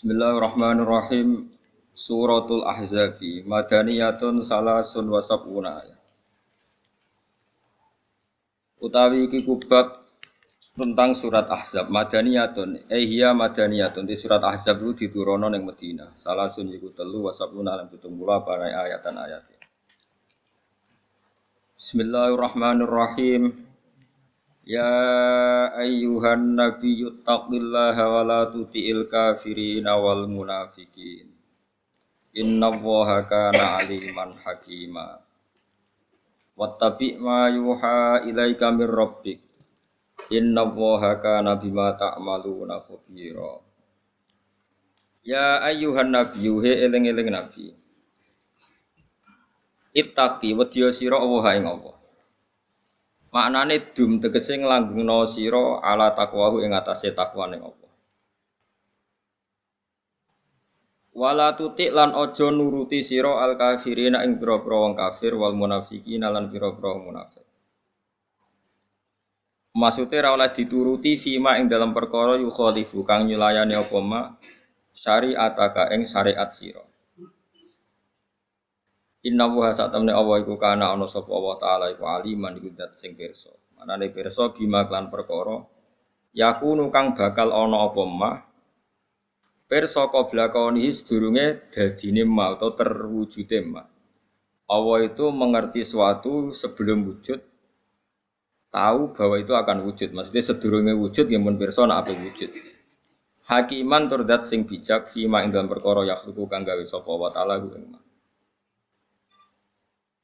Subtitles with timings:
[0.00, 1.52] Bismillahirrahmanirrahim.
[1.92, 6.00] Suratul Ahzabi madaniyatun salasun wa sab'una ayat.
[8.80, 10.00] Utawi iki kubab
[10.72, 16.16] tentang surat Ahzab madaniyatun eh hiya madaniyatun di surat Ahzab itu diturunno ning Madinah.
[16.16, 18.00] Salasun iku telu wa sab'una lan 70
[18.40, 19.44] para ayatan ayat.
[21.76, 23.68] Bismillahirrahmanirrahim.
[24.70, 24.86] Ya
[25.82, 31.26] ayyuhan nabiyyu taqillaha wa la tuti'il kafirina wal munafikin.
[32.38, 35.18] Inna Allaha kana aliman hakima.
[36.54, 39.42] Wattabi' ma yuha ilaika min rabbik.
[40.30, 43.58] Inna Allaha kana bima ta'maluna khabira.
[45.26, 47.74] Ya ayyuhan nabiyyu he eling-eling nabi.
[49.98, 51.99] Ittaqi wedya sira Allah ing Allah.
[53.30, 57.90] Maknane dum tegese nglanggengno sira ala takwahu ing atase takwane Allah.
[61.14, 66.50] Wala tutik lan aja nuruti sira al kafirina ing pira-pira wong kafir wal munafiqina lan
[66.50, 67.46] pira-pira munafik.
[69.78, 74.20] Maksudnya ra oleh dituruti fima ing dalam perkara yukhalifu kang nyulayani apa ma
[74.90, 76.89] syariataka ing syariat sira.
[79.20, 83.12] Inna wa sak temne Allah iku kana ana sapa Allah taala iku aliman iku sing
[83.12, 83.52] pirsa.
[83.76, 85.60] Manane pirsa bima klan perkara
[86.32, 88.36] yakunu kang bakal ana apa mah
[89.68, 93.84] pirsa qabla kauni sedurunge dadine ma atau terwujude ma.
[94.70, 97.44] Allah itu mengerti suatu sebelum wujud
[98.72, 100.16] tahu bahwa itu akan wujud.
[100.16, 102.48] Maksudnya sedurunge wujud yang pun pirsa nak wujud.
[103.50, 107.74] Hakiman turdat sing bijak fima ing dalam perkara yakhluqu kang gawe sapa wa taala ku
[107.74, 107.90] ing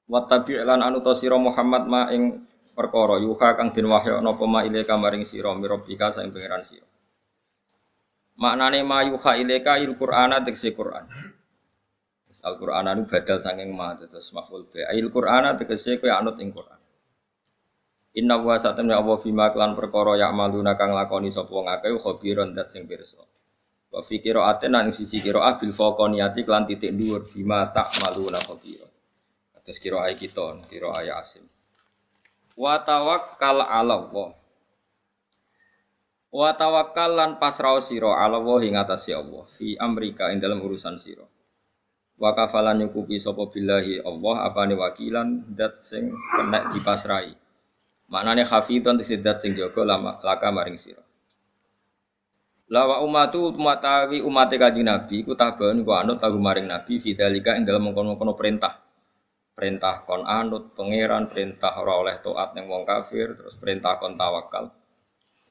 [0.07, 2.47] Wattabi lan anu to sira Muhammad ma ing
[2.79, 6.87] perkara yuha kang den wahyu napa ma ile kamaring sira mirobika saing pangeran sira.
[8.39, 11.09] Maknane ma yuha ilaika il Qur'ana tegese Qur'an.
[12.45, 14.85] Al Qur'an anu badal saking ma terus maful be.
[14.95, 16.79] Il Qur'ana tegese kowe anut ing Qur'an.
[18.17, 22.55] Inna wa satamna Allah bima klan perkara ya maluna kang lakoni sapa wong akeh khabiron
[22.55, 23.21] dat sing pirsa.
[23.91, 28.96] Wa fi qira'atin nang sisi qira'ah bil faqaniyati klan titik dhuwur bima tak maluna khabiron.
[29.67, 31.43] Terus kira ayat kita, kira ayat asim.
[32.55, 34.31] Wa tawakkal ala Allah.
[36.31, 40.95] Wa tawakkal lan pasrah sira ala Allah ing atase Allah fi amrika ing dalam urusan
[40.95, 41.27] sira.
[42.15, 47.35] Wa kafalan nyukupi sapa billahi Allah apane wakilan dat sing kena dipasrai.
[48.07, 49.83] Maknane hafidhon tegese dat sing jaga
[50.23, 51.03] laka maring sira.
[52.71, 57.67] Lawa umatu umatawi umate kanjeng Nabi ku tabaun ku anut tahu maring Nabi fidzalika ing
[57.67, 58.86] dalam mengkono-kono perintah
[59.57, 64.69] perintah kon anut pangeran perintah ora oleh taat ning wong kafir terus perintah kon tawakal.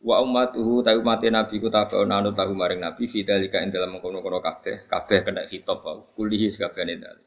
[0.05, 4.37] Wa ummatuhu ta umat nabi ku tabaun anut tahu maring nabi fidzalika ing dalam mengkono-kono
[4.45, 7.25] kabeh kabeh kena khitab bau kulihi sakabehane dalil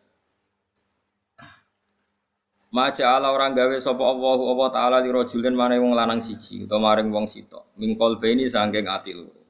[2.69, 6.93] Maja ala orang gawe sapa Allahu Allah taala li rajulin mane wong lanang siji utawa
[6.93, 7.75] maring wong sitok.
[7.81, 9.41] Mingkol beni saking ati loro.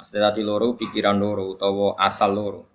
[0.00, 2.73] Mesti ati loro pikiran loro utawa asal loro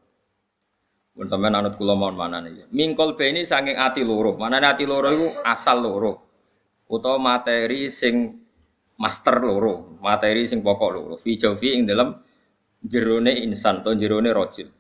[1.20, 2.72] pun sampean anut kula mawon manane.
[2.72, 4.40] Mingkol beni saking ati loro.
[4.40, 6.14] Manane ati loro iku asal loro.
[6.88, 8.40] Utawa materi sing
[8.96, 11.14] master loro, materi sing pokok loro.
[11.20, 12.16] Fi jawfi ing dalam
[12.80, 14.72] jerone insan atau jerone rojul.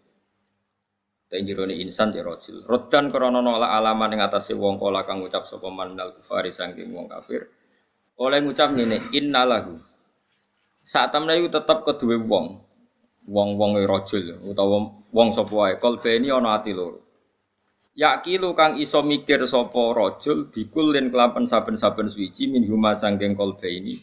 [1.27, 2.63] Tapi jerone insan ya rojul.
[2.63, 6.95] Rodan krana nolak alaman ing atase wong kala kang ngucap sapa man minal kufari saking
[6.95, 7.51] wong kafir.
[8.15, 9.75] Oleh ngucap ngene, innalahu.
[10.87, 12.63] Saat temne iku tetep kedue wong
[13.29, 17.05] wong-wong rajul utawa wong sapa wae kalbeni ana ati loro.
[17.93, 23.93] Yakilu kang iso mikir sapa rajul bikulin kelapan saben-saben suci min huma sanggeng kalbeni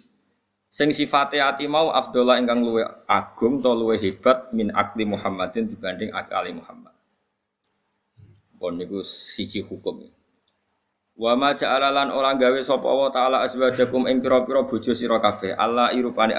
[0.76, 6.12] sing sifate ati mau afdola ingkang luwe agung to luwe hebat min akli Muhammadin dibanding
[6.12, 6.93] akali Muhammad.
[8.60, 10.04] Pon niku siji hukum
[11.16, 15.56] Wa ma ja'alalan orang gawe sapa Allah taala aswajakum ing pira-pira bojo sira kabeh.
[15.56, 16.37] Allah irupane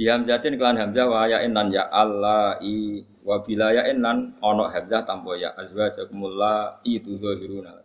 [0.00, 5.36] Bihamzatin kelan hamzah wa lan ya Allah i wa bila yain lan ono hamzah tanpa
[5.36, 7.84] ya azwajakumul la i tudzahiruna.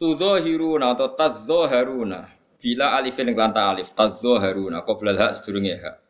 [0.00, 6.00] Tudzahiruna atau tadzaharuna bila alifin kelan ta alif tadzaharuna qabla hak sedurunge hak.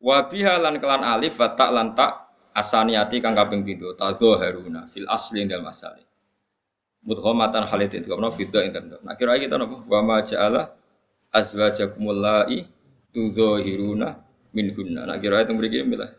[0.00, 3.92] Wa biha lan kelan alif wa ta lan ta asaniati kang kaping pindho
[4.88, 6.00] fil asli dalam asali.
[7.04, 8.72] Mudghamatan halit itu karena fidda ing
[9.04, 10.72] Nah kira kita napa wa ma ja'ala
[11.28, 12.80] azwajakumul la'i
[13.12, 14.08] tuzohiruna
[14.56, 15.06] min hunna.
[15.06, 16.10] Nah kira itu beri milah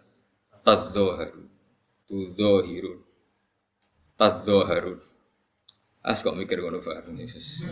[0.63, 1.44] tazoharu,
[2.07, 3.00] tuzohirun,
[4.16, 5.00] tazoharun.
[6.04, 7.63] As kok mikir ngono bareng Yesus.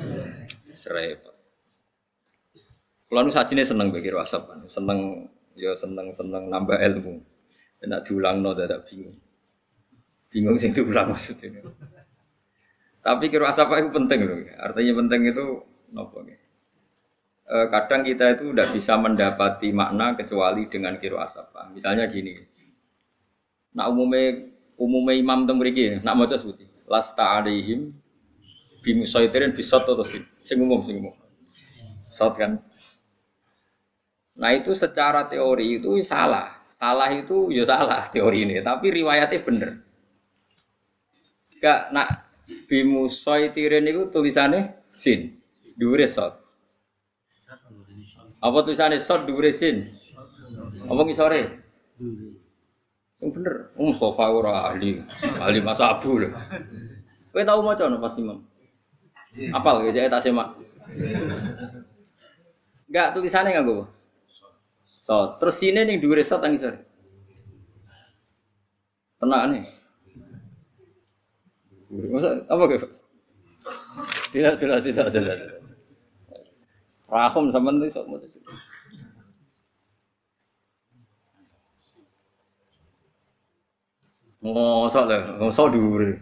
[0.72, 1.36] Serepot.
[3.12, 7.22] Kalau nu sajine seneng pikir WhatsApp kan, seneng Ya seneng-seneng nambah ilmu.
[7.82, 9.18] Enak diulang no tidak bingung.
[10.32, 11.62] Bingung sing diulang maksudnya.
[13.02, 14.38] Tapi kira asapa itu penting loh.
[14.62, 15.46] Artinya penting itu
[15.94, 16.38] nopo e,
[17.52, 21.68] kadang kita itu tidak bisa mendapati makna kecuali dengan kiro asapa.
[21.76, 22.40] Misalnya gini.
[23.76, 24.48] Nak umumnya
[24.80, 26.64] umumnya imam teng mriki nak maca sebuti.
[26.88, 27.92] Lasta alaihim
[28.84, 31.04] bimusaitirin bisot atau sing sing umum sing.
[32.12, 32.60] Sot kan.
[34.36, 36.64] Nah itu secara teori itu salah.
[36.72, 39.72] Salah itu ya salah teori ini, tapi riwayatnya bener.
[41.62, 42.32] Gak nak
[42.66, 45.38] bimusoy tirin itu tulisannya sin,
[45.78, 46.41] dure sot.
[48.42, 49.94] Apa tulisannya sot dure sin?
[50.90, 51.62] Apa ngisore?
[53.22, 54.98] Yang bener, um sofa ora ahli,
[55.38, 56.34] ahli masa abu loh.
[57.30, 58.42] Kowe tau maca no pas imam?
[59.54, 60.58] Apal ya tak semak.
[62.90, 63.86] Enggak tulisannya gue.
[65.02, 66.58] So, terus sini nih dure sot nang.
[69.22, 69.64] Tenang nih.
[72.10, 72.78] Masa apa ke?
[74.34, 75.61] Tidak, tidak, tidak, tidak.
[77.12, 78.20] Rahum sama itu sok mau
[84.42, 86.18] Mosok lah, mosok dhuwure.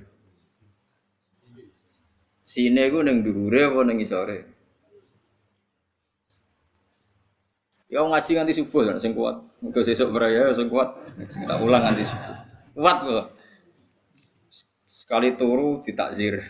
[2.43, 4.43] Sine ku ning dhuwure apa ning isore?
[7.87, 9.39] Ya ngaji nganti subuh kan sing kuat.
[9.63, 10.99] Engko sesuk beraya sing kuat.
[11.21, 12.35] Tak ulang nganti subuh.
[12.75, 13.25] Kuat kok.
[14.91, 16.35] Sekali turu ditakzir.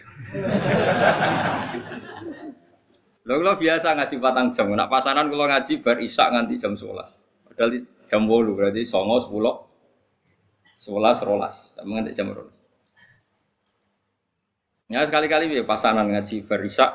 [3.30, 4.74] Lho kula biasa ngaji patang jam.
[4.74, 6.90] Nak pasanan kula ngaji bar isak nganti jam 11.
[7.46, 11.70] Padahal jam 8 berarti 9 10 11 rolas.
[11.78, 12.50] Sama nganti jam 12.
[14.90, 16.90] Ya sekali-kali ya pasanan ngaji bar isak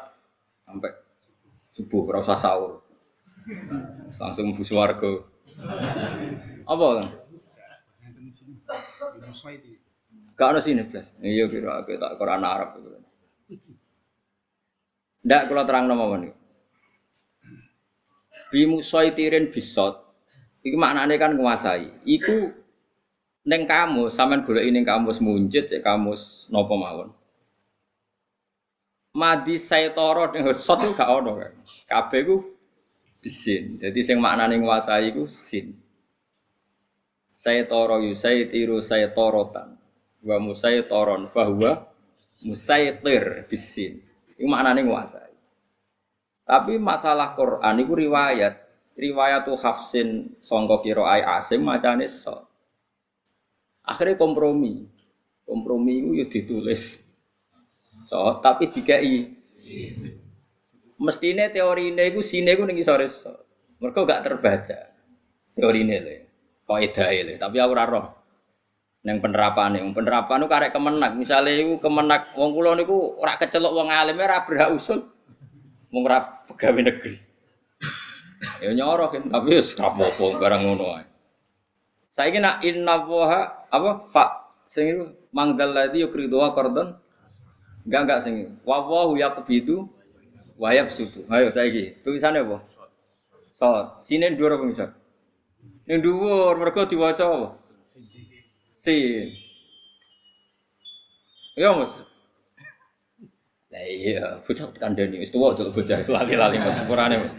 [0.67, 0.91] sampai
[1.71, 2.83] subuh ora usah sahur.
[4.11, 5.15] Langsung bu warga.
[6.67, 7.15] Apa?
[10.35, 10.83] Gak ada sini.
[11.23, 12.83] Iya kira kita Quran Arab.
[15.25, 16.31] Ndak kalau terang nama ini.
[18.53, 20.05] Bimusoitirin bisot.
[20.61, 22.05] Iku maknanya kan menguasai.
[22.05, 22.53] Iku
[23.49, 27.09] neng kamu, sampean golek ini kamus munjid, cek kamus nopo mawon.
[29.17, 31.53] Madi saya toro ning sot gak ono kan.
[31.89, 32.37] Kabeh ku
[33.25, 33.81] bisin.
[33.81, 35.81] Jadi sing maknane nguasai iku sin.
[37.33, 39.81] Saya toro yu saya tiru saya torotan
[40.21, 41.89] wa musaytoron fahuwa
[42.45, 44.04] musaytir bisin.
[44.35, 45.35] Itu maknanya nguasai.
[46.45, 48.55] Tapi masalah Quran itu riwayat,
[48.99, 52.45] riwayat tuh Hafsin songkok kiroai asim macane so.
[53.85, 54.85] Akhirnya kompromi,
[55.45, 57.01] kompromi itu ya ditulis
[58.05, 59.41] so, tapi dikai.
[60.95, 63.33] Mestinya teori ini itu sini itu nih sore so.
[63.81, 64.79] Mereka gak terbaca
[65.57, 66.17] teori ini le,
[66.65, 68.24] kau le, tapi aku raro
[69.05, 71.13] neng penerapan nih, penerapan itu karek kemenak.
[71.13, 75.05] Misalnya itu kemenak, wong kulo niku ora kecelok wong alim ora berhak usul,
[75.93, 77.21] wong ora pegawai negeri.
[78.65, 81.05] ya nyorok kan, tapi wis rapopo barang ngono ae.
[82.09, 84.25] Saiki nak inna waha apa fa
[84.65, 85.05] sing itu
[85.35, 86.95] mangdal ladzi yukridu qardon
[87.85, 88.35] enggak enggak sing
[88.65, 89.85] wa wahu yaqbidu
[90.57, 91.29] wa yabsutu.
[91.29, 92.57] Ayo saiki tulisannya apa?
[93.55, 94.97] So, sini dua orang bisa.
[95.87, 97.49] Yang dua mereka diwaca apa?
[98.85, 99.33] Sin.
[101.57, 102.05] Ya Mas.
[103.73, 107.33] Lah iya, bocah kandhani wis tuwa jek bocah itu lali-lali Mas sepurane Mas.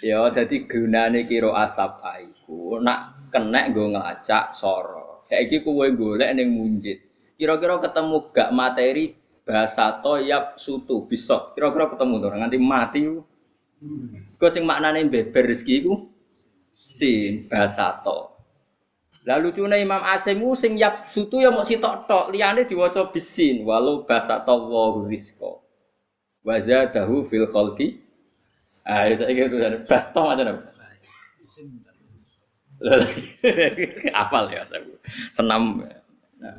[0.00, 5.26] Ya dadi gunane kira asap iku nak kenek nggo ngelacak soro.
[5.26, 6.98] Saiki kowe golek ning munjid.
[7.36, 11.52] Kira-kira ketemu gak materi bahasa toyab sutu bisa.
[11.56, 13.20] Kira-kira ketemu to nganti mati ku.
[14.36, 15.94] Kok sing maknane beber rezeki iku
[16.80, 18.32] sin basato.
[19.28, 24.08] Lalu cuna Imam Asim sing yap sutu ya mau sitok tok, liyane diwaca bisin walau
[24.08, 25.60] basato wa rizqa.
[26.40, 28.00] Wa zadahu fil khalqi.
[28.88, 30.56] Ah itu dari basto aja nih.
[34.16, 34.88] Apal ya saya.
[35.36, 35.84] Senam.
[36.40, 36.56] Nah.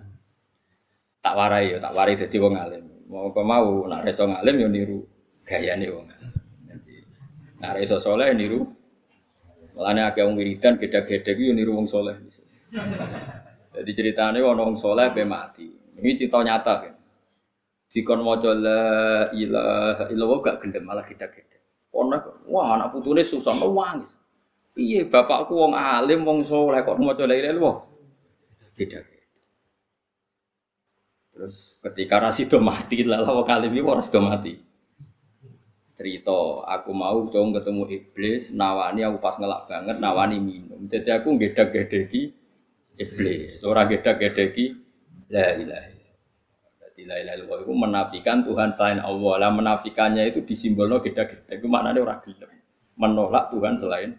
[1.22, 2.86] Tak warai ya, tak warai dadi wong alim.
[3.10, 5.00] Mau kok mau nak reso ngalim yo niru
[5.44, 6.06] gayane wong.
[6.70, 6.96] Jadi
[7.58, 8.70] nak reso soleh niru
[9.76, 12.16] Mulane akeh wong wiridan gede-gede yo niru wong soleh.
[13.72, 15.68] Jadi ceritanya ono wong soleh be mati.
[15.96, 16.94] Ini cerita nyata kan.
[17.92, 18.84] Dikon maca la
[19.36, 21.88] ilaha illallah gak gendem malah gede-gede.
[21.96, 22.16] Ono
[22.48, 24.20] wah anak putune susah nangis.
[24.72, 27.76] Piye bapakku wong alim wong soleh kok maca la illallah.
[28.76, 29.20] Gede-gede.
[31.32, 33.84] Terus ketika Rasido mati, lalu wong alim iki
[34.20, 34.54] mati.
[36.02, 40.82] Cerita aku mau coba ketemu iblis nawani aku pas ngelak banget nawani minum.
[40.90, 42.34] Jadi aku gedak gedeki
[42.98, 44.82] iblis orang gedak gedeki
[45.30, 46.02] la ilaha
[47.02, 49.34] jadi la ilaha illallah itu menafikan Tuhan selain Allah.
[49.42, 52.52] Lah menafikannya itu disimbolno gedak gedek itu maknanya orang gelem.
[52.98, 54.18] Menolak Tuhan selain.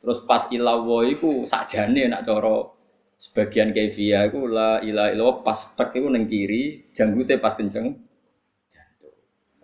[0.00, 2.76] Terus pas ilawo itu sajane nak coro
[3.16, 7.96] sebagian kefiah itu la ilaha illallah pas tek itu neng kiri janggute pas kenceng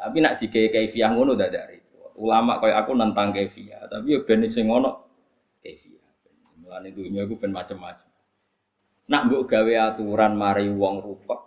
[0.01, 1.77] tapi nak jika kaifiah ngono dak dari
[2.17, 4.91] ulama kayak aku nentang kaifiah, tapi yo ben sing ngono
[5.61, 6.09] kaifiah.
[6.65, 8.09] Mulane dunya iku ben macam-macam.
[9.11, 11.41] Nak mbok gawe aturan mari wong rupek.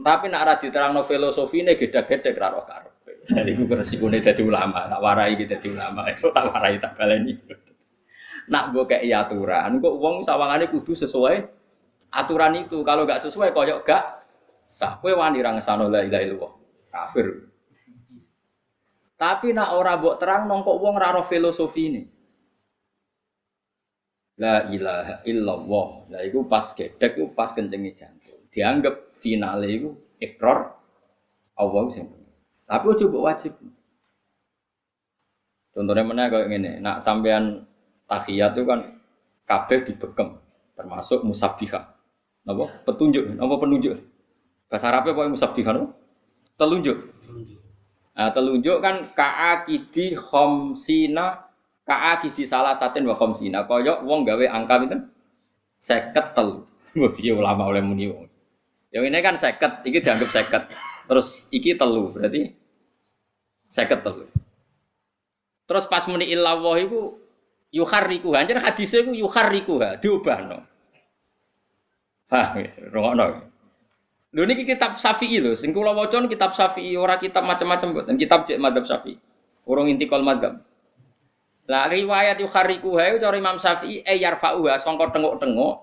[0.00, 3.04] Tapi nak ora diterangno filosofine gedhe-gedhe ra roh karep.
[3.36, 7.36] Jadi iku resikone dadi ulama, tak warai iki dadi ulama, tak warai tak baleni.
[8.48, 11.36] Nak mbok kei aturan, kok wong sawangane kudu sesuai
[12.16, 12.80] aturan itu.
[12.80, 14.04] Kalau gak sesuai koyok gak
[14.66, 14.98] sah.
[14.98, 16.52] Kowe wani ra la ilaha illallah.
[16.90, 17.49] Kafir.
[19.20, 22.02] Tapi nak ora mbok terang nongkok wong ora filosofi ini.
[24.40, 26.08] La ilaha illallah.
[26.08, 28.40] Lah iku pas gedek iku pas kencengi jantung.
[28.48, 30.72] Dianggap finale iku ikrar
[31.60, 32.08] Allah sing
[32.64, 33.52] Tapi ojo mbok wajib.
[35.70, 37.62] Contohnya mana kayak gini, nak sampean
[38.10, 38.98] tahiyat itu kan
[39.46, 40.34] kabeh dibekem,
[40.74, 41.78] termasuk musabbiha.
[42.42, 42.66] Napa?
[42.82, 43.94] Petunjuk, napa penunjuk?
[44.66, 45.70] Bahasa Arabnya apa musabbiha?
[46.58, 46.98] Telunjuk.
[48.20, 51.40] Nah, telunjuk kan ka'akidi khomsina
[51.88, 53.64] ka'akidi salah satin wa khomsina.
[53.64, 55.00] Koyok wong gawe angka itu
[55.80, 56.68] seket telu.
[57.16, 58.12] Piye ulama oleh muni.
[58.92, 60.68] Yang ini kan seket, iki dianggap seket.
[61.08, 62.52] Terus iki telu, berarti
[63.72, 64.28] seket telu.
[65.64, 67.16] Terus pas muni illallah iku
[67.72, 68.36] yuharriku.
[68.36, 70.60] Anjir hadisnya iku yuharriku, diubahno.
[72.28, 72.52] Hah,
[72.92, 73.49] rungokno.
[74.30, 78.46] Lho niki kitab Syafi'i lho, sing kula waca kitab Syafi'i ora kitab macam-macam mboten, kitab
[78.46, 79.18] cek madzhab Syafi'i.
[79.66, 80.62] Urung intikal madzhab.
[81.70, 85.74] Lah riwayat yukhariku hae cara Imam Syafi'i e yarfa'uha sangka tengok-tengok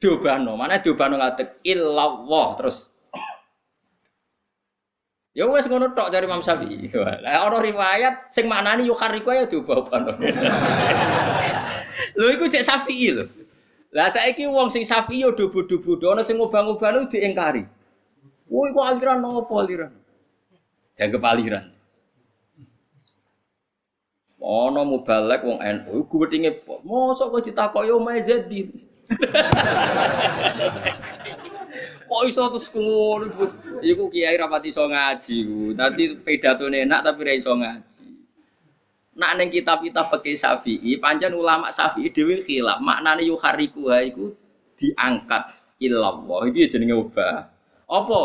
[0.00, 0.56] diobano.
[0.56, 2.88] Mana diobano ngatek illallah terus
[5.30, 6.92] Ya wes ngono tok dari Imam Syafi'i.
[7.24, 10.12] Lah ana riwayat sing maknani yukhariku ya diobano.
[12.18, 13.24] Lho iku cek Syafi'i lho.
[13.90, 17.66] Lah saiki wong sing safi yo dubu-dubu ana sing ngubah-ngubah lu diingkari.
[18.46, 19.90] Woi kok aliran nopo aliran?
[20.94, 21.74] Dianggap aliran.
[24.38, 28.70] Ono mubalek wong NU iku wetinge mosok kok ditakoki omahe Zadin.
[32.10, 33.26] Kok iso terus ngono
[33.82, 35.58] Iku kiai rapati iso ngaji ku.
[35.78, 37.89] Dadi pedatone enak tapi ra ngaji.
[39.20, 42.80] Nak neng kitab-kitab fikih Syafi'i, pancen ulama Syafi'i dhewe khilaf.
[42.80, 44.32] Maknane yuhariku iku
[44.80, 46.48] diangkat illallah.
[46.48, 47.44] Iki jenenge ubah.
[47.84, 48.20] Apa?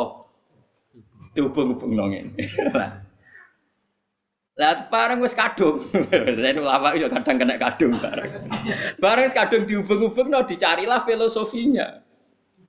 [1.36, 2.32] Dihubung-hubung nongin.
[4.56, 5.84] Lah bareng wis kadung.
[6.44, 8.48] Lan ulama yo kadang kena kadung bareng.
[9.04, 12.00] Bareng wis kadung dihubung-hubung no dicarilah filosofinya.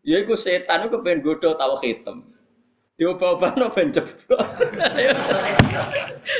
[0.02, 2.02] Ya iku setan iku pengen godho tauhid.
[2.96, 4.40] Diobah-obahno ben jeblok.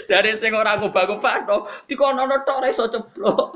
[0.08, 3.52] Jare sing ora ngobah-obahno, dikonono tok ora iso ceblok.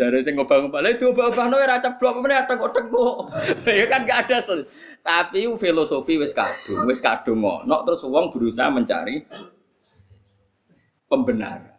[0.00, 3.16] Jare sing ngobah-obah, lha diobah-obahno ora ceblok, meneh tengok-tengok.
[3.68, 4.64] Ya kan gak ada sel.
[5.04, 9.26] Tapi filosofi wis kadung, wis kadung ngono terus wong berusaha mencari
[11.10, 11.76] pembenar.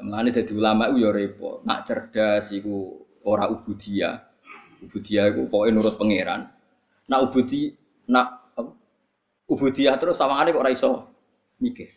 [0.00, 1.60] Mulane dadi ulama iku ya repot.
[1.62, 4.16] Nak cerdas iku ora ubudiyah.
[4.80, 6.48] Ubudiyah iku pokoke nurut pangeran.
[7.04, 7.68] Nak ubudi
[8.10, 8.42] nak
[9.46, 11.06] ubudiyah terus sama kok ora iso
[11.62, 11.90] mikir.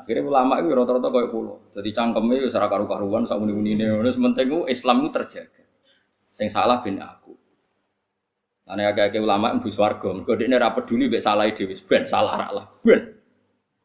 [0.00, 1.60] Akhirnya ulama itu rata-rata kayak pulau.
[1.76, 3.84] Jadi cangkemnya itu secara karu-karuan, sama muni ini.
[3.84, 5.64] Sementing itu Islam itu terjaga.
[6.32, 7.36] Sing salah bin aku.
[8.64, 10.24] Karena agak-agak ulama ibu swargo.
[10.24, 13.02] Kau ini rapat dulu be salah ide, ben salah rak lah, ben.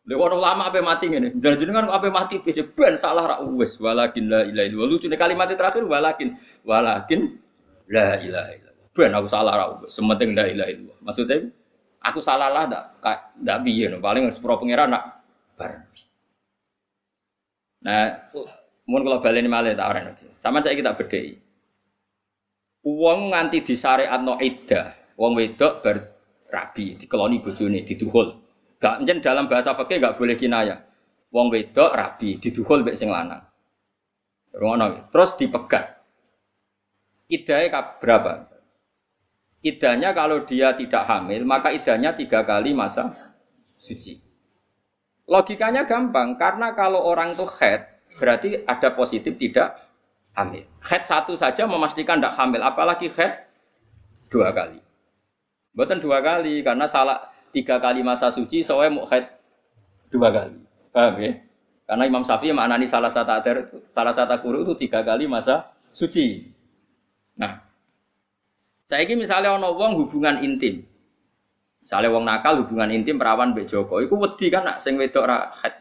[0.06, 1.34] Lewat ulama apa mati ini?
[1.34, 3.76] Dan jenengan apa mati ben salah rak wes.
[3.82, 4.88] Walakin la ilaha illallah.
[4.88, 7.42] Lucu nih kalimat terakhir walakin, walakin
[7.92, 8.65] la ilaha
[8.96, 9.66] ben aku salah ra.
[9.92, 10.98] Sementing la ilaha illallah.
[11.04, 11.52] Maksudnya
[12.00, 12.84] aku salah lah ndak
[13.44, 14.00] ndak piye no.
[14.00, 15.04] Paling sepuro pangeran nak
[15.60, 15.84] bar.
[17.84, 18.32] Nah
[18.88, 21.42] mun kalau baleni malih tak ora sama saya kita bedhei
[22.86, 23.66] uang nganti
[24.22, 25.98] no iddah wong wedok ber
[26.54, 28.40] rabi dikeloni bojone diduhul.
[28.78, 30.86] Gak njen dalam bahasa fikih gak boleh kinaya.
[31.34, 33.42] Wong wedok rabi diduhul mek sing lanang.
[35.12, 36.00] Terus dipegat.
[37.26, 38.55] Idahnya berapa
[39.66, 43.10] idahnya kalau dia tidak hamil, maka idahnya tiga kali masa
[43.82, 44.22] suci.
[45.26, 47.82] Logikanya gampang, karena kalau orang itu head,
[48.22, 49.82] berarti ada positif tidak
[50.38, 50.70] hamil.
[50.86, 53.50] Head satu saja memastikan tidak hamil, apalagi head
[54.30, 54.78] dua kali.
[55.74, 59.26] Bukan dua kali, karena salah tiga kali masa suci, soalnya mau haid
[60.14, 60.62] dua kali.
[60.94, 61.42] Paham ya?
[61.86, 63.34] Karena Imam Syafi'i maknani salah satu
[63.90, 66.54] salah satu kuru itu tiga kali masa suci.
[67.36, 67.66] Nah,
[68.86, 70.86] saya ini misalnya ono wong hubungan intim,
[71.82, 75.74] misalnya wong nakal hubungan intim perawan Mbak Joko, itu wedi kan nak sing wedok rahat.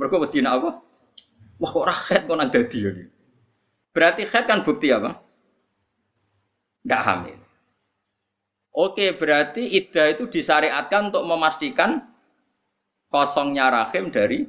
[0.00, 0.70] Mereka wedi nak apa?
[1.58, 2.90] Wah kok rahat kok nang dadi ya.
[3.92, 5.18] Berarti haid kan bukti apa?
[6.86, 7.38] Tidak hamil.
[8.78, 11.98] Oke, berarti iddah itu disyariatkan untuk memastikan
[13.10, 14.46] kosongnya rahim dari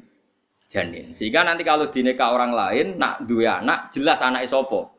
[0.70, 1.18] janin.
[1.18, 4.99] Sehingga nanti kalau dineka orang lain, nak dua anak, jelas anak isopo.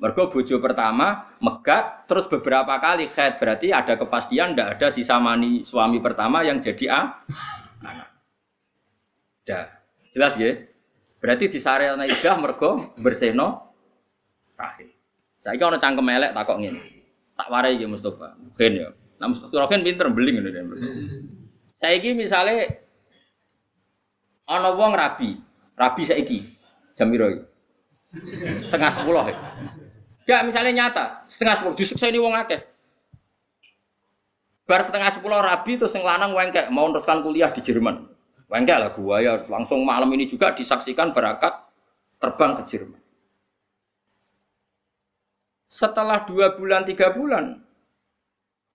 [0.00, 5.60] Mergo bojo pertama megat, terus beberapa kali haid berarti ada kepastian tidak ada sisa mani
[5.60, 7.00] suami pertama yang jadi a
[7.84, 8.08] anak.
[9.44, 9.68] Dah,
[10.08, 10.56] jelas ya?
[11.20, 13.76] Berarti disyariatkan iddah mergo bersihno
[14.56, 14.88] rahim.
[15.36, 17.00] Saya kira cangkem elek takok ngene
[17.40, 18.36] tak warai ya Mustafa.
[18.36, 18.88] Mungkin ya.
[19.20, 20.36] Nah Mustafa kan pinter beling.
[21.72, 22.68] Saya ini misalnya
[24.48, 25.40] ono wong rabi,
[25.76, 26.44] rabi saiki
[26.92, 27.32] jam piro
[28.60, 29.36] Setengah sepuluh ya.
[30.28, 32.60] Gak misalnya nyata, setengah sepuluh, justru saya ini wong akeh.
[34.70, 38.06] Bar setengah sepuluh rabi terus yang lanang wengkek mau teruskan kuliah di Jerman.
[38.46, 41.66] Wengkek lah gua ya langsung malam ini juga disaksikan berakat
[42.22, 43.02] terbang ke Jerman.
[45.70, 47.62] Setelah dua bulan, tiga bulan,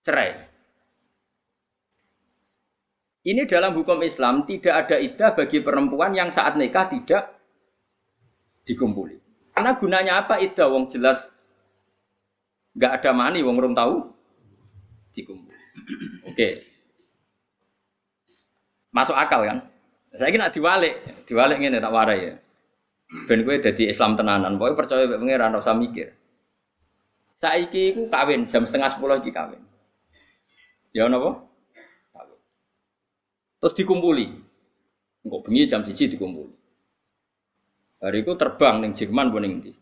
[0.04, 0.48] cerai.
[3.24, 7.36] Ini dalam hukum Islam tidak ada idah bagi perempuan yang saat nikah tidak
[8.64, 9.20] dikumpuli.
[9.52, 10.68] Karena gunanya apa idah?
[10.72, 11.35] Wong jelas
[12.76, 14.04] nggak ada mani, wong rum tahu
[15.16, 15.56] dikumpuli.
[16.28, 16.48] Oke,
[18.92, 19.58] masuk akal kan?
[20.16, 22.34] Saya kira diwalik, diwalik ini tak warai ya.
[23.28, 26.12] Ben gue jadi Islam tenanan, pokoknya percaya pengiran, usah mikir.
[27.36, 29.60] Saiki iku kawin jam setengah sepuluh iki kawin.
[30.96, 31.44] Ya napa?
[33.60, 34.26] Terus dikumpuli.
[35.20, 36.56] Engko bengi jam siji dikumpuli.
[38.00, 39.72] Hari itu terbang ning Jerman pun ndi.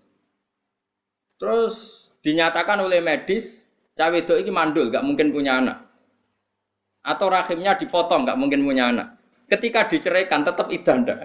[1.38, 5.78] Terus dinyatakan oleh medis cawe itu iki mandul, gak mungkin punya anak.
[7.04, 9.20] Atau rahimnya dipotong, gak mungkin punya anak.
[9.44, 11.18] Ketika diceraikan tetap idah ndak.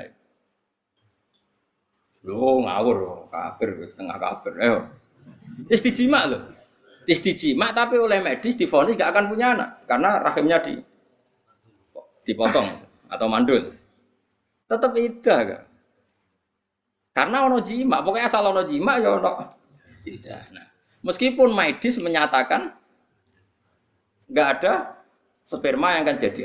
[2.28, 4.54] Lo ngawur, kafir, setengah kafir.
[4.60, 4.78] Ayo.
[5.72, 6.44] Istijima loh.
[7.08, 10.74] Istijima tapi oleh medis difonis gak akan punya anak karena rahimnya di
[12.28, 12.68] dipotong
[13.10, 13.72] atau mandul.
[14.68, 15.64] Tetap idah gak?
[17.16, 19.32] Karena ono jima, pokoknya asal ono jima ya ono
[20.06, 20.42] tidak.
[20.54, 20.69] Nah,
[21.06, 22.76] meskipun medis menyatakan
[24.30, 24.74] nggak ada
[25.42, 26.42] sperma yang akan jadi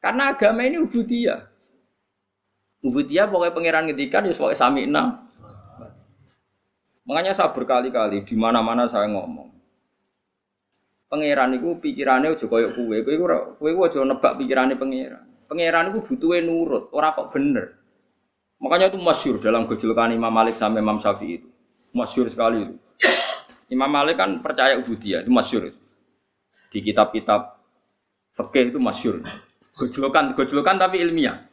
[0.00, 1.44] Karena agama ini ubudiyah.
[2.80, 5.30] Ubudiyah pokoknya pangeran ngedikan ya pokoknya sami enam
[7.10, 9.50] Makanya saya berkali-kali di mana-mana saya ngomong.
[11.10, 13.14] Pangeran itu pikirannya udah koyok kue, kue
[13.58, 15.26] kue kue aja nebak pikirannya pangeran.
[15.50, 17.66] Pangeran itu butuhnya nurut, orang kok bener.
[18.62, 21.48] Makanya itu masyur dalam kejulukan Imam Malik sampai Imam Syafi'i itu.
[21.90, 22.78] Masyur sekali itu.
[23.70, 25.70] Imam Malik kan percaya ubudiyah, itu masyur.
[26.70, 27.58] Di kitab-kitab
[28.34, 29.22] fikih itu masyur.
[29.78, 31.46] Gejulukan, gejulukan tapi ilmiah.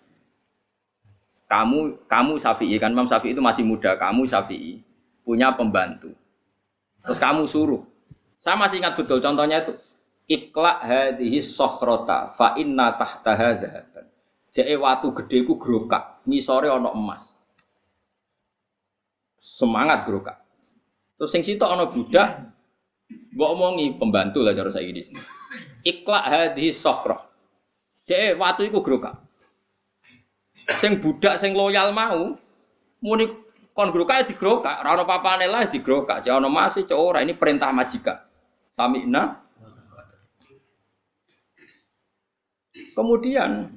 [1.48, 4.84] Kamu, kamu Syafi'i kan Imam Syafi'i itu masih muda, kamu Syafi'i
[5.24, 6.12] punya pembantu.
[7.04, 7.84] Terus kamu suruh.
[8.40, 9.76] Saya masih ingat betul contohnya itu.
[10.28, 14.06] Ikla hadhihi sokhrota fa inna tahtaha dhahaban.
[14.52, 17.40] Jadi watu gede ku grokak, ngisore ana emas.
[19.40, 20.47] Semangat grokak.
[21.18, 22.54] Terus sing situ ana budak
[23.34, 25.02] mbok omongi pembantu lah cara saya di.
[25.86, 27.22] Ikla hadhihi sokhroh.
[28.06, 29.18] Jadi watu iku grokak.
[30.78, 32.38] Sing budak sing loyal mau
[33.02, 33.26] muni
[33.78, 36.26] Kon grokak di grokak, ora ono papane lah di grokak.
[36.26, 38.18] Jauh ono masih cowok ora ini perintah majikan.
[38.74, 39.38] Sami'na.
[42.98, 43.70] Kemudian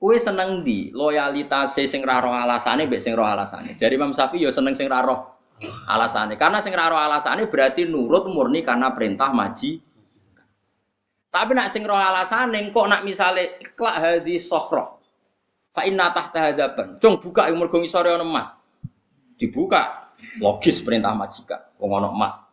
[0.00, 3.76] kue seneng di loyalitas sing ra roh alasane mbek sing roh alasane.
[3.76, 6.34] Jadi Imam Syafi'i yo seneng sing ra roh alasane.
[6.40, 9.80] Karena sing roh alasane berarti nurut murni karena perintah maji.
[11.30, 14.98] Tapi nak sing roh alasane kok nak misale iklak hadis sokhro.
[15.70, 16.98] Fa inna tahta hadaban.
[16.98, 18.58] Cung buka yang mergo ngisore ono emas.
[19.38, 20.12] Dibuka.
[20.36, 22.44] Logis perintah majikan wong ono emas.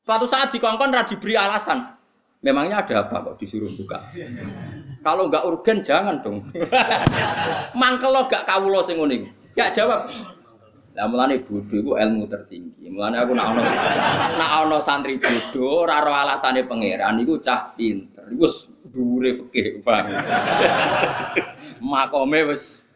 [0.00, 2.00] Suatu saat dikongkon ra diberi alasan.
[2.40, 4.00] Memangnya ada apa kok disuruh buka?
[5.04, 6.48] Kalau nggak urgen jangan dong.
[7.80, 8.96] Mangkel lo gak kawulo sing
[9.52, 10.08] gak jawab
[10.90, 13.62] lah mulane bodho iku ilmu tertinggi mulane aku nak ono
[14.74, 18.46] nak santri bodho ora ro alasane pangeran iku cah pinter iku
[18.90, 20.18] dhuwure fikih paham
[21.90, 22.90] makome wis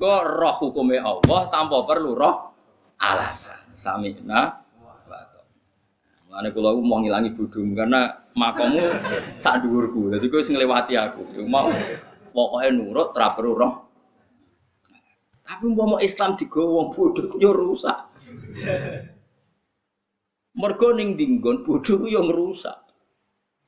[0.00, 2.50] kok roh hukume Allah tanpa perlu roh
[3.00, 3.56] alasan.
[3.72, 4.40] Sami'na
[4.80, 4.94] wa
[6.30, 8.06] Mulane kula mau ngilangi bodhomu karena
[8.38, 8.86] makommu
[9.34, 10.14] sak dhuwurku.
[10.14, 11.42] Dadi kowe nglewati aku.
[11.48, 11.74] Mau
[12.30, 13.89] pokoke nurut ra perlu roh.
[15.50, 17.98] Tapi umpama Islam digawa wong bodho yo rusak.
[20.54, 22.78] Mergo ning dinggon bodho yo ngerusak.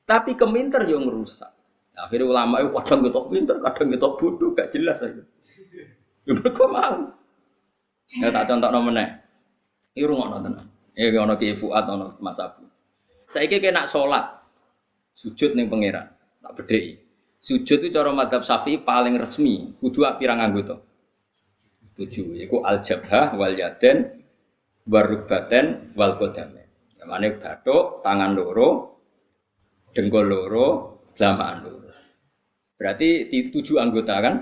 [0.07, 1.51] Tapi keminter yo ngerusak.
[1.99, 5.23] Akhirnya ulama itu kadang kita pinter, kadang kita bodoh, gak jelas aja.
[6.23, 7.13] Ya mereka mau.
[8.15, 9.19] Ya tak contoh nomornya.
[9.93, 10.63] Ini rumah nonton.
[10.95, 12.63] Ya ono ki Fuad ono Mas Abu.
[13.27, 14.39] Saiki kena sholat
[15.11, 16.07] sujud ning pangeran.
[16.39, 16.97] Tak bedheki.
[17.43, 20.79] Sujud itu cara madhab Syafi'i paling resmi, kudu pirang anggota.
[21.93, 24.25] Tujuh, yaiku al jabhah wal yaden
[24.89, 26.65] warubaten wal qadamain.
[26.97, 28.97] Ya mane bathuk, tangan loro,
[29.93, 30.67] dengkul loro,
[31.13, 31.91] jamaah loro.
[32.79, 34.35] Berarti di tujuh anggota kan?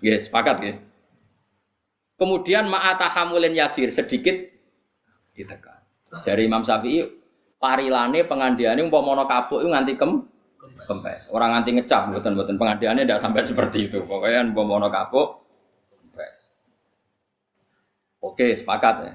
[0.00, 0.74] Ya, sepakat ya.
[2.16, 4.38] Kemudian ma'atahamulin yasir sedikit
[5.36, 5.84] ditekan.
[6.24, 7.04] Dari Imam Syafi'i
[7.60, 10.24] parilane pengandiane umpama kapuk itu nganti kem
[10.86, 11.28] kempes.
[11.34, 14.00] Orang nganti ngecap mboten-mboten pengandiane tidak sampai seperti itu.
[14.08, 15.45] Pokoknya umpama kapuk kempes.
[18.26, 19.14] Oke, sepakat ya.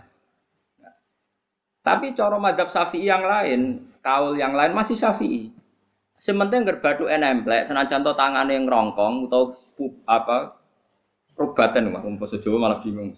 [1.82, 5.52] Tapi cara madhab syafi'i yang lain, kaul yang lain masih syafi'i.
[6.22, 9.58] Sementing gerbadu enemplek, senajan to tangan yang rongkong atau
[10.06, 10.54] apa
[11.34, 13.18] rubatan mah umpama Jawa malah bingung.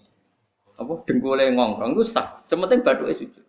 [0.80, 2.40] Apa dengkule ngongkrong itu sah.
[2.48, 3.44] Sementing badu sujud.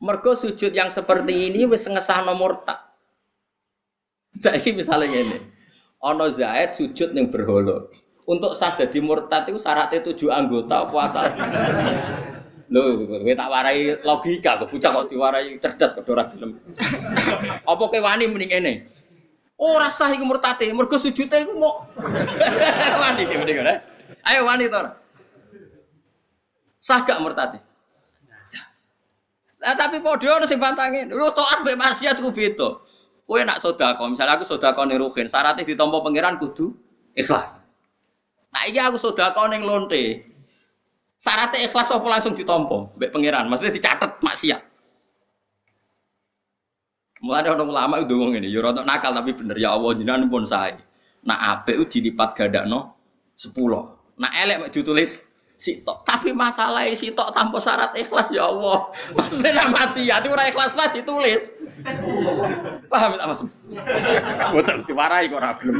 [0.00, 2.80] Mergo sujud yang seperti ini wis ngesah nomor tak.
[4.38, 5.38] Jadi misalnya ini,
[6.00, 7.92] ono Zaid sujud yang berholo.
[8.28, 11.24] Untuk sah jadi murtad itu syaratnya tujuh anggota puasa.
[12.68, 16.60] Lho, kowe tak warai logika, kok bocah kok diwarai cerdas kok ora gelem.
[17.64, 18.74] Apa kowe wani mending ngene?
[19.56, 21.88] Ora sah iku murtate, mergo sujude iku mau
[23.08, 23.74] wani ki mending ngene.
[24.28, 24.76] Ayo wani to.
[26.84, 27.64] Sah gak murtate?
[29.58, 31.10] Nah, tapi podo ono sing bantangin.
[31.10, 32.78] Lu taat mbek maksiat ku beda.
[33.24, 36.72] Kowe nak sedekah, misalnya aku sedekah ning ruhin, syaratnya ditampa pangeran kudu
[37.12, 37.67] ikhlas.
[38.48, 40.28] Nah, iki aku sedekah ning lonte,
[41.18, 43.50] Syaratnya ikhlas apa langsung ditompo, mbek pangeran.
[43.50, 44.62] Maksudnya dicatat maksiat.
[47.18, 50.78] Mulai orang ulama itu ngomong ini, ya nakal tapi bener ya Allah jinan pun saya.
[51.26, 52.94] Nah ape itu dilipat gada no
[53.34, 53.98] sepuluh.
[54.22, 55.26] Nah elek mau ditulis
[55.58, 56.06] sitok.
[56.06, 58.86] Tapi masalah sitok tanpa syarat ikhlas ya Allah.
[59.18, 61.42] Maksudnya nak maksiat itu ikhlas lah ditulis.
[62.86, 63.42] Paham tak mas?
[64.54, 65.74] Bocah mesti warai kok ragam.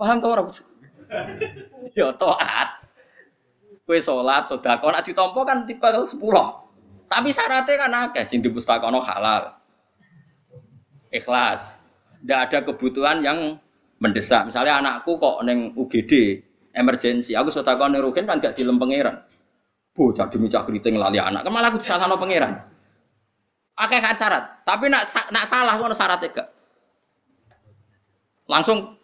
[0.00, 0.48] Paham tau orang?
[1.94, 2.68] Ya toat.
[3.86, 6.66] Kue sholat, sodako, nak ditompo kan tipe sepuluh.
[7.06, 9.54] Tapi syaratnya kan akeh, sing di pustakono halal.
[11.14, 11.78] Ikhlas.
[12.18, 13.54] Tidak ada kebutuhan yang
[14.02, 14.50] mendesak.
[14.50, 16.42] Misalnya anakku kok neng UGD,
[16.74, 17.38] emergensi.
[17.38, 19.22] Aku sodako nerukin kan gak dilem pangeran.
[19.94, 21.46] Bocah demi cak keriting lali anak.
[21.46, 22.58] Kemalah aku salah no pangeran.
[23.78, 24.66] Akeh kan syarat.
[24.66, 26.48] Tapi nak nak salah kok syaratnya gak.
[28.50, 28.95] Langsung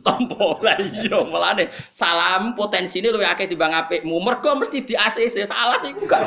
[0.00, 5.44] tompo lah iya melane salam potensi ini lebih akeh timbang apikmu mergo mesti di ACC
[5.44, 6.24] salah iku gak?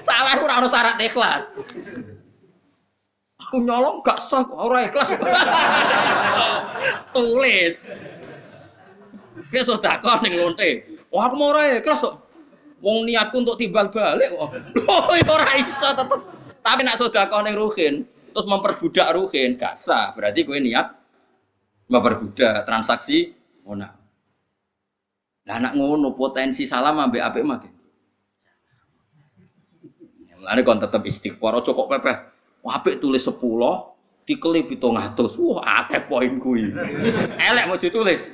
[0.00, 1.52] Salah ora ono syarat ikhlas.
[3.36, 5.08] Aku nyolong gak sah ora ikhlas.
[7.12, 7.76] Tulis.
[9.52, 10.96] Ke sedekah ning lonte.
[11.12, 12.24] Wah aku mau ora ikhlas kok.
[12.80, 14.48] Wong niatku untuk timbal balik kok.
[14.88, 16.20] Oh ora iso tetep.
[16.64, 20.16] Tapi nak sedekah ning ruhin terus memperbudak ruhin gak sah.
[20.16, 21.05] Berarti gue niat
[21.86, 23.34] memperbudak transaksi
[23.66, 23.94] ona.
[25.46, 27.72] Nah, anak ngono potensi salam ambek apik makin.
[30.36, 32.16] Mulane kon tetep istighfar aja kok pepeh.
[32.66, 33.38] Apik tulis 10,
[34.26, 35.38] dikelip 700.
[35.38, 36.74] Wah, akeh poin kuwi.
[37.38, 38.26] Elek mau ditulis.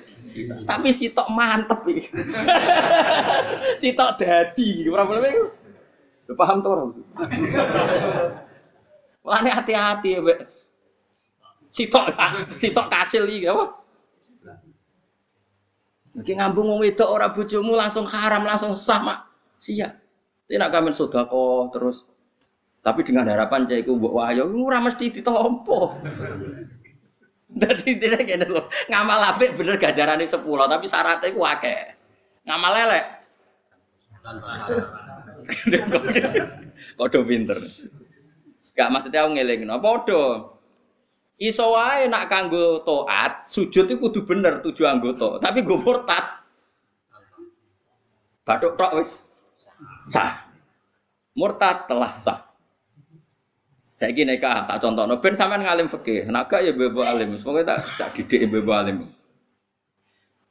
[0.65, 2.09] Tapi sitok mantep iki.
[3.81, 5.47] sitok dadi, ora boleh iku.
[6.33, 6.85] Paham to ora?
[9.21, 10.49] Mulane hati-hati mbek
[11.73, 12.13] sitok
[12.53, 13.81] sitok kasil iki apa?
[16.13, 19.19] Iki ngambung wong wedok ora bojomu langsung haram langsung sah mak.
[19.57, 19.97] Sia.
[20.45, 22.05] Tidak kami sodako terus
[22.83, 25.81] tapi dengan harapan cah iku mbok wahyu ora mesti ditompo.
[27.53, 31.93] Dadi tidak kene lho, ngamal apik bener gajarane 10 tapi syaratnya iku akeh.
[32.49, 33.07] Ngamal elek.
[36.99, 37.61] Kodo pinter.
[38.73, 40.49] Gak maksudnya aku ngeling, apa padha.
[41.43, 46.39] Iso wae nak kanggo taat, sujud itu kudu bener tujuh anggota, tapi gue murtad.
[48.47, 49.19] Batuk tok wis
[50.07, 50.47] sah.
[51.35, 52.47] Murtad telah sah.
[53.99, 57.75] Saya gini kak, tak contoh, no, ben sampean ngalim fikih, naga ya bebo alim, semoga
[57.75, 59.03] tak tak didik bebo alim.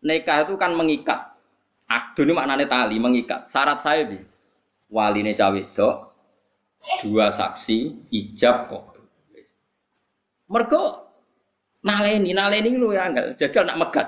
[0.04, 1.36] Nikah itu kan mengikat.
[1.88, 3.48] Akdu ini maknanya tali, mengikat.
[3.48, 4.20] Syarat saya bi,
[4.92, 5.62] wali ini cawe
[7.00, 8.91] dua saksi ijab kok.
[10.52, 10.84] Mergo
[11.88, 14.08] naleni naleni lu ya enggak jajal nak megat.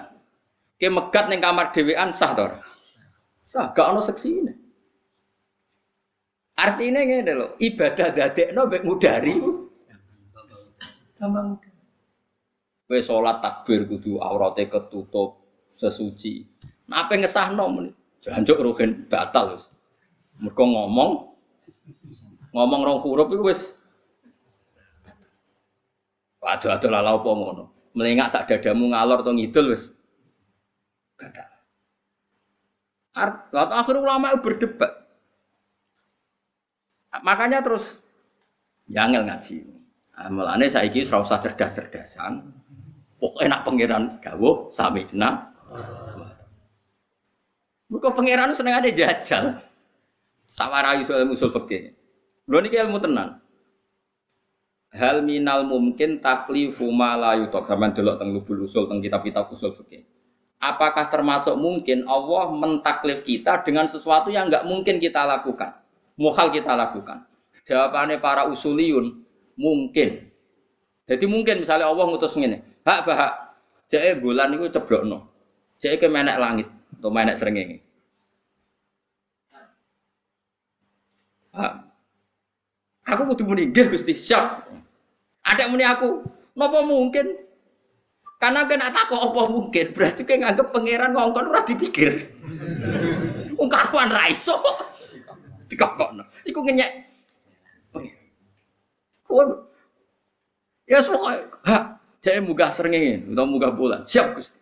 [0.75, 2.45] Ke megat ning kamar dhewean sah to
[3.47, 4.53] Sah gak ono seksi ini.
[6.53, 9.36] Artinya ngene lho, ibadah dadekno mek ngudari.
[11.17, 11.58] Gampang.
[12.84, 16.45] Kowe salat takbir kudu aurate ketutup, sesuci.
[16.88, 17.91] Nah, apa ngesahno muni?
[18.21, 19.65] Janjuk ruhin batal wis.
[20.39, 21.12] Mergo ngomong
[22.53, 23.75] ngomong rong huruf iku wis
[26.43, 27.63] Waduh aduh lala apa ngono.
[27.95, 29.95] Melengak sak dadamu ngalor to ngidul wis.
[31.15, 31.47] Batal.
[33.13, 34.91] Art, akhir ulama berdebat.
[37.21, 38.01] Makanya terus
[38.89, 39.62] yangel ngaji.
[40.13, 42.41] Nah, mulane saiki ora usah cerdas-cerdasan.
[43.21, 45.53] Pokoknya nak pangeran gawo samikna.
[47.88, 49.62] Muka pangeran seneng ada jajal.
[50.49, 51.93] Sawarai soal musul fikih.
[52.49, 53.42] Lho niki ilmu tenan.
[54.93, 57.65] Hal minal mungkin taklifu ma la yutok.
[57.65, 60.06] Sampeyan delok teng lubul usul teng kitab-kitab usul fikih.
[60.62, 65.75] Apakah termasuk mungkin Allah mentaklif kita dengan sesuatu yang nggak mungkin kita lakukan?
[66.13, 67.25] Mukhal kita lakukan.
[67.65, 69.17] Jawabannya para usuliyun
[69.58, 70.29] mungkin.
[71.10, 73.60] Jadi mungkin misalnya Allah ngutus ngene, hak bahak,
[73.91, 75.27] jake bulan itu ceblokno,
[75.84, 77.84] jake ke menek langit atau menek serengenge.
[81.51, 81.71] Pak,
[83.03, 84.63] aku kudu muni nggih Gusti, siap.
[85.43, 86.23] Ada muni aku,
[86.56, 87.36] napa mungkin?
[88.39, 92.27] Karena kena takut apa mungkin, berarti kayak nganggep pangeran ngongkon ora dipikir.
[93.60, 94.60] Wong karuan ra iso.
[95.71, 96.27] Dikokokno.
[96.43, 96.91] Iku ngenyek.
[99.23, 99.71] Kuwi
[100.84, 102.91] Ya pokoknya, ha, jadi munggah sering
[103.32, 104.03] atau munggah bulan.
[104.03, 104.60] Siap Gusti.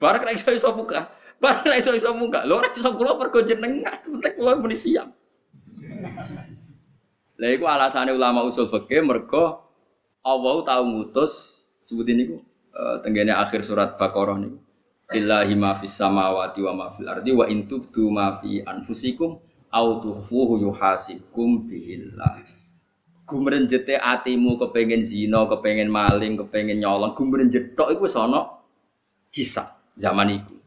[0.00, 1.12] Barang ra iso iso buka.
[1.36, 2.48] Barang ra iso iso munggah.
[2.48, 4.00] Lho ora iso kula pergo jenengan.
[4.00, 5.12] Penting kula muni siap.
[7.40, 9.64] Lah iku alasane ulama usul fikih mergo
[10.20, 12.44] Allah tahu ngutus sebutin niku
[12.76, 14.60] uh, tenggene akhir surat Baqarah niku.
[15.08, 19.40] Billahi ma fis samawati wa ma fil ardi wa in tubdu ma fi anfusikum
[19.72, 22.60] au tukhfuhu yuhasibkum billah
[23.30, 28.58] gumrenjete atimu kepengen zina, kepengen maling, kepengen nyolong, gumrenjet tok iku wis ana
[29.30, 30.58] hisab zaman itu.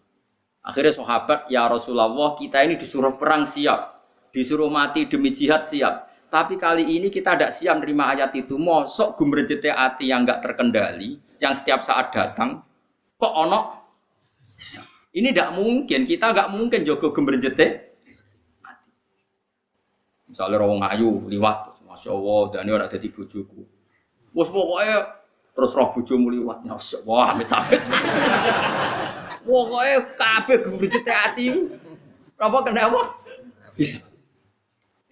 [0.63, 3.99] Akhirnya sahabat, ya Rasulullah, kita ini disuruh perang siap,
[4.31, 6.07] disuruh mati demi jihad siap.
[6.33, 8.57] Tapi kali ini kita tidak siap menerima ayat itu.
[8.57, 12.65] Mosok gumrenjete ati yang nggak terkendali, yang setiap saat datang,
[13.21, 13.85] kok ono
[15.13, 17.93] Ini tidak mungkin, kita nggak mungkin jogo gumrenjete
[20.25, 23.61] Misalnya orang ayu liwat, Masya Allah, dan ini orang jadi bujuku.
[24.33, 24.97] Wes pokoknya
[25.53, 27.49] terus roh bujumu liwat, Masya Allah, amit
[29.45, 31.53] pokoknya kabeh gembujit hati.
[32.41, 33.21] Apa kenapa?
[33.77, 34.12] Bisa.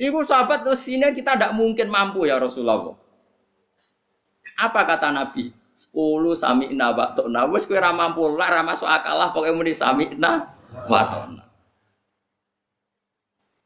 [0.01, 2.97] Ibu sahabat terus sini kita tidak mungkin mampu ya Rasulullah.
[4.57, 5.53] Apa kata Nabi?
[5.93, 7.45] Ulu sami'na wa ta'na.
[7.53, 10.49] Wes kowe ora mampu lah ora masuk akal lah pokoke muni sami'na
[10.89, 11.43] wa ta'na.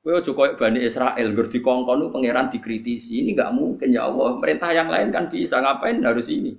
[0.04, 3.24] Kowe aja koyo Bani Israel ngger dikongkon pangeran dikritisi.
[3.24, 4.36] Ini nggak mungkin ya Allah.
[4.44, 6.52] Perintah yang lain kan bisa ngapain harus ini.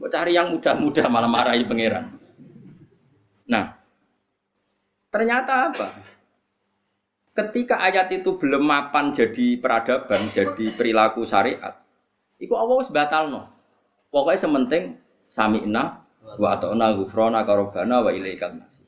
[0.00, 2.08] Mau cari yang mudah-mudah malah marahi pangeran.
[3.52, 3.76] Nah,
[5.12, 6.07] ternyata apa?
[7.38, 11.78] Ketika ayat itu belum mapan jadi peradaban, jadi perilaku syariat,
[12.42, 13.46] itu Allah wis batalno.
[14.10, 14.98] Pokoknya sementing
[15.30, 16.02] sami'na
[16.34, 18.82] wa ata'na ghufrana karobana wa ilaikal masih.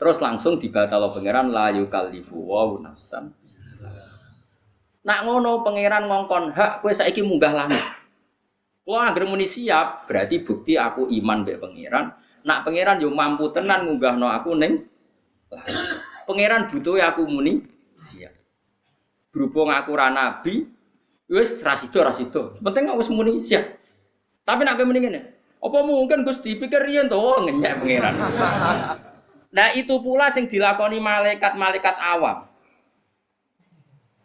[0.00, 3.36] Terus langsung dibatal pangeran la yukallifu wa nafsan.
[5.04, 7.84] Nak ngono pangeran ngongkon hak kowe saiki munggah langit.
[8.88, 12.16] Wah, anggere muni siap, berarti bukti aku iman mbek pangeran.
[12.48, 14.88] Nak pangeran yo mampu tenan ngunggahno aku ning
[16.30, 17.58] Pangeran butuh aku muni
[18.00, 18.34] siap.
[19.30, 20.66] Berhubung aku ra nabi,
[21.30, 22.56] wis ra sida ra sida.
[22.58, 23.78] Penting aku wis muni siap.
[24.42, 25.20] Tapi nak muni ngene,
[25.60, 28.14] apa mungkin Gusti pikir riyen to oh, ngenyek pangeran.
[29.50, 32.46] Nah itu pula sing dilakoni malaikat-malaikat awam.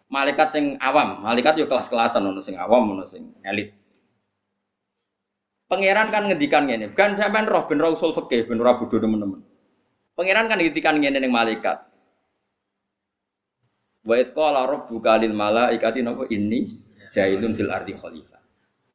[0.06, 3.74] Malaikat sing awam, malaikat yo kelas-kelasan ono sing awam ono sing elit.
[5.66, 9.42] Pangeran kan ngendikan ngene, kan sampean roh ben usul fikih ben ora bodho teman-teman.
[10.14, 11.82] Pangeran kan ngendikan ngene ning malaikat.
[14.06, 16.78] Wa id qala rabbuka lil malaikati napa inni
[17.10, 18.38] jailun fil ardi khalifah.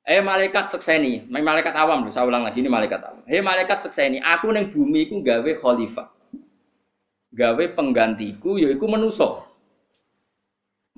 [0.06, 3.26] Eh malaikat sekseni, malaikat awam lho, saya ulang lagi ini malaikat awam.
[3.26, 6.20] Hei malaikat sekseni, aku neng bumi ku gawe khalifah
[7.30, 9.46] gawe penggantiku yaiku menuso.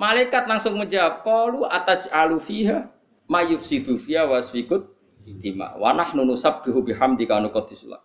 [0.00, 2.88] Malaikat langsung menjawab, "Qalu ataj'alu fiha
[3.28, 4.88] mayufsidu fiha wasfikut
[5.28, 8.00] intima wa nahnu nusabbihu bihamdika nuqaddisulah."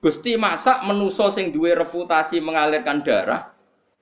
[0.00, 3.55] Gusti masak menuso sing duwe reputasi mengalirkan darah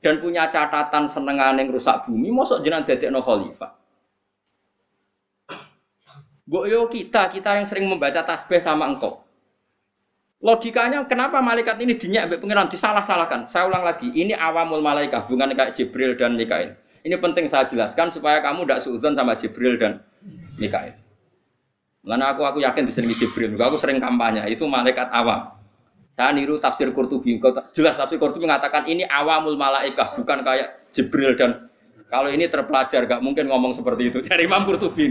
[0.04, 3.72] dan punya catatan senengane rusak bumi, mosok jenengan dadekno khalifah.
[6.44, 9.24] Mbok yo kita, kita yang sering membaca tasbih sama engkau.
[10.44, 13.48] Logikanya kenapa malaikat ini dinyak mbek pengiran disalah-salahkan?
[13.48, 16.76] Saya ulang lagi, ini awamul malaikat bukan kayak Jibril dan Mikail.
[17.00, 20.04] Ini penting saya jelaskan supaya kamu tidak suudon sama Jibril dan
[20.60, 21.00] Mikail.
[22.04, 25.53] Karena aku aku yakin di sini Jibril, aku sering kampanye itu malaikat awam.
[26.14, 27.42] Saya niru tafsir Qurtubi.
[27.74, 31.66] Jelas tafsir Qurtubi mengatakan ini awamul malaikah, bukan kayak Jibril dan
[32.06, 34.18] kalau ini terpelajar, gak mungkin ngomong seperti itu.
[34.30, 35.10] Cari Imam Qurtubi.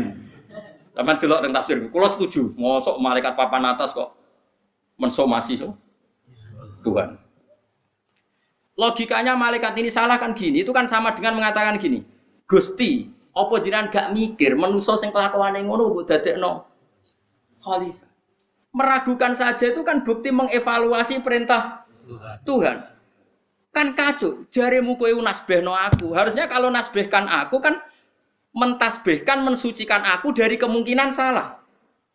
[0.95, 1.75] Taman delok tentang tafsir.
[1.91, 2.55] Kulo setuju.
[2.55, 4.15] Mosok malaikat papan atas kok
[4.95, 5.75] mensomasi so
[6.87, 7.19] Tuhan.
[8.79, 10.63] Logikanya malaikat ini salah kan gini.
[10.63, 11.99] Itu kan sama dengan mengatakan gini.
[12.47, 16.63] Gusti, apa jiran gak mikir menuso sing kelakuan yang ngono mbok dadekno
[17.59, 18.12] khalifah
[18.73, 22.35] meragukan saja itu kan bukti mengevaluasi perintah Tuhan.
[22.43, 22.77] Tuhan.
[23.73, 26.13] Kan kacau, jarimu kowe nasbehno aku.
[26.13, 27.81] Harusnya kalau nasbehkan aku kan
[28.53, 31.57] mentasbihkan, mensucikan aku dari kemungkinan salah.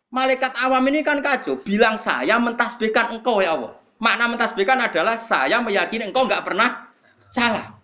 [0.09, 3.75] Malaikat awam ini kan kacau, bilang saya mentasbihkan engkau ya Allah.
[3.99, 6.87] Makna mentasbihkan adalah saya meyakini engkau nggak pernah
[7.27, 7.75] salah.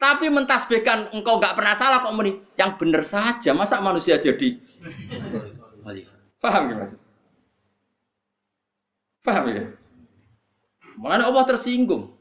[0.00, 3.52] Tapi mentasbihkan engkau nggak pernah salah kok meni yang benar saja.
[3.52, 4.56] Masa manusia jadi
[6.40, 7.03] Paham maksud?
[9.24, 9.64] Paham ya?
[11.00, 12.12] Mana Allah tersinggung.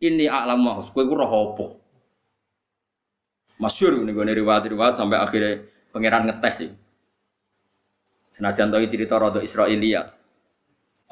[0.00, 1.66] Ini alam mahus, kue roh apa?
[3.60, 5.62] Masyur ini gue riwayat-riwayat sampai akhirnya
[5.94, 6.70] pangeran ngetes sih.
[8.34, 10.02] Senajan tahu cerita rodo Israelia.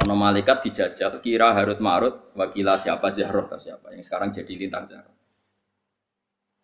[0.02, 4.90] Ono malaikat dijajah kira Harut Marut wakilah siapa Zahrul atau siapa yang sekarang jadi lintang
[4.90, 5.14] Zahrul.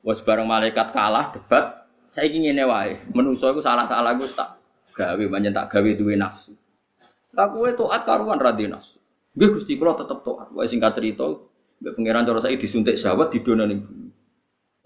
[0.03, 2.99] Was bareng malaikat kalah debat, saya ingin wae.
[3.15, 4.59] Menungso itu salah-salah gue tak
[4.99, 6.59] gawe banyak tak gawe duwe nafsu.
[7.33, 8.97] Tak kue toat karuan radinas.
[9.37, 10.49] Gue gusti kulo tetep toat.
[10.57, 11.29] Wae singkat cerita,
[11.79, 14.09] gue pangeran cara saya disuntik sahabat di dona nih bumi.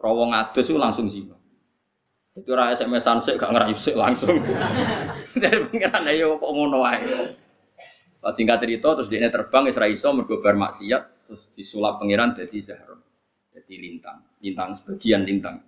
[0.02, 1.22] Rawong atus itu langsung sih.
[2.32, 4.40] Itu raya SMS-an gak ngerayu sih langsung.
[5.42, 7.04] Dari pangeran ayo kok ngono wae.
[8.18, 12.58] Pas singkat cerita terus dia terbang Israel iso mergo bar maksiat terus disulap pangeran jadi
[12.58, 12.98] Zahra.
[13.52, 15.60] Jadi lintang, lintang sebagian lintang.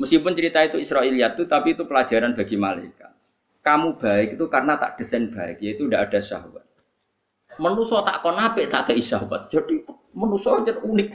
[0.00, 3.12] Meskipun cerita itu Israiliyat itu tapi itu pelajaran bagi malaikat
[3.60, 6.64] kamu baik itu karena tak desain baik, yaitu tidak ada syahwat.
[7.60, 9.52] Menuso tak kon apik tak kei syahwat.
[9.52, 9.84] Jadi
[10.16, 11.10] menuso itu unik.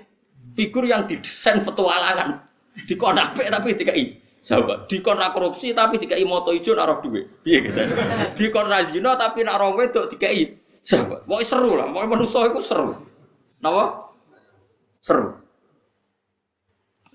[0.55, 2.45] Figur yang didesain petualangan.
[2.85, 4.85] Dikon apik tapi dikai syahwat.
[4.85, 7.25] Dikon ra korupsi tapi dikai moto ijo nak roh duwe.
[7.41, 7.81] Piye gitu.
[8.37, 10.53] Dikon zina tapi nak roh wedok dikai
[10.85, 11.25] syahwat.
[11.25, 12.93] Mau seru lah, mau menuso itu seru.
[13.63, 14.13] Napa?
[15.01, 15.41] Seru.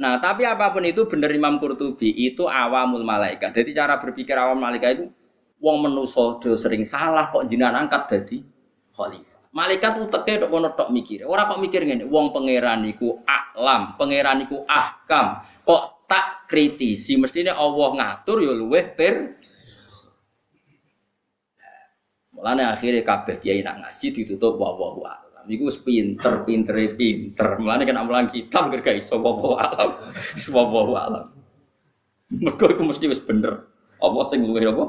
[0.01, 3.53] Nah, tapi apa pun itu benar Imam Qurtubi itu awamul malaikat.
[3.53, 5.05] Jadi cara berpikir awam malaikat itu
[5.61, 8.38] wong menuso do sering salah kok jinan angkat jadi
[8.96, 9.38] khalifah.
[9.51, 11.27] Malaikat uteke tok kono tok mikir.
[11.27, 15.42] Ora kok mikir ngene, wong pangeran iku alam, pangeran iku ahkam.
[15.66, 19.14] Kok tak kritisi mestine Allah ngatur ya luweh per
[22.40, 25.12] Mulane akhirnya kabeh kiai nak ngaji ditutup wa wa wa.
[25.44, 27.61] Iku pinter, pintere pinter.
[27.61, 29.90] Mulane kan amalan kitab gak iso wa wa alam.
[30.49, 31.27] Wa wa alam.
[32.33, 33.66] Mergo iku mesti wis bener.
[34.01, 34.88] Apa sing luwih apa?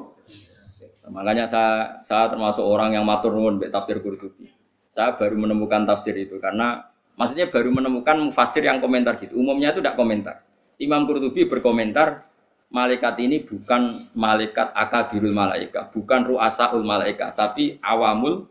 [1.11, 4.47] Makanya saya saya termasuk orang yang matur nuwun tafsir Qurtubi.
[4.95, 6.87] Saya baru menemukan tafsir itu karena
[7.19, 9.35] maksudnya baru menemukan mufasir yang komentar gitu.
[9.35, 10.47] Umumnya itu tidak komentar.
[10.79, 12.31] Imam Qurtubi berkomentar
[12.71, 18.47] malaikat ini bukan malaikat akabirul malaikat, bukan ruasaul malaikat, tapi awamul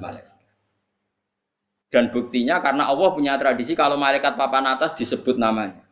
[0.00, 0.32] malaikat.
[1.92, 5.84] Dan buktinya karena Allah punya tradisi kalau malaikat papan atas disebut namanya.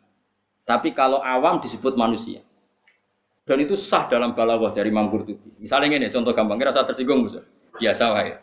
[0.64, 2.40] Tapi kalau awam disebut manusia.
[3.48, 5.56] Dan itu sah dalam balawah dari Imam Qurtubi.
[5.56, 7.40] Misalnya ini contoh gampang, kira saya tersinggung bisa.
[7.80, 8.36] Biasa wae.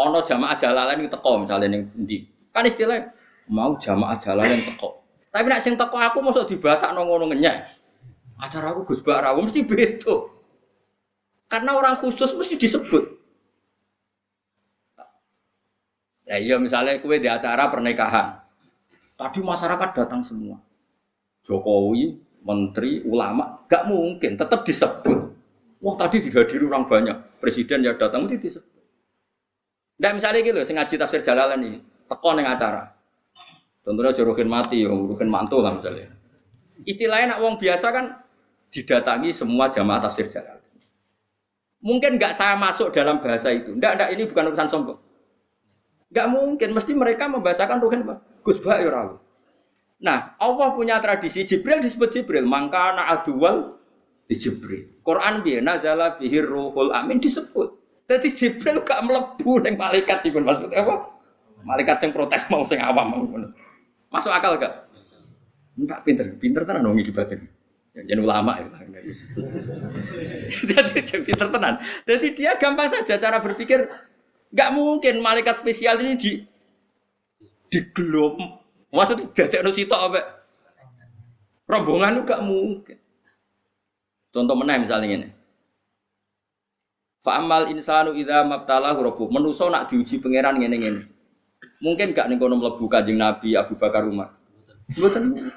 [0.00, 2.24] Ono jamaah jalalan itu teko misalnya yang di.
[2.48, 3.12] Kan istilahnya
[3.52, 5.04] mau jamaah jalalan teko.
[5.28, 7.60] Tapi nak sing teko aku masuk dibahas no ngono ngenyek.
[8.40, 10.32] Acara aku Gus Bak mesti beda.
[11.52, 13.04] Karena orang khusus mesti disebut.
[16.24, 18.40] Ya iya misalnya kue di acara pernikahan.
[19.20, 20.56] Tadi masyarakat datang semua.
[21.44, 25.18] Jokowi, menteri, ulama, gak mungkin, tetap disebut.
[25.82, 28.82] Wah tadi dihadiri orang banyak, presiden ya datang itu disebut.
[29.98, 31.78] Nggak misalnya gitu, saya ngaji tafsir jalalan ini,
[32.10, 32.90] tekon yang acara.
[33.82, 36.10] Tentunya jorokin mati, jorokin mantul lah misalnya.
[36.86, 38.04] Istilahnya nak wong biasa kan
[38.70, 40.62] didatangi semua jamaah tafsir jalalan.
[41.82, 43.74] Mungkin nggak saya masuk dalam bahasa itu.
[43.74, 44.98] Nggak, nggak ini bukan urusan sombong.
[46.14, 48.06] Nggak mungkin, mesti mereka membahasakan ruhin
[48.46, 48.90] Gus Bak ya
[50.02, 53.78] Nah, Allah punya tradisi Jibril disebut Jibril, maka anak adual
[54.26, 54.98] di Jibril.
[55.06, 57.78] Quran biar nazala bihir ruhul amin disebut.
[58.10, 60.94] Jadi Jibril gak melebu neng malaikat itu maksudnya apa?
[61.62, 63.22] Malaikat yang protes mau sing awam mau.
[64.10, 64.90] Masuk akal gak?
[65.78, 67.46] Enggak pinter, pinter tenan wong iki batin.
[67.92, 68.66] Ya jadi ulama ya.
[70.72, 71.76] Jadi pinter tenan.
[72.08, 73.84] Jadi dia gampang saja cara berpikir
[74.48, 76.32] nggak mungkin malaikat spesial ini di
[77.68, 77.80] di
[78.92, 79.00] gelom.
[79.00, 80.20] Maksudnya dadekno sitok apa?
[81.64, 82.98] Rombongan gak mungkin.
[84.32, 85.28] Contoh mana misalnya ini.
[87.24, 89.28] Fa'amal insanu idza mabtalahu rabbuh.
[89.32, 91.00] Menuso nak diuji pangeran ngene ngene.
[91.80, 94.36] Mungkin gak ning kono mlebu Kanjeng Nabi Abu Bakar Umar.
[94.92, 95.52] Mboten.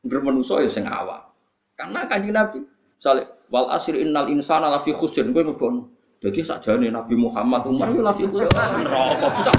[0.00, 1.28] Ngger menuso ya sing awam.
[1.76, 2.64] Karena Kanjeng Nabi
[2.96, 5.95] misalnya wal asri innal insana lafi khusr kowe mbono.
[6.16, 8.48] Jadi sakjane Nabi Muhammad Umar ya lafi khusr.
[8.48, 9.54] Neraka bocah.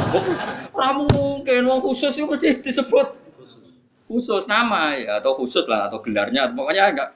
[0.73, 3.07] Ora mungkin wong khusus itu mesti disebut
[4.07, 7.09] khusus nama ya atau khusus lah atau gelarnya pokoknya enggak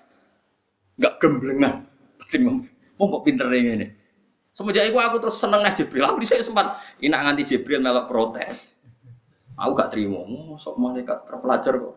[0.99, 1.73] enggak gemblengan.
[2.21, 2.69] Penting
[3.01, 3.89] Wong kok pinter ini.
[4.53, 6.05] Semenjak itu aku terus seneng nih Jibril.
[6.05, 8.77] Aku di sini sempat inak nganti Jibril melok protes.
[9.57, 10.21] Aku gak terima.
[10.59, 11.95] Sok malaikat terpelajar kok.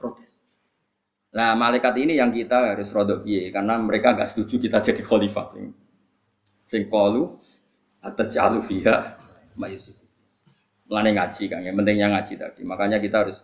[0.00, 0.42] Protes.
[1.30, 5.70] Nah, malaikat ini yang kita harus rodok karena mereka gak setuju kita jadi khalifah sing
[6.70, 7.26] sing kalu
[7.98, 9.18] atau jalu fiha
[9.58, 9.98] mayusik.
[10.86, 12.62] Mulane ngaji kan, yang pentingnya ngaji tadi.
[12.62, 13.42] Makanya kita harus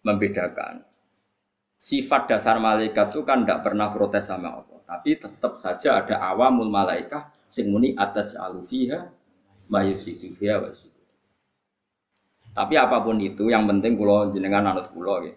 [0.00, 0.80] membedakan
[1.76, 4.80] sifat dasar malaikat itu kan tidak pernah protes sama Allah.
[4.88, 9.08] Tapi tetap saja ada awamul malaikah sing muni atas alufiha
[9.68, 10.64] mayusidu fiha.
[12.52, 15.32] Tapi apa pun itu yang penting pulau jenengan anut pulau ya.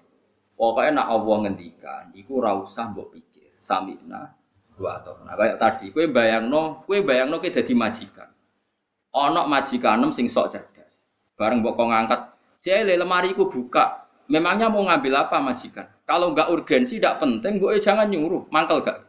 [0.55, 3.51] Pokoknya nak Allah ngendikan, iku rausah mbok pikir.
[3.59, 4.44] Samina
[4.75, 8.29] dua atau nah kayak tadi, kue bayangno, kue bayangno kita jadi majikan.
[9.15, 11.07] Onok majikanem sing sok cerdas.
[11.39, 14.07] Bareng mbok ngangkat, jele lemari ku buka.
[14.27, 15.85] Memangnya mau ngambil apa majikan?
[16.03, 19.05] Kalau nggak urgensi, tidak penting, gue jangan nyuruh, mangkel gak?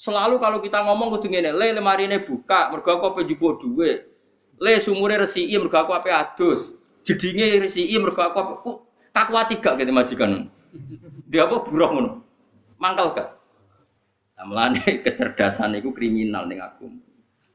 [0.00, 4.08] Selalu kalau kita ngomong kudu ngene, le lemari ini buka, mergo aku penjubo duwe.
[4.56, 6.72] Le sumure resiki mergo aku ape adus.
[7.04, 8.52] Jedinge resiki mergo aku ape
[9.12, 10.48] takwa tiga gitu majikan.
[11.28, 12.10] Dia apa buruh ngono.
[12.80, 13.39] Mangkal gak?
[14.40, 16.88] Nah, melane kecerdasan itu kriminal ning aku.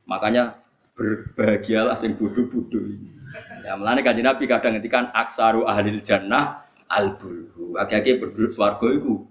[0.06, 0.62] Makanya
[0.94, 2.94] berbahagialah sing bodoh-bodoh.
[3.66, 7.74] Ya melane kanjeng Nabi kadang ngendikan aksaru ahlil jannah albulhu.
[7.82, 9.26] Akeh-akeh penduduk swarga iku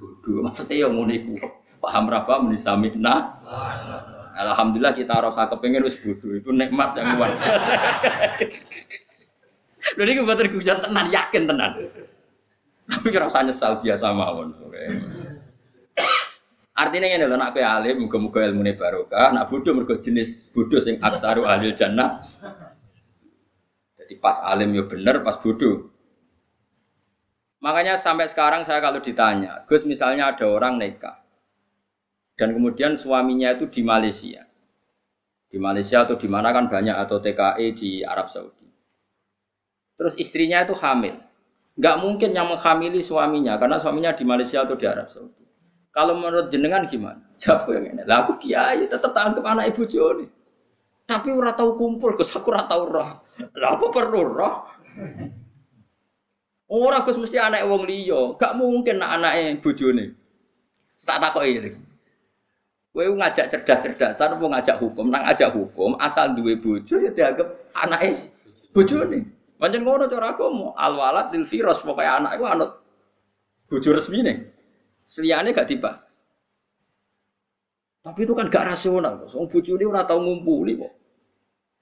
[0.00, 0.40] bodoh.
[0.48, 1.36] Maksudnya yang ngono.
[1.76, 2.40] Paham berapa
[2.96, 3.36] nah.
[4.38, 7.36] Alhamdulillah kita rasa kepengen wis bodoh itu nikmat yang luar.
[9.98, 11.72] Iki mboten guyon tenan, yakin tenan.
[12.88, 14.52] Tapi kira usah nyesal biasa mawon.
[16.78, 20.78] Artinya ini loh, nak kue alim, muka-muka ilmu ini barokah, nak bodoh mergo jenis bodoh
[20.78, 22.22] sing aksaru ahli jannah.
[23.98, 25.90] Jadi pas alim ya bener, pas bodoh.
[27.58, 31.18] Makanya sampai sekarang saya kalau ditanya, Gus misalnya ada orang nikah,
[32.38, 34.46] dan kemudian suaminya itu di Malaysia.
[35.50, 38.70] Di Malaysia atau di mana kan banyak atau TKI e di Arab Saudi.
[39.98, 41.18] Terus istrinya itu hamil.
[41.74, 45.47] Nggak mungkin yang menghamili suaminya karena suaminya di Malaysia atau di Arab Saudi.
[45.98, 47.18] Kalau menurut jenengan gimana?
[47.42, 48.02] Jawab yang ini.
[48.06, 50.30] Lah aku kiai tetap tangkap anak ibu Joni.
[51.10, 53.10] Tapi ora tahu kumpul, Gus aku ora tahu roh.
[53.58, 54.54] Lah apa perlu roh?
[56.70, 58.38] Ora Gus mesti anak wong liya.
[58.38, 60.14] Gak mungkin anake bojone.
[60.94, 61.70] Tak takoki iki.
[62.94, 65.06] Kowe ngajak cerdas-cerdasan apa ngajak hukum?
[65.10, 67.46] Nang ngajak hukum asal duwe bojo ya dianggap
[67.78, 68.34] anake
[68.74, 69.22] bojone.
[69.58, 72.70] Pancen ngono cara agama, al walad lil firas pokoke anak iku anut
[73.70, 74.57] bojo resmine.
[75.08, 76.20] Seliyane gak dibahas.
[78.04, 79.24] Tapi itu kan gak rasional.
[79.32, 80.92] Wong bojone ora tau ngumpuli kok.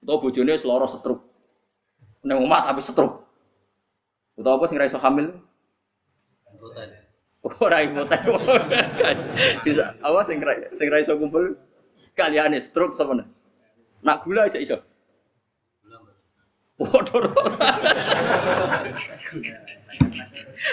[0.07, 1.19] Atau bojone seloro setruk.
[2.23, 3.27] Nang omah tapi setruk.
[4.39, 5.33] Utawa apa sing ra iso hamil?
[7.63, 8.21] Ora imutan.
[9.65, 10.43] Bisa awas sing
[10.77, 11.57] sing ra iso kumpul
[12.13, 13.23] kaliane stroke sama
[14.03, 14.77] Nak gula aja iso.
[16.93, 17.31] Waduh.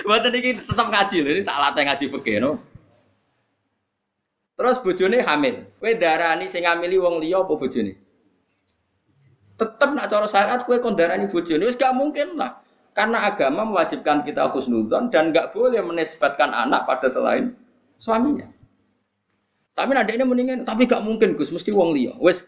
[0.05, 2.51] Mboten iki tetep ngaji lho, tak latih ngaji fikih no.
[4.55, 5.67] Terus bojone hamil.
[5.83, 7.93] Kowe darani sing ngamili wong liya apa bojone?
[9.55, 12.63] Tetep nak cara syariat kowe kon darani bojone wis gak mungkin lah.
[12.95, 17.59] Karena agama mewajibkan kita khusnudon dan nggak boleh menisbatkan anak pada selain
[17.99, 18.47] suaminya.
[19.75, 22.15] Tapi nanti ini mendingan, tapi gak mungkin Gus, mesti wong liya.
[22.23, 22.47] Wes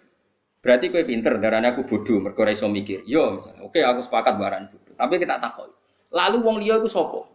[0.66, 3.06] berarti kue pinter, darahnya aku bodoh, mergo iso mikir.
[3.06, 4.98] Yo, misalnya, oke aku sepakat baran bodoh.
[4.98, 5.70] Tapi kita takoi.
[6.10, 7.30] Lalu wong liya itu sopo?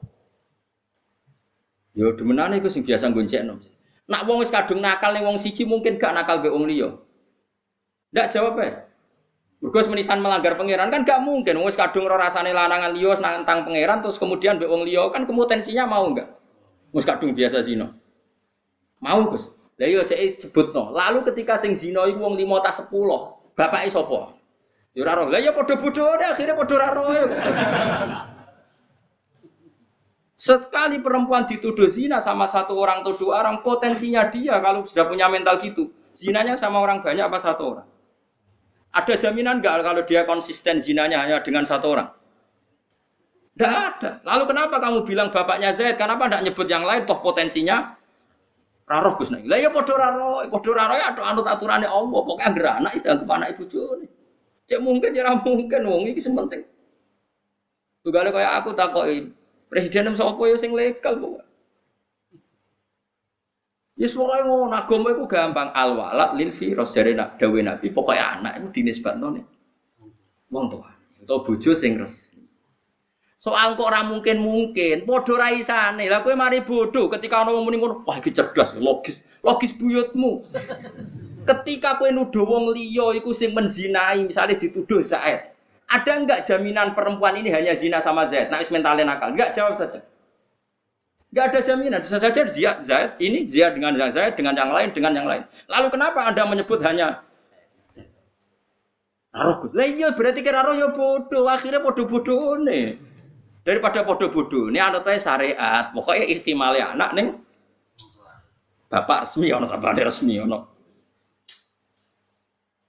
[1.96, 3.64] Yo demenane iku sing biasa goncekno.
[4.12, 6.92] Nak wong wis kadung nakal ning wong siji mungkin gak nakal be wong liya.
[8.12, 8.92] Ndak jawab ya.
[9.64, 11.56] Mergo menisan melanggar pangeran kan gak mungkin.
[11.64, 15.88] Wis kadung ora rasane lanangan liya nantang pangeran terus kemudian mbek wong liya kan kemutensinya
[15.88, 16.28] mau enggak?
[16.92, 17.96] Wis kadung biasa zina.
[19.02, 19.50] Mau, Gus.
[19.82, 20.94] Lah iya cek sebutno.
[20.94, 24.38] Lalu ketika sing zina iku wong 5 ta 10, bapake sapa?
[24.94, 25.28] Ya ora roh.
[25.34, 27.10] Lah ya padha bodhone akhire padha ora roh.
[30.38, 35.30] Sekali perempuan dituduh zina sama satu orang atau dua orang, potensinya dia kalau sudah punya
[35.30, 37.88] mental gitu, zinanya sama orang banyak apa satu orang?
[38.94, 42.10] Ada jaminan nggak kalau dia konsisten zinanya hanya dengan satu orang?
[43.54, 44.12] Tidak ada.
[44.26, 45.98] Lalu kenapa kamu bilang bapaknya Zaid?
[45.98, 47.06] Kenapa tidak nyebut yang lain?
[47.06, 48.01] Toh potensinya
[48.92, 52.20] raroh Gus Lah ya podo raro, podo raro ya ada anut aturannya Allah.
[52.28, 54.08] Pokoknya anggere anak itu anggap anak joni.
[54.68, 56.64] Cek mungkin ya mungkin wong ini sementing.
[58.04, 59.30] Tugale kaya aku takoki
[59.72, 61.48] Presiden sapa ya sing legal kok.
[64.00, 68.16] Yes pokoke ngono agama iku gampang al walad lil firas jare nak dawe Nabi pokoke
[68.16, 69.46] anak iku dinisbatno nih.
[70.52, 72.31] Wong tua utawa bojo sing resmi.
[73.42, 76.06] Soal kok ora mungkin mungkin, padha ra isane.
[76.06, 79.26] Lah kowe mari bodoh ketika ana wong muni ngono, wah iki cerdas, logis.
[79.42, 80.46] Logis buyutmu.
[81.50, 85.58] ketika kowe nuduh wong liya iku sing menzinai, misalnya dituduh Zaid.
[85.89, 88.54] Ada enggak jaminan perempuan ini hanya zina sama Zaid?
[88.54, 89.34] Nah, mentalnya nakal.
[89.34, 90.06] Enggak, jawab saja.
[91.34, 92.00] Enggak ada jaminan.
[92.06, 95.50] Bisa saja Zaid, Zaid ini Zaid dengan Zaid, dengan yang lain, dengan yang lain.
[95.66, 97.26] Lalu kenapa Anda menyebut hanya
[99.34, 99.72] Gus.
[99.74, 101.48] Lah iya berarti kira raro ya bodoh.
[101.50, 103.11] Akhirnya bodoh-bodoh nih.
[103.62, 105.93] Daripada bodoh-bodoh ini anutnya syariat.
[105.93, 107.28] Pokoknya ihtimali anak nih.
[108.91, 110.59] Bapak resmi ono sampai resmi ono.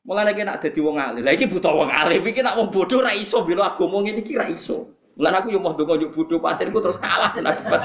[0.03, 1.23] Mulai lagi nak jadi wong alim.
[1.23, 2.27] Lagi butuh wong alim.
[2.27, 4.91] Iki nak wong bodoh ra iso bela agama ngene iki ra iso.
[5.15, 7.81] Mulai aku yo mau dongo yo bodoh patirku terus kalah akibat.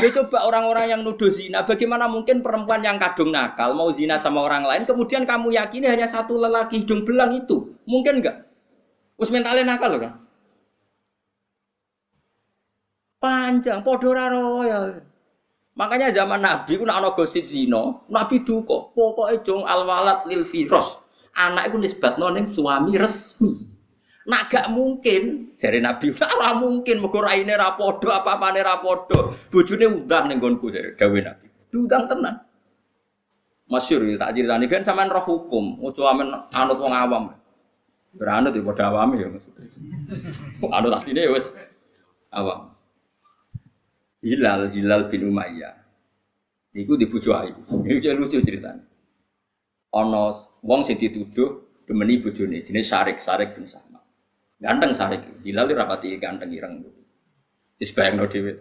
[0.00, 4.40] Ya coba orang-orang yang nuduh zina, bagaimana mungkin perempuan yang kadung nakal mau zina sama
[4.40, 8.48] orang lain, kemudian kamu yakini hanya satu lelaki hidung belang itu, mungkin enggak?
[9.20, 10.14] Us mentalnya nakal loh kan?
[13.20, 14.80] Panjang, podoraro ya.
[15.76, 21.04] Makanya zaman Nabi ku ana gosip zina, Nabi duka, pokoke jong alwalat lil firos.
[21.36, 23.68] Anak iku nisbatno ning suami resmi.
[24.24, 29.36] Nak gak mungkin, jare Nabi, ora mungkin mergo raine ra padha, apa-apane ra padha.
[29.52, 31.46] Bojone undang ning nggonku Nabi.
[31.68, 32.40] Diundang tenan.
[33.70, 37.30] Masyur ya, tak ceritani kan sampean roh hukum, ojo amen anut wong awam.
[38.10, 39.70] Beranut ya padha awam ya maksudnya.
[40.74, 41.54] Anut asline ya wis
[42.34, 42.74] awam.
[44.20, 45.78] Hilal Hilal bin Umayyah.
[46.74, 47.54] Niku dibujuk ayu.
[47.86, 48.82] Ini lucu ceritanya.
[49.94, 54.02] Ono wong sing dituduh demeni bojone jenis Sarik Sarik bin Sama.
[54.58, 55.22] Ganteng Sarik.
[55.46, 56.82] Hilal rapati ganteng ireng.
[57.78, 58.58] Wis bayangno dhewe.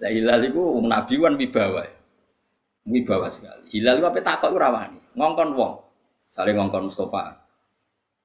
[0.00, 1.84] Lah Hilal iku wong nabi wan wibawa.
[2.88, 3.68] Wibawa sekali.
[3.72, 5.00] Hilal iku ape takok ora wani.
[5.16, 5.74] Ngongkon wong.
[6.32, 7.43] Saling ngongkon Mustafa.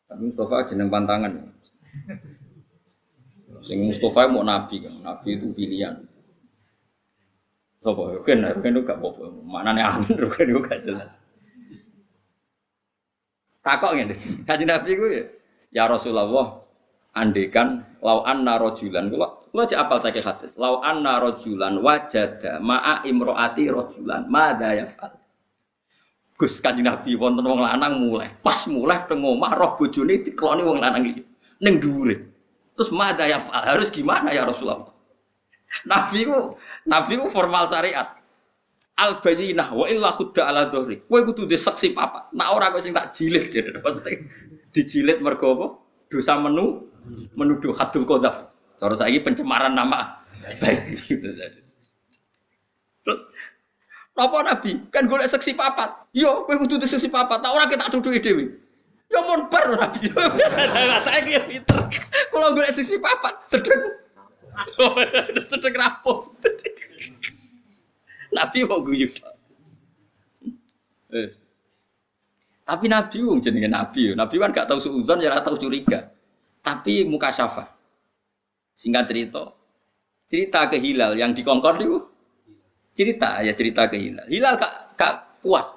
[0.09, 1.53] Tapi Mustafa jeneng pantangan.
[3.61, 6.01] Sing Mustafa mau nabi kan, nabi itu pilihan.
[7.79, 9.07] Sopo, kan, kan itu gak apa
[9.45, 11.15] Mana nih amin, kan itu gak jelas.
[13.61, 14.15] Takok ngene,
[14.47, 15.23] kaji nabi gue ya,
[15.69, 16.63] ya Rasulullah,
[17.13, 23.03] andekan lau anna rojulan, kalau lo cek apal saya hadis, lau anna rojulan wajada ma'a
[23.03, 25.18] imroati rojulan, mada ya fal.
[26.39, 30.79] Gus kanjeng Nabi wonten wong lanang mulai, pas mulai teng omah roh bojone dikeloni wong
[30.79, 31.23] lanang iki
[31.59, 32.15] ning dhuwure.
[32.79, 34.87] Terus mada ya harus gimana ya Rasulullah?
[35.83, 36.55] Nabi ku,
[36.87, 38.15] Nabi ku formal syariat.
[38.99, 41.03] Al bayinah wa illa khudda ala dhahri.
[41.03, 42.31] Kowe kudu di saksi papa.
[42.35, 43.75] Nak ora kok sing tak jilid jadi
[44.75, 45.67] Dijilid mergo apa?
[46.07, 46.87] Dosa menu
[47.35, 48.51] menuduh hadul qadzaf.
[48.79, 50.23] Cara saiki pencemaran nama
[50.63, 50.95] baik
[53.03, 53.21] Terus
[54.17, 54.71] apa Nabi?
[54.89, 56.09] Kan golek saksi papat.
[56.15, 57.43] Yo, kowe kudu di saksi papat.
[57.43, 58.45] Tak ora kita duduki dhewe.
[59.09, 60.05] Ya mon bar nabi.
[61.05, 61.81] Saya kira pinter.
[62.29, 63.81] Kalau gue sisi papat, sedeng.
[65.49, 66.29] sedeng rapuh.
[68.37, 69.09] Nabi mau guyu.
[72.69, 76.13] Tapi Nabi wong jenenge Nabi, Nabi kan gak tahu suudzon ya tahu curiga.
[76.61, 77.65] Tapi muka syafa.
[78.77, 79.57] Singkat cerita,
[80.29, 81.97] cerita ke Hilal yang dikongkon itu
[82.99, 84.27] cerita ya cerita ke Hilal.
[84.27, 85.71] Hilal gak, gak puas.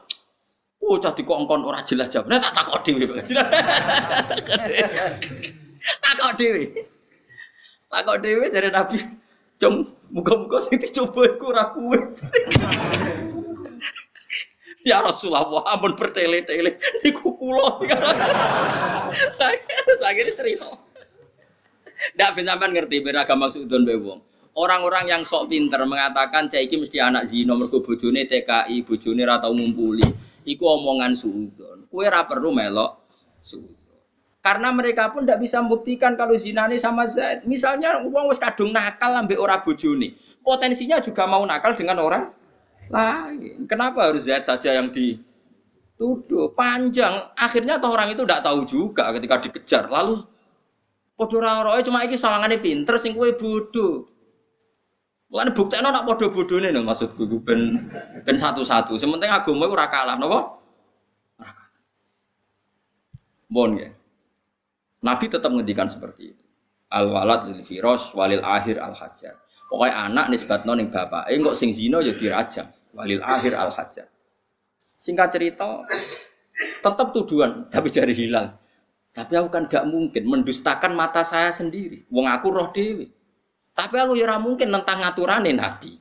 [0.83, 2.27] Oh, cah dikongkon ora jelas jawab.
[2.27, 3.07] Nah, tak takok dhewe.
[6.03, 6.63] takok dhewe.
[7.87, 8.99] Takok dhewe dari Nabi.
[9.63, 11.71] Cung, muga-muga sing dicoba iku ora.
[14.83, 16.75] Ya Rasulullah, ampun bertele-tele
[17.07, 17.79] niku kula.
[20.03, 20.75] Sakit cerita.
[22.19, 24.19] Ndak ben sampean ngerti beragam maksudun be wong.
[24.53, 29.41] Orang-orang yang sok pinter mengatakan cah iki mesti anak zina mergo bojone TKI, bojone ra
[29.41, 30.05] tau ngumpuli
[30.45, 31.89] iku omongan suudon.
[31.89, 33.09] Kue ra perlu melok
[33.41, 33.97] suudon.
[34.45, 37.49] Karena mereka pun tidak bisa membuktikan kalau zina ini sama Zaid.
[37.49, 40.21] Misalnya uang wes kadung nakal ambek ora bojone.
[40.45, 42.29] Potensinya juga mau nakal dengan orang
[42.93, 43.65] lain.
[43.65, 46.53] Kenapa harus Zaid saja yang dituduh?
[46.53, 47.33] Panjang.
[47.41, 49.89] Akhirnya toh orang itu tidak tahu juga ketika dikejar.
[49.89, 50.29] Lalu
[51.17, 54.12] Padha ora cuma iki sawangane pinter sing kowe bodoh.
[55.33, 57.89] Lan buktekno nak padha bodhone lho maksudku ben
[58.21, 59.01] ben satu-satu.
[59.01, 60.61] Sementing agama iku ora kalah napa?
[61.41, 61.81] Ora kalah.
[63.49, 63.89] Bon ya.
[65.01, 66.45] Nabi tetap ngendikan seperti itu.
[66.93, 69.41] Al walad lil firos walil akhir al hajar.
[69.73, 71.33] Pokoknya anak nisbatno ning bapak.
[71.33, 72.69] Eh kok sing zina ya dirajam.
[72.93, 74.13] Walil akhir al hajar.
[75.01, 75.83] Singkat cerita,
[76.85, 78.53] tetap tuduhan tapi jari hilang.
[79.17, 82.05] Tapi aku kan gak mungkin mendustakan mata saya sendiri.
[82.13, 83.09] Wong aku roh dewi.
[83.73, 85.97] Tapi aku ya mungkin tentang ngaturane Nabi.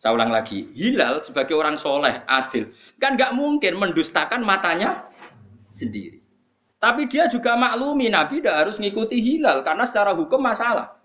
[0.00, 5.04] Saya ulang lagi, Hilal sebagai orang soleh, adil, kan gak mungkin mendustakan matanya
[5.68, 6.24] sendiri.
[6.80, 10.96] Tapi dia juga maklumi Nabi tidak harus ngikuti Hilal karena secara hukum masalah.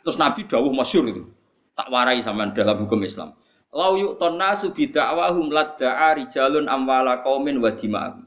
[0.00, 1.28] Terus Nabi dawuh masyur itu,
[1.76, 3.36] tak warai sama dalam hukum Islam.
[3.68, 8.24] Lau yuk nasu bidakwahum ladda'a rijalun amwala qaumin wa dima'ahum.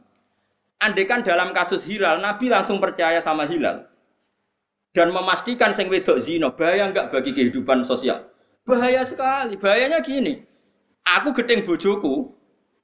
[0.77, 3.89] Andekan dalam kasus Hilal, Nabi langsung percaya sama Hilal
[4.93, 8.29] dan memastikan sing wedok zina bahaya enggak bagi kehidupan sosial?
[8.63, 9.57] Bahaya sekali.
[9.57, 10.39] Bahayanya gini.
[11.03, 12.31] Aku gedeng bojoku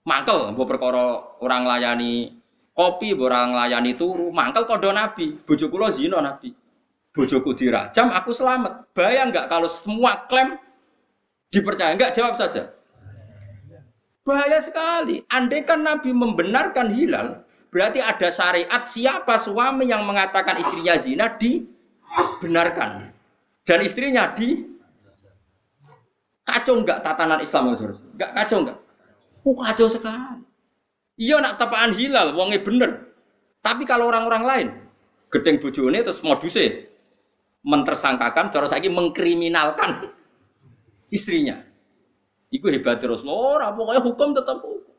[0.04, 2.36] mangkel mbok perkara orang layani
[2.74, 5.38] kopi orang layani turu mangkel kodo nabi.
[5.46, 6.52] Bojoku lo zina nabi.
[7.14, 8.92] Bojoku dirajam aku selamat.
[8.92, 10.58] Bahaya enggak kalau semua klaim
[11.54, 11.94] dipercaya?
[11.94, 12.74] Enggak jawab saja.
[14.26, 15.24] Bahaya sekali.
[15.30, 21.79] Andai kan nabi membenarkan hilal berarti ada syariat siapa suami yang mengatakan istrinya zina di
[22.42, 23.12] benarkan.
[23.64, 24.66] Dan istrinya di
[26.42, 28.78] kacau enggak tatanan Islam enggak kacau enggak
[29.46, 30.42] oh kacau sekali.
[31.20, 32.92] Iya nak tepaan hilal wongnya bener.
[33.60, 34.68] Tapi kalau orang-orang lain
[35.30, 36.90] gedeng bojone terus modusnya
[37.62, 40.10] mentersangkakan terus lagi mengkriminalkan
[41.12, 41.60] istrinya.
[42.50, 43.22] Iku hebat terus.
[43.28, 44.90] Ora pokoknya hukum tetap hukum.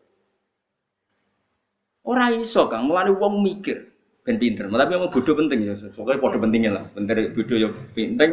[2.06, 3.89] Ora iso Kang, mulane wong mikir
[4.24, 4.68] ben pinter.
[4.68, 5.74] Tapi yang bodoh penting ya.
[5.92, 6.84] Pokoknya bodoh pentingnya lah.
[6.92, 8.30] Pinter bodoh ya penting.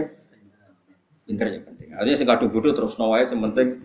[1.27, 1.87] Pinter ya penting.
[1.95, 3.79] Artinya sing kadung bodoh terus nawae sementing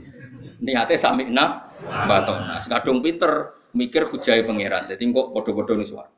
[0.63, 2.59] niate samikna batona.
[2.59, 4.91] Sing kadung pinter mikir hujai pangeran.
[4.91, 6.11] Jadi kok bodoh-bodoh nih suara.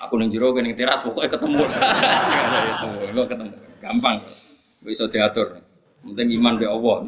[0.00, 1.60] Aku ning jero ning teras pokoknya ketemu.
[3.12, 3.56] itu, ketemu.
[3.84, 4.16] Gampang.
[4.80, 5.60] Bisa diatur.
[6.00, 7.04] Penting iman be Allah.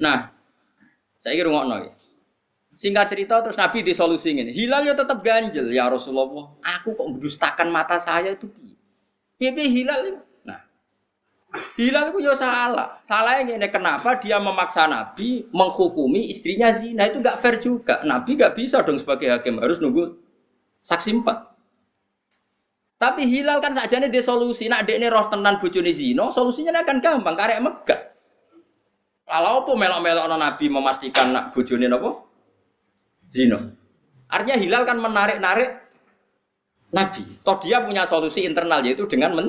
[0.00, 0.32] Nah,
[1.20, 1.92] saya kira ngokno ya.
[2.78, 4.54] Singkat cerita terus Nabi disolusi ini.
[4.54, 6.54] Hilal ya tetap ganjel ya Rasulullah.
[6.78, 8.78] Aku kok mendustakan mata saya itu piye?
[9.50, 10.20] Piye hilal itu?
[10.46, 10.62] Nah,
[11.74, 13.02] hilal itu ya salah.
[13.02, 17.98] Salahnya ini kenapa dia memaksa Nabi menghukumi istrinya zina itu nggak fair juga.
[18.06, 20.14] Nabi nggak bisa dong sebagai hakim harus nunggu
[20.86, 21.50] saksi empat.
[22.94, 24.70] Tapi hilal kan saja nih solusi.
[24.70, 27.34] Nak dek roh tenan bojone zina, solusinya akan gampang.
[27.34, 28.00] Karek megah.
[29.26, 32.27] Kalau apa melok-melok Nabi memastikan nak bojone apa?
[33.28, 33.76] Zino.
[34.28, 35.80] Artinya hilal kan menarik-narik
[36.92, 37.22] Nabi.
[37.44, 39.48] Toh dia punya solusi internal yaitu dengan men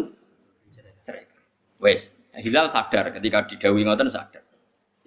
[1.80, 4.43] Wes, hilal sadar ketika didawi ngoten sadar.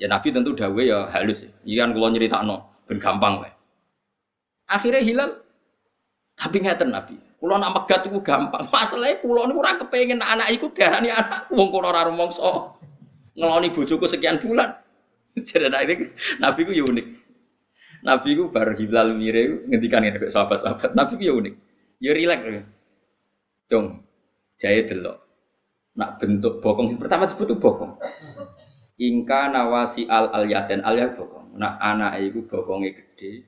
[0.01, 1.45] Ya Nabi tentu dawe ya halus.
[1.45, 1.85] Ya.
[1.85, 2.09] Ikan kalau
[2.49, 2.57] no,
[2.89, 3.53] ben gampang wes.
[4.65, 5.45] Akhirnya hilal
[6.33, 7.21] tapi ngeten Nabi.
[7.37, 8.65] Kulo nak megat itu gampang.
[8.73, 12.73] Masalahnya kulo niku ora kepengin anak iku darani anak wong kulo ora rumangsa
[13.37, 14.73] ngeloni bojoku sekian bulan.
[15.37, 16.09] Jadi
[16.41, 17.07] Nabi ku ya unik.
[18.03, 20.99] Nabi ku bar hilal mire ngendikan ngene sahabat-sahabat.
[20.99, 21.55] Nabi ku ya unik.
[22.03, 22.67] Ya rileks.
[23.71, 24.03] Dong.
[24.59, 25.23] Jae delok.
[25.95, 27.93] Nak bentuk bokong pertama disebut itu bokong.
[28.99, 31.55] Ingka nawasi al al yaten al ya bokong.
[31.55, 33.47] Nak anak iku bokonge gede.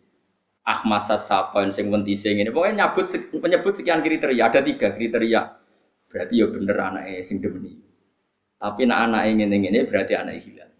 [0.64, 2.54] Ahmasa sapoin sing wentise ngene.
[2.54, 5.60] Pokoknya nyebut menyebut sekian kriteria, ada tiga kriteria.
[6.08, 7.74] Berarti ya bener anaknya sing demeni.
[8.56, 10.70] Tapi nak anaknya ngene-ngene berarti anaknya hilal.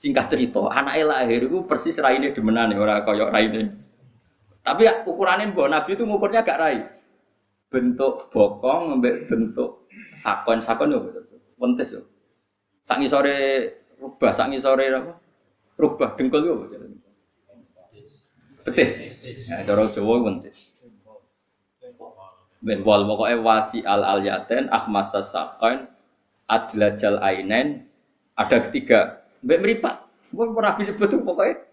[0.00, 3.68] Singkat cerita, anak lahir itu persis raine demenan orang koyok raine.
[4.64, 6.88] Tapi ya, ukurannya mbok Nabi itu ngukurnya gak rai.
[7.68, 9.84] Bentuk bokong, mbek bentuk
[10.16, 11.28] sakon sakon yo betul.
[11.60, 12.08] Wentes yo.
[12.80, 13.36] Sangi sore
[14.00, 15.20] rubah, sangi sore apa?
[15.76, 16.54] Rubah dengkul yo.
[18.64, 18.90] Betis.
[19.52, 20.80] Ya, cara Jawa wentes.
[22.64, 25.88] Ben wal pokoknya wasi al al yaten ahmasa sakon
[26.48, 27.88] adlajal ainen
[28.36, 29.96] ada ketiga Mbak meripat.
[30.30, 31.64] Mbak bisa betul pokoknya.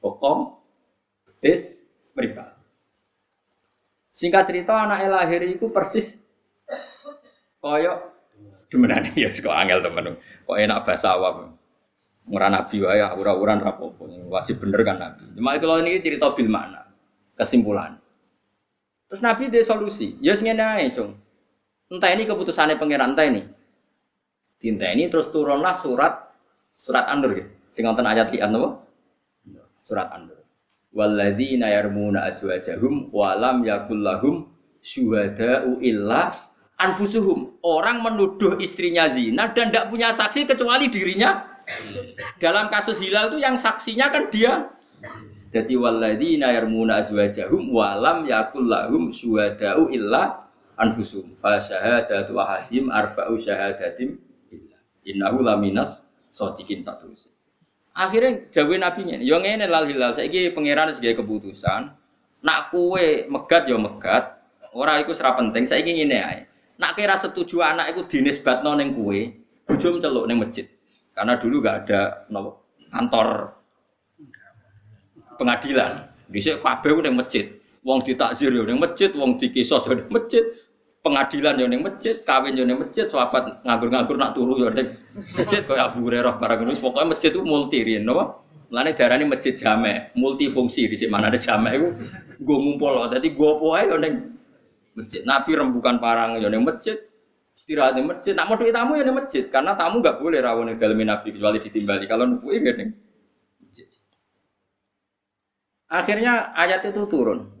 [0.00, 0.56] Pokok,
[1.28, 1.76] betis,
[2.16, 2.56] meripat.
[4.10, 6.18] Singkat cerita anak lahir itu persis
[7.60, 7.98] koyok
[8.72, 10.16] demenan ya kok angel temen.
[10.48, 11.54] Kok enak bahasa awam.
[12.30, 15.24] Ngurang nabi wae ura-uran rapopo wajib bener kan nabi.
[15.34, 16.86] Cuma kalau ini cerita bil makna
[17.34, 17.98] kesimpulan.
[19.10, 20.14] Terus nabi dia solusi.
[20.22, 21.18] Ya ngene ae cung.
[21.90, 23.42] Entah ini keputusannya pangeran entah ini.
[24.62, 26.29] Tinta ini terus turunlah surat
[26.80, 27.44] Surat An-Nur ya.
[27.68, 28.80] Sing wonten ayat lian napa?
[29.84, 30.40] Surat An-Nur.
[30.96, 34.48] Walladzina yarmuna aswajahum wa lam yakul lahum
[34.80, 36.34] syuhada'u illa
[36.80, 37.60] anfusuhum.
[37.60, 41.46] Orang menuduh istrinya zina dan tidak punya saksi kecuali dirinya.
[42.40, 44.72] Dalam kasus hilal itu yang saksinya kan dia.
[45.52, 50.48] Jadi walladzina yarmuna azwajahum walam yakul lahum syuhada'u illa
[50.80, 51.38] anfusuhum.
[51.38, 54.18] Fa syahadatu ahadim arba'u syahadatim
[54.50, 54.78] illa.
[55.06, 57.10] Innahu laminas sodikin satu
[57.90, 61.90] Akhirnya jawe nabinya, yo ngene lal hilal saiki pangeran sebagai keputusan,
[62.40, 64.38] nak kue megat yo megat,
[64.72, 66.38] ora iku serap penting, saiki ngene ae.
[66.80, 69.34] Nak kira setuju anak iku dinisbatno ning kue,
[69.66, 70.70] bojo celuk ning masjid.
[71.12, 73.58] Karena dulu gak ada no, kantor
[75.36, 76.14] pengadilan.
[76.30, 77.58] Dhisik kabeh ning masjid.
[77.82, 80.46] Wong ditakzir yo ning masjid, wong dikisos yo ning masjid
[81.00, 85.64] pengadilan yo ning masjid, kawin yo ning masjid, sahabat nganggur-nganggur nak turu yo ning masjid
[85.64, 86.76] kaya Abu Hurairah barang ngono.
[86.76, 88.44] Pokoke masjid itu multi riyen napa?
[88.70, 91.88] Lane darane masjid jamek, multifungsi di mana ada jamek iku
[92.38, 92.92] nggo ngumpul.
[93.10, 94.14] Dadi go apa ae yo ning
[94.94, 95.20] masjid.
[95.24, 97.00] Nabi rembukan parang yo ning masjid,
[97.56, 98.32] istirahat di masjid.
[98.36, 102.04] Nak mau tamu ya di masjid, karena tamu nggak boleh rawon dalam Nabi kecuali ditimbali.
[102.06, 102.94] Kalau ya ning
[103.58, 103.88] masjid.
[105.90, 107.59] Akhirnya ayat itu turun.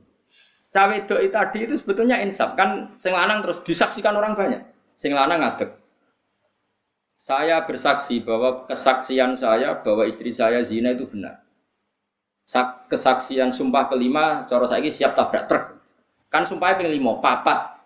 [0.70, 4.62] Cawe doi tadi itu sebetulnya insaf kan sing lanang terus disaksikan orang banyak.
[4.94, 5.74] Sing lanang ngadeg.
[7.18, 11.42] Saya bersaksi bahwa kesaksian saya bahwa istri saya zina itu benar.
[12.90, 15.64] Kesaksian sumpah kelima, coro saya ini siap tabrak truk.
[16.30, 17.82] Kan sumpahnya pengen lima, papat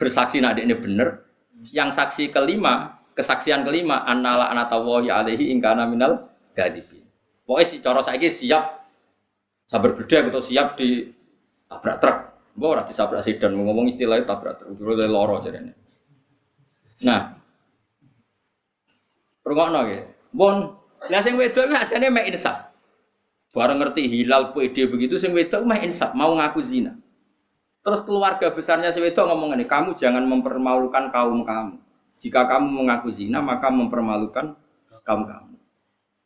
[0.00, 1.20] bersaksi nade ini benar.
[1.68, 7.04] Yang saksi kelima, kesaksian kelima, annala anatawahi alaihi ingkana minal gadibin.
[7.44, 8.88] Pokoknya si coro saya siap
[9.68, 11.19] sabar beda atau siap di
[11.70, 12.18] tabrak truk.
[12.58, 14.74] Mbok ora disabrak sedan, ngomong istilahnya tabrak truk.
[14.74, 15.72] Dulu dari loro jarene.
[17.06, 17.32] Nah,
[19.46, 20.02] rungokno ya.
[20.34, 20.74] Bon,
[21.08, 22.74] lah sing wedok iki ajane mek insaf.
[23.50, 26.94] Bareng ngerti hilal PD begitu sing wedok mah insaf, mau ngaku zina.
[27.80, 31.80] Terus keluarga besarnya si wedok ngomong ini, kamu jangan mempermalukan kaum kamu.
[32.20, 34.52] Jika kamu mengaku zina, maka mempermalukan
[35.02, 35.56] kaum kamu.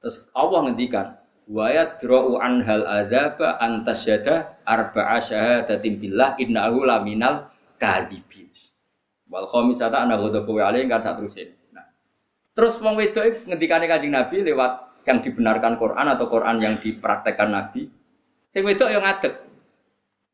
[0.03, 1.07] Terus Allah ngendikan,
[1.49, 8.49] wa yadra'u hal azaba antasyada arba'a syahadatin billah innahu laminal kadhibin.
[9.29, 11.53] Wal khamisata ana ghadabu alaihi kan sak terusin.
[11.75, 11.85] Nah.
[12.55, 17.91] Terus wong wedok ngendikane Kanjeng Nabi lewat yang dibenarkan Quran atau Quran yang dipraktekkan Nabi.
[18.49, 19.35] Sing wedok yang ngadeg.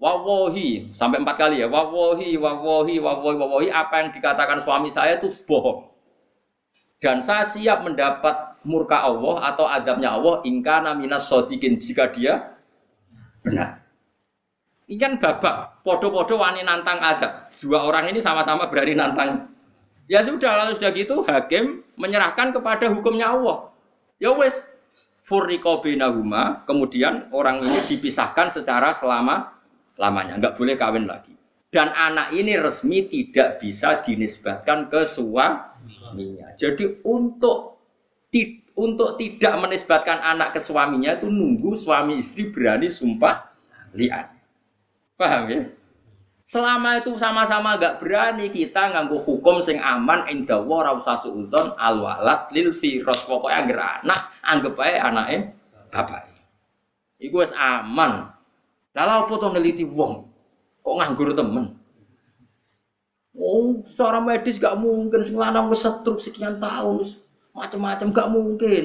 [0.01, 1.69] Wawohi sampai empat kali ya.
[1.69, 3.69] Wawohi, wawohi, wawohi, wawohi.
[3.69, 5.93] Apa yang dikatakan suami saya itu bohong.
[7.01, 12.57] Dan saya siap mendapat murka Allah atau adabnya Allah ingkana minas sodikin jika dia
[13.41, 13.81] benar.
[14.91, 17.47] Ini kan babak, podo-podo wani nantang adab.
[17.55, 19.47] Dua orang ini sama-sama berani nantang.
[20.11, 23.71] Ya sudah, lalu sudah gitu hakim menyerahkan kepada hukumnya Allah.
[24.19, 24.59] Ya wes,
[25.23, 29.63] furriko binahuma, kemudian orang ini dipisahkan secara selama
[29.95, 31.39] lamanya, nggak boleh kawin lagi.
[31.71, 36.51] Dan anak ini resmi tidak bisa dinisbatkan ke suaminya.
[36.59, 37.80] Jadi untuk
[38.81, 43.53] untuk tidak menisbatkan anak ke suaminya itu nunggu suami istri berani sumpah
[43.93, 44.33] liat.
[45.21, 45.61] Paham ya?
[46.51, 52.03] Selama itu sama-sama gak berani kita nganggu hukum sing aman indah wa ra suudon al
[52.03, 55.37] walad lil firas pokoke angger anak anggap ae anake
[55.95, 56.27] bapak.
[57.21, 58.33] Iku wis aman.
[58.91, 60.27] Lah lha opo to neliti wong?
[60.83, 61.79] Kok nganggur temen?
[63.37, 67.07] Oh, secara medis gak mungkin sing lanang wis setruk sekian tahun
[67.61, 68.85] macam-macam gak mungkin.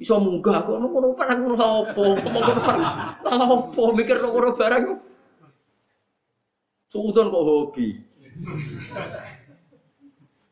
[0.00, 0.80] Iso munggah kok.
[0.80, 2.82] Ngono barang ngono apa ngono barang.
[3.22, 3.82] Apa?
[3.94, 4.82] Mikir ngono barang
[6.90, 7.86] Suudon kok hobi.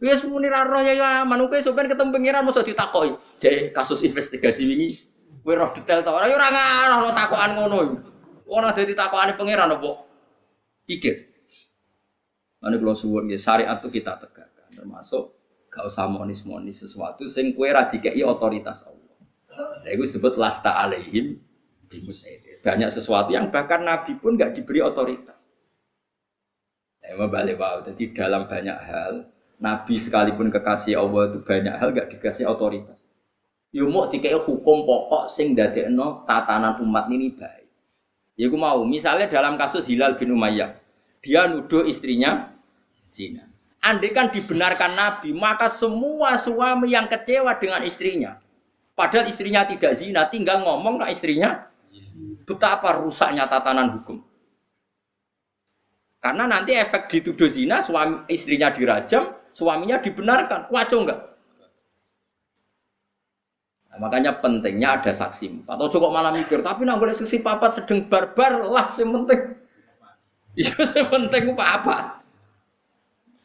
[0.03, 1.47] Wis muni ra roh ya aman.
[1.47, 3.15] Kowe sampean ketemu pengiran mosok ditakoki.
[3.39, 4.99] Jek kasus investigasi wingi.
[5.43, 7.79] Kowe roh detail ta ora ya ora ngarah takokan ngono.
[8.51, 9.91] Ora dadi takokane pengiran apa?
[10.87, 11.15] Pikir.
[12.63, 15.42] Ane kula suwun nggih syariat itu kita tegakkan termasuk
[15.73, 19.17] Gak usah monis-monis sesuatu sing kue radikei otoritas Allah.
[19.57, 21.41] Nah, itu disebut lasta alaihim
[21.89, 22.61] bimusaidin.
[22.61, 25.49] Banyak sesuatu yang bahkan Nabi pun gak diberi otoritas.
[27.01, 27.81] Nah, balik wow.
[27.81, 29.33] Jadi dalam banyak hal
[29.65, 33.01] Nabi sekalipun kekasih Allah itu banyak hal gak dikasih otoritas.
[33.73, 37.63] Yo mau dikai hukum pokok sing dadekno tatanan umat ini baik.
[38.37, 40.77] Ya mau, misalnya dalam kasus Hilal bin Umayyah,
[41.21, 42.53] dia nuduh istrinya
[43.13, 43.52] zina.
[43.83, 48.39] Andai kan dibenarkan Nabi, maka semua suami yang kecewa dengan istrinya,
[48.95, 51.67] padahal istrinya tidak zina, tinggal ngomong ke istrinya,
[52.47, 54.23] betapa rusaknya tatanan hukum.
[56.23, 61.21] Karena nanti efek dituduh zina, suami istrinya dirajam, suaminya dibenarkan, waco enggak?
[63.91, 68.07] Nah, makanya pentingnya ada saksi Atau cukup malah mikir, tapi nggak boleh saksi papat sedang
[68.07, 69.59] barbar lah, yang penting
[70.63, 72.22] Iya penting ku apa?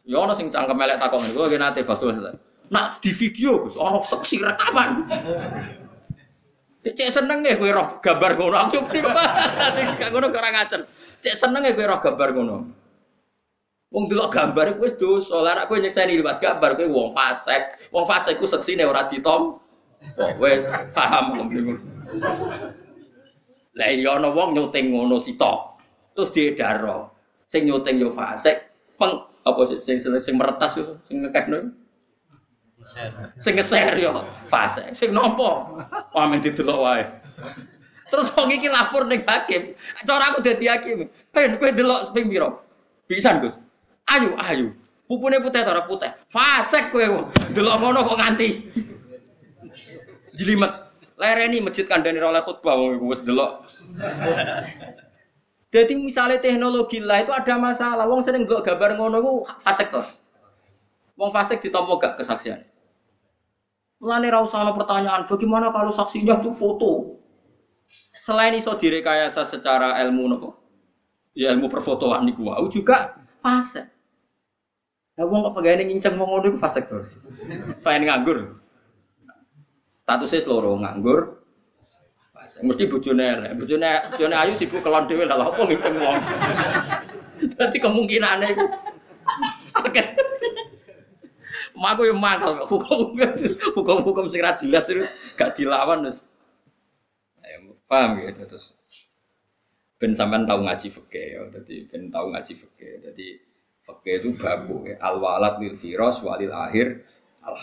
[0.07, 2.15] Ya ono sing cangkem elek takon iku lagi nate basul.
[2.71, 5.03] Nak di video Gus, ono seksi rekaman.
[6.87, 8.55] Cek seneng ya kowe roh gambar ngono.
[8.55, 8.79] Aku
[9.99, 10.87] gak ngono kurang ajar.
[11.19, 12.57] Cek seneng ya kowe roh gambar ngono.
[13.91, 15.43] Wong delok gambar kuwi wis dosa.
[15.43, 17.91] Lah nek kowe nyekseni liwat gambar kowe wong fasik.
[17.91, 19.59] Wong fasik ku seksine ora ditom.
[20.15, 21.51] Oh, wis paham.
[23.75, 25.83] Lah iya ana wong nyuting ngono sitok.
[26.15, 27.11] Terus diedaro.
[27.47, 28.59] Sing nyuting yo fasik,
[28.99, 31.71] peng apa sih sing sing, sing meretas yo sing ngekekno.
[33.39, 34.11] Sing ngeser yo
[34.51, 34.91] fasik.
[34.91, 35.79] Sing nopo?
[36.11, 37.03] Pamen didelok wae.
[38.07, 39.75] Terus wong iki lapor ning hakim.
[40.07, 41.11] Cara aku dadi hakim.
[41.35, 42.47] Ben kowe delok ping pira?
[43.07, 43.55] Pisan, Gus.
[44.07, 44.67] Ayu, ayu.
[45.07, 46.11] Pupune putih ta ora putih?
[46.31, 47.27] Fasik kowe.
[47.51, 48.47] Delok ngono kok nganti.
[50.35, 50.71] Jelimet.
[51.17, 53.65] Lereni masjid kandhane oleh khutbah wong wis delok.
[55.67, 58.07] Jadi misalnya teknologi lah itu ada masalah.
[58.07, 59.99] Wong sering nggak gambar ngono iku fasik to.
[61.19, 62.61] Wong fasik ditampa gak kesaksian.
[63.97, 67.17] Mulane ra usah pertanyaan, bagaimana kalau saksinya itu foto?
[68.21, 70.49] Selain iso direkayasa secara ilmu nopo?
[71.33, 73.89] Ya ilmu perfotoan niku wau juga fase.
[75.17, 77.01] Lah wong kok pegawai nginceng wong ngono iku fasik to.
[77.81, 78.61] Selain nganggur.
[80.05, 81.41] Statusnya seloro nganggur.
[82.63, 83.51] Mesti bojone elek.
[83.61, 86.17] Bojone ayu sibuk kelon dhewe lah apa nginceng wong.
[87.53, 88.65] Dadi kemungkinane iku.
[89.85, 90.03] Oke.
[91.77, 93.13] Maku yang mangkal hukum
[93.77, 95.05] hukum hukum sing ra jelas itu
[95.37, 96.25] gak dilawan terus.
[97.87, 98.73] Paham ya terus.
[99.97, 102.91] Ben sampean tahu ngaji fikih ya, jadi ben tahu ngaji fikih.
[103.05, 103.27] Jadi
[103.85, 104.97] fikih itu babu ya.
[104.99, 107.05] Al walad lil firas walil akhir
[107.45, 107.55] al.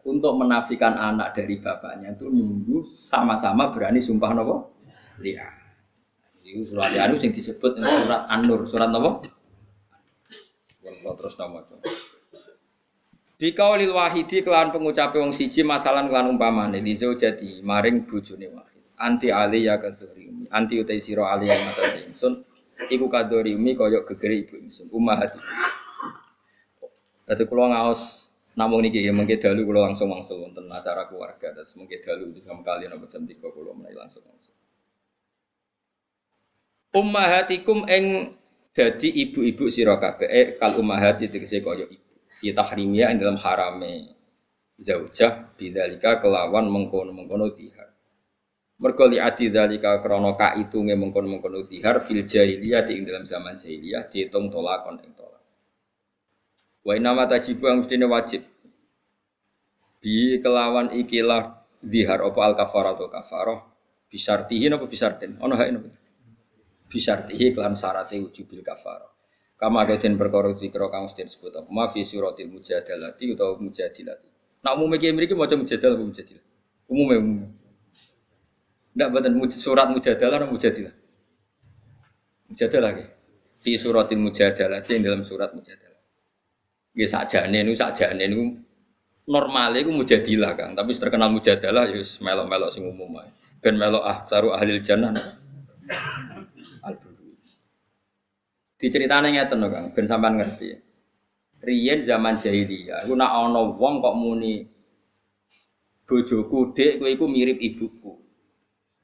[0.00, 4.56] Untuk menafikan anak dari bapaknya itu nunggu sama-sama berani sumpah nopo?
[5.20, 5.52] Lihat.
[6.40, 9.20] Itu surat yang disebut surat An-Nur, surat nopo?
[11.20, 11.84] terus nama coba.
[13.40, 18.84] Di kaulil wahidi kelan pengucape wong siji masalah kelan umpamane di jadi maring bojone wahid.
[19.00, 22.44] Anti ali ya kadori anti utai siro ali yang mata ingsun
[22.92, 25.40] iku kadori umi koyok gegeri ibu ingsun hati.
[27.24, 28.29] Dadi kula ngaos
[28.60, 32.44] namun niki ya mengke dalu kula langsung langsung wonten acara keluarga dan mengke dalu itu
[32.44, 34.52] sama kali nomor jam 3 kula mulai langsung langsung.
[36.92, 38.36] Ummahatikum eng
[38.76, 44.20] dadi ibu-ibu sira kabeh eh, kal ummahati tegese koyok ibu fi tahrimia ing dalam harame
[44.76, 47.88] zaujah bidzalika kelawan mengkono-mengkono tihar.
[48.80, 54.52] Mergo li adi dzalika krana kaitunge mengkono-mengkono tihar fil jahiliyah ing dalam zaman jahiliyah dihitung
[54.52, 55.44] tolakon ing tolak.
[56.84, 58.49] Wa inama tajibu yang mestine wajib.
[60.00, 63.60] Bi kelawan ikilah dihar apa al kafarah atau kafarah
[64.08, 65.88] bisartihi napa bisartin ono hak napa
[66.88, 69.10] bisartihi kelan syarate wujubil kafarah
[69.60, 74.28] Kama den perkara zikra kang mesti disebut apa ma fi suratil mujadalati utawa mujadilati.
[74.64, 76.44] Nak umume ki mriki maca mujadal apa mujadilah?
[76.88, 77.46] Umume umume.
[78.96, 80.94] Ndak mboten surat mujadalah atau mujadilah.
[82.48, 83.04] Mujadalah ki.
[83.60, 86.00] Fi suratil mujadalati dalam surat mujadalah.
[86.96, 88.44] Nggih sakjane niku sakjane niku
[89.30, 93.30] normal iku mujadilah Kang, tapi terkenal mujadalah ya wis melok-melok sing umum ae.
[93.62, 95.14] Ben melok ah taruh ahli jannah.
[98.74, 100.74] Diceritane ngeten Kang, ben sampean ngerti.
[101.62, 104.64] Riyen zaman jahiliyah, iku nak ana wong kok muni
[106.08, 108.16] bojoku dek kowe iku mirip ibuku.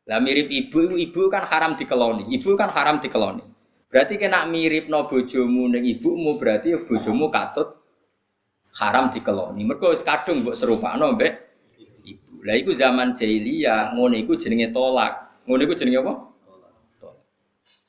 [0.08, 2.32] Lah mirip ibu ibu, kan haram dikeloni.
[2.32, 3.44] Ibu kan haram dikeloni.
[3.92, 7.75] Berarti kena mirip no bojomu ning ibumu berarti bojomu katut
[8.80, 9.62] haram dikeloni.
[9.64, 11.32] Mergo kadung mbok serupakno mbek
[12.04, 12.44] ibu.
[12.44, 15.44] Lah iku zaman jahiliyah, ngono iku jenenge tolak.
[15.48, 16.14] Ngono iku jenenge apa?
[16.46, 16.72] Tolak.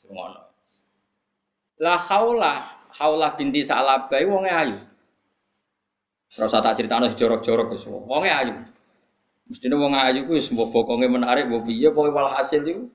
[0.02, 0.46] Tolak.
[1.78, 2.54] La haula,
[2.98, 4.78] haula binti Sa'labah wonge ayu.
[6.38, 7.86] Ora usah tak critakno jorok-jorok wis.
[7.86, 8.56] Wonge ayu.
[9.48, 12.92] Mestine wong ayu kuwi wis bokonge menarik mbok piye pokoke walhasil iku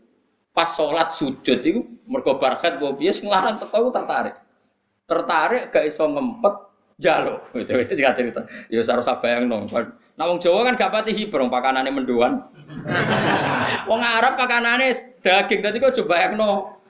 [0.53, 4.37] pas sholat sujud itu mergo barkat mbok piye sing larang teko iku tertarik.
[5.09, 6.72] Tertarik gak iso ngempet
[7.03, 7.43] jaluk.
[7.59, 8.41] Itu itu cerita.
[8.71, 9.67] Ya harus bayangno.
[10.13, 12.47] Nah wong Jawa kan gak pati hibrong pakanane mendoan.
[13.91, 16.81] wong Arab pakanane daging dadi kok coba bayangno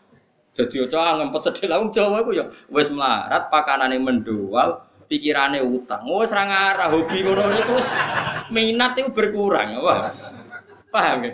[0.52, 6.04] jadi ojo ngempet sedih lah Jawa iku ya wis melarat pakanane mendual, pikirane utang.
[6.04, 7.76] Wis ora ngarah hobi ngono iku
[8.52, 9.80] minat iku berkurang.
[9.80, 10.12] Wah.
[10.92, 11.32] Paham ya?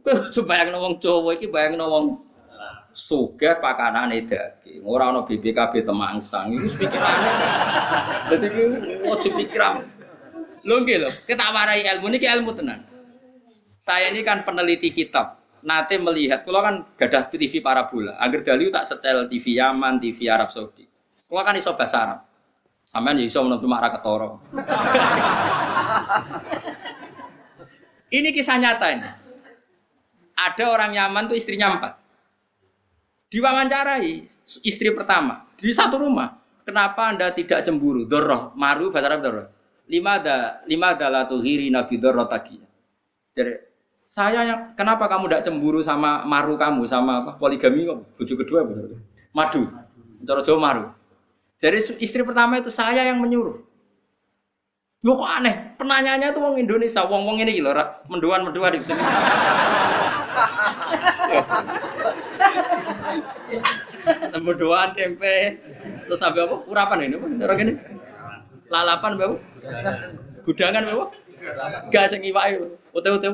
[0.00, 2.04] Kowe coba yang wong Jawa iki bayangno wong
[2.92, 4.82] sugih pakanane daging.
[4.84, 6.54] Ora ana BPKB temangsang.
[6.54, 7.30] Iku pikirane.
[8.32, 8.46] Dadi
[9.06, 9.74] ojo pikiran.
[10.66, 12.82] Lho nggih lho, kita warai ilmu niki ilmu tenan.
[13.78, 18.86] Saya ini kan peneliti kitab nate melihat, kalau kan gadah TV parabola, agar dali tak
[18.86, 20.86] setel TV Yaman, TV Arab Saudi.
[21.28, 22.20] Kalau kan iso bahasa Arab.
[22.88, 24.40] Sampean ya iso menentu marah ketoro.
[28.16, 29.08] ini kisah nyata ini.
[30.38, 31.92] Ada orang Yaman tuh istrinya empat.
[33.28, 34.24] Diwawancarai
[34.64, 36.40] istri pertama di satu rumah.
[36.64, 38.08] Kenapa anda tidak cemburu?
[38.08, 39.46] Doroh, maru bahasa Arab doroh.
[39.88, 42.60] Lima ada lima adalah tuhiri nabi doroh tagi.
[43.32, 43.52] Jadi
[44.08, 48.04] saya yang kenapa kamu tidak cemburu sama maru kamu sama apa poligami kok?
[48.16, 48.96] Bujuk kedua benar.
[49.32, 49.68] Madu.
[50.24, 50.84] Cara Jawa maru.
[51.60, 53.60] Jadi istri pertama itu saya yang menyuruh.
[55.04, 58.98] Lo kok aneh, penanyanya tuh wong Indonesia, wong wong ini gila, menduan menduan di sini.
[64.40, 65.58] menduan tempe,
[66.06, 66.56] terus sampai apa?
[66.68, 67.72] Urapan ini, orang ini.
[68.68, 69.36] Lalapan bawa,
[70.44, 71.06] gudangan bawa,
[72.20, 72.52] iwai,
[72.92, 73.28] ote ote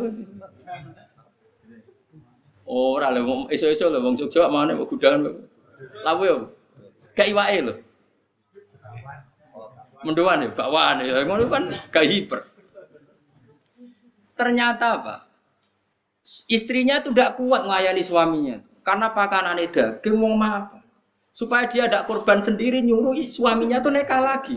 [2.64, 5.20] Oh, ora lho, iso-iso lho wong Jogja mana mau gudangan.
[6.00, 6.36] Lawu ya.
[7.12, 7.74] Gak iwake lho.
[10.04, 11.28] Mendoan ya, bakwaan ya.
[11.28, 12.40] Ngono kan gak hiper.
[14.34, 15.14] Ternyata apa?
[16.48, 18.56] Istrinya tuh tidak kuat ngayani suaminya.
[18.84, 20.84] Karena pakanan daging mau apa?
[21.34, 24.54] Supaya dia tidak korban sendiri nyuruh suaminya tuh neka lagi.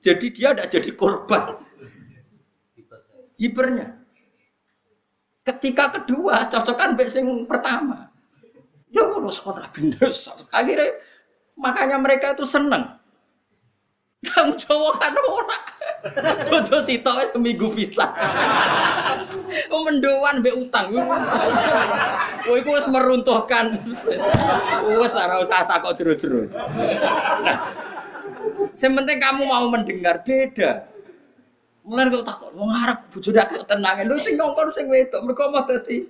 [0.00, 1.60] Jadi dia tidak jadi korban.
[3.36, 4.00] Hipernya.
[5.44, 8.10] Ketika kedua cocokan mbek sing pertama.
[8.90, 9.70] Ya ngono sekolah.
[10.50, 10.96] Akhirnya
[11.54, 12.95] makanya mereka itu seneng.
[14.24, 15.58] Kang Jawa kan ora.
[16.48, 18.08] Bojo sitok seminggu bisa.
[19.68, 20.96] Oh mendoan mbek utang.
[22.48, 23.76] Oh iku wis meruntuhkan.
[24.96, 26.48] Wis ora usah takok jero-jero.
[28.72, 30.88] Sementing kamu mau mendengar beda.
[31.86, 35.62] Mulai kau takut, mau ngarep bujuk dak tenangin, lu sing nongkrong sing wedok, mereka mau
[35.62, 36.02] tadi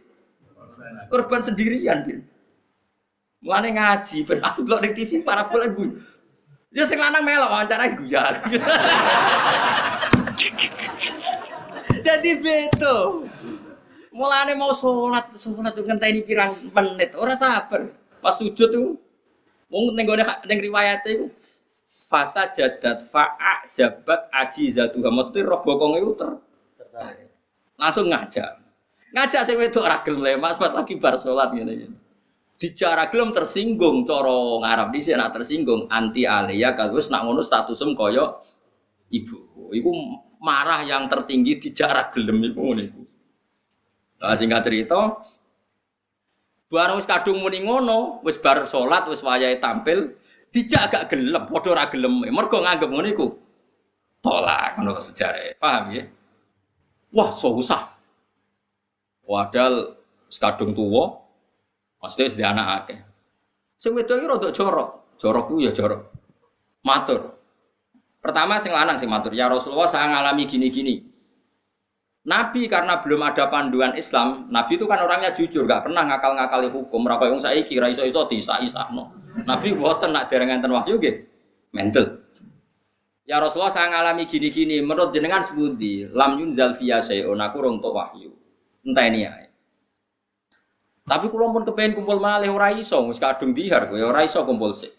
[1.13, 2.25] korban sendirian.
[3.45, 6.01] Mulai ngaji, berarti lo di TV para boleh gue.
[6.75, 8.35] Dia sing lanang melok wawancara guyon.
[12.07, 13.27] Jadi beto.
[14.11, 17.85] Mulane mau sholat, sholat tuh ngenteni pirang menit, ora sabar.
[18.25, 18.97] Pas sujud tuh,
[19.69, 21.29] mau nenggone neng riwayat itu,
[22.07, 26.31] fasa jadat fa'a jabat aji zatuha maksudnya roh bokong itu ter
[27.75, 28.63] langsung ngajak
[29.11, 31.51] ngajak saya itu ragil lemas lagi bar sholat
[32.57, 38.41] Dicara gelem tersinggung coro ngarap di sini tersinggung anti alia kalau nak ngono statusem koyo
[39.13, 39.69] ibu.
[39.77, 39.91] Iku
[40.41, 43.03] marah yang tertinggi dicara gelem iku ngono iku.
[44.25, 45.21] Nah singkat cerita
[46.67, 50.19] bareng wis kadung muni ngono, wis bar salat, wis wayahe tampil,
[50.51, 52.27] dijak gak gelem, padha ora gelem.
[52.27, 53.27] Mergo nganggep ngono iku
[54.21, 55.55] tolak ngono sejarah.
[55.63, 56.05] Paham ya?
[57.15, 57.97] Wah, susah.
[59.27, 61.26] Wadal sekadung tuwa,
[62.01, 62.99] Maksudnya sedih anak akeh.
[63.77, 64.89] Sing wedok iki rada jorok.
[65.17, 66.13] Jorok ku ya jorok.
[66.85, 67.37] Matur.
[68.21, 70.99] Pertama sing lanang sing matur, ya Rasulullah saya ngalami gini-gini.
[72.27, 77.07] Nabi karena belum ada panduan Islam, Nabi itu kan orangnya jujur, gak pernah ngakal-ngakali hukum.
[77.07, 79.15] Rapa yang saya kira iso iso tisa isa no.
[79.47, 81.23] Nabi buatan nak derengan ten wahyu gitu,
[81.71, 82.19] mental.
[83.31, 87.63] Ya Rasulullah saya ngalami gini-gini, menurut jenengan sebuti, lam yunzal fiya sayun aku
[87.95, 88.35] wahyu.
[88.83, 89.46] Entah ini ya.
[91.07, 94.75] Tapi kalau pun kepengen kumpul malih ora iso, wis kadung dihar kowe ora iso kumpul
[94.75, 94.91] sik.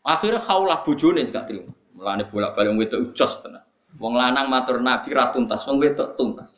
[0.00, 1.72] Akhirnya kaulah bojone gak terima.
[1.92, 3.64] Mulane bolak-balik wong wedok ujos tenan.
[4.00, 6.56] Wong lanang matur Nabi ra tuntas, wong wedok tuntas.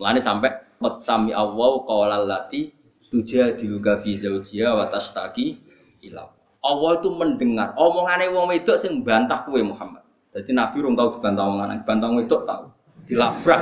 [0.00, 2.72] Mulane sampai qad sami Allah qaulal lati
[3.12, 5.60] tujadiluka fi zawjiha wa tastaqi
[6.08, 6.28] ila
[6.64, 10.04] Allah itu mendengar omongane wong wedok sing bantah kowe Muhammad.
[10.32, 12.64] Jadi Nabi rum tau dibantah wong lanang, dibantah wedok tau.
[13.04, 13.60] Dilabrak.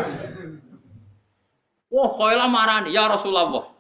[1.87, 3.71] Wah, lah marani ya Rasulullah.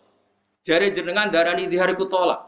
[0.62, 2.46] Jari jenengan darani di hari kutolak.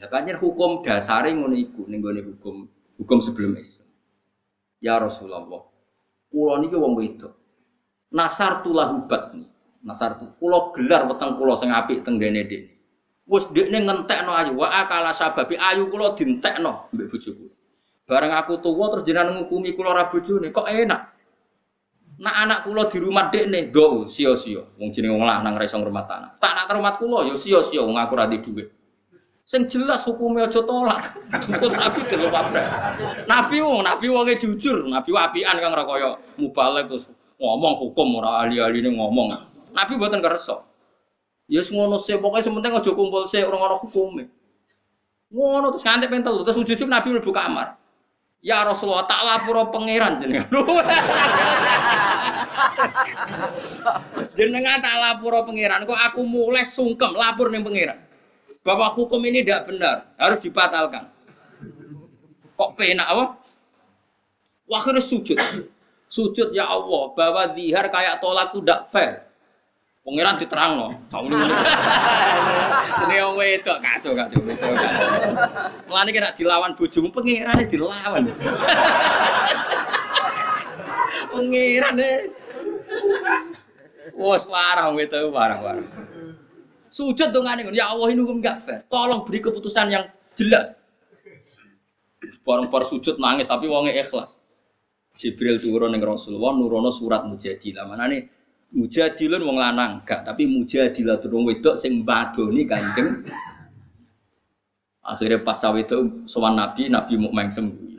[0.00, 2.64] Ya hukum dasar ngono iku ning hukum
[2.96, 3.88] hukum sebelum Islam.
[4.80, 5.44] Ya Rasulullah.
[6.32, 7.36] Kulo niki wong wedok.
[8.16, 9.48] Nasar tulah hubat nih.
[9.84, 10.24] Nasar tu.
[10.40, 12.72] Kulo gelar weteng kulo sing apik teng dene dene.
[13.28, 17.46] Wes dekne ngentekno ayu wa akala sababi ayu kulo dintekno mbek bojoku.
[18.08, 21.00] Bareng aku tuwa terus jenengan ngukumi kulo ra bojone kok enak.
[22.20, 24.76] Nak anak kulo di rumah dek nih, go sio sio.
[24.76, 26.30] Wong jeneng wong lanang ra iso ngrumat tanah.
[26.36, 28.68] Tak nak rumah kulo yo sio sio wong aku ra duit.
[29.48, 31.16] Sing jelas hukumnya aja tolak.
[31.32, 32.66] Nabi dulu pabrik.
[33.24, 37.08] Nabi wong, Nabi wonge jujur, Nabi apian kang ora mubalek terus
[37.40, 39.34] ngomong hukum ora ahli-ahli ini ngomong.
[39.72, 40.68] Nabi buatan kerso.
[41.50, 44.28] Ya ngono sih, pokoknya sementing aja kumpul sih orang orang hukumnya.
[45.32, 47.79] Ngono terus ngantek pentel terus ujug Nabi mlebu kamar.
[48.40, 50.48] Ya Rasulullah tak lapor pangeran jenengan.
[54.36, 58.00] jenengan tak lapor pangeran kok aku mulai sungkem lapor nih pangeran.
[58.64, 61.12] Bahwa hukum ini tidak benar, harus dibatalkan.
[62.56, 63.24] Kok penak apa?
[64.72, 65.36] Akhirnya sujud.
[66.10, 69.29] Sujud ya Allah, bahwa zihar kayak tolak itu tidak fair.
[70.10, 70.88] Pangeran diterang no.
[71.06, 71.38] Kau ini
[73.06, 74.74] Ini yang itu kacau kacau kacau.
[75.86, 78.26] Melani kena dilawan bojomu pangeran dilawan.
[81.30, 82.26] pangeran deh.
[84.18, 85.86] Wah, parah itu parah parah.
[86.90, 88.82] Sujud dong aneh, ya Allah ini hukum gak fair.
[88.90, 90.74] Tolong beri keputusan yang jelas.
[92.42, 94.42] Barang par sujud nangis tapi wongnya ikhlas.
[95.14, 97.86] Jibril turun dengan Rasulullah nurono surat mujadilah.
[97.86, 98.39] Mana nih
[98.70, 103.26] mujadilun wong lanang gak tapi mujadilah turun wedok sing badoni kanjeng.
[105.00, 107.90] Akhirnya pas cawe itu sowan nabi nabi mau main sembuh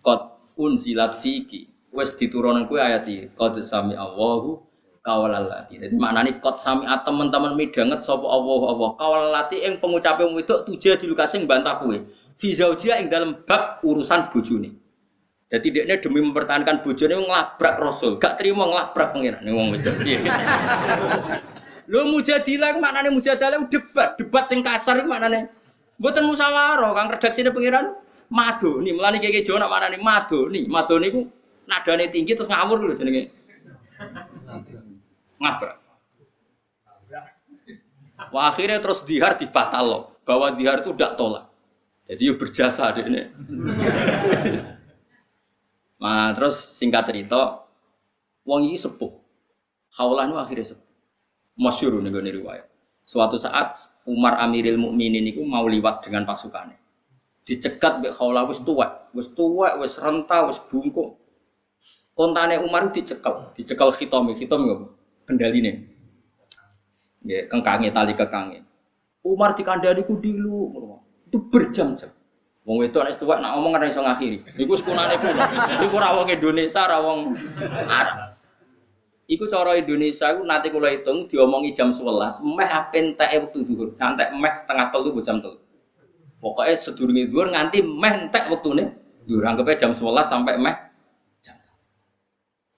[0.00, 0.20] kot
[0.56, 4.58] unsilat fiki wes diturunkan kue ayat ini kot sami Allahu
[5.04, 10.68] kawalalati jadi mana nih kot sami teman-teman midanget sopo Allah Allah kawalalati yang pengucapnya wedok
[10.68, 12.04] tujuh di lukas sing bantah kue
[12.40, 14.79] fizaujia yang dalam bab urusan bujuni
[15.50, 19.90] jadi dia demi mempertahankan bojone ngelabrak Rasul, gak terima ngelabrak pengiran nih wong itu.
[21.90, 25.50] Lo mujadilah mana nih mujadalah debat, debat sing kasar mana nih?
[25.98, 27.98] Buatan musyawarah, kang ini pengiran
[28.30, 31.26] madu nih melani kayak Jawa mana nih madu nih, madu nih ku
[31.66, 33.34] nadanya tinggi terus ngawur loh jenenge.
[35.42, 35.76] Ngabrak.
[38.30, 39.34] Wah akhirnya terus dihar
[39.82, 41.50] loh, bahwa dihar itu tidak tolak.
[42.06, 43.22] Jadi yuk berjasa deh ini.
[46.00, 47.68] Nah, terus singkat cerita,
[48.48, 49.12] wong ini sepuh.
[49.92, 50.88] Khawlah itu akhirnya sepuh.
[51.60, 52.66] Masyur nih gue riwayat.
[53.04, 53.76] Suatu saat
[54.08, 56.78] Umar Amiril Mukminin itu mau liwat dengan pasukannya.
[57.44, 61.20] Dicegat Mbak Khawlah wis tua, wis tua, wis renta, wis bungkuk.
[62.16, 64.78] Kontane Umar dicekel, dicekel khitom, khitom gue
[65.28, 65.90] kendaline.
[67.20, 68.64] Ya, kengkange tali kekangnya.
[69.20, 70.72] Umar dikandani ku dilu,
[71.28, 72.08] itu berjam-jam.
[72.70, 74.46] Wong wedok nek tuwek nak ngomong ora iso ngakhiri.
[74.62, 75.42] Iku sekunane kuno.
[75.82, 77.34] Iku ora wong Indonesia, ora wong
[77.90, 78.38] Arab.
[79.26, 83.90] Iku cara Indonesia iku nanti kula hitung diomongi jam 11, meh apen teke wektu dhuwur.
[83.98, 85.58] Santai meh setengah telu jam telu.
[86.38, 88.94] Pokoknya sedurunge dhuwur nganti meh entek wektune.
[89.26, 90.74] Dhuwur anggapnya jam 11 sampai meh
[91.42, 91.58] jam.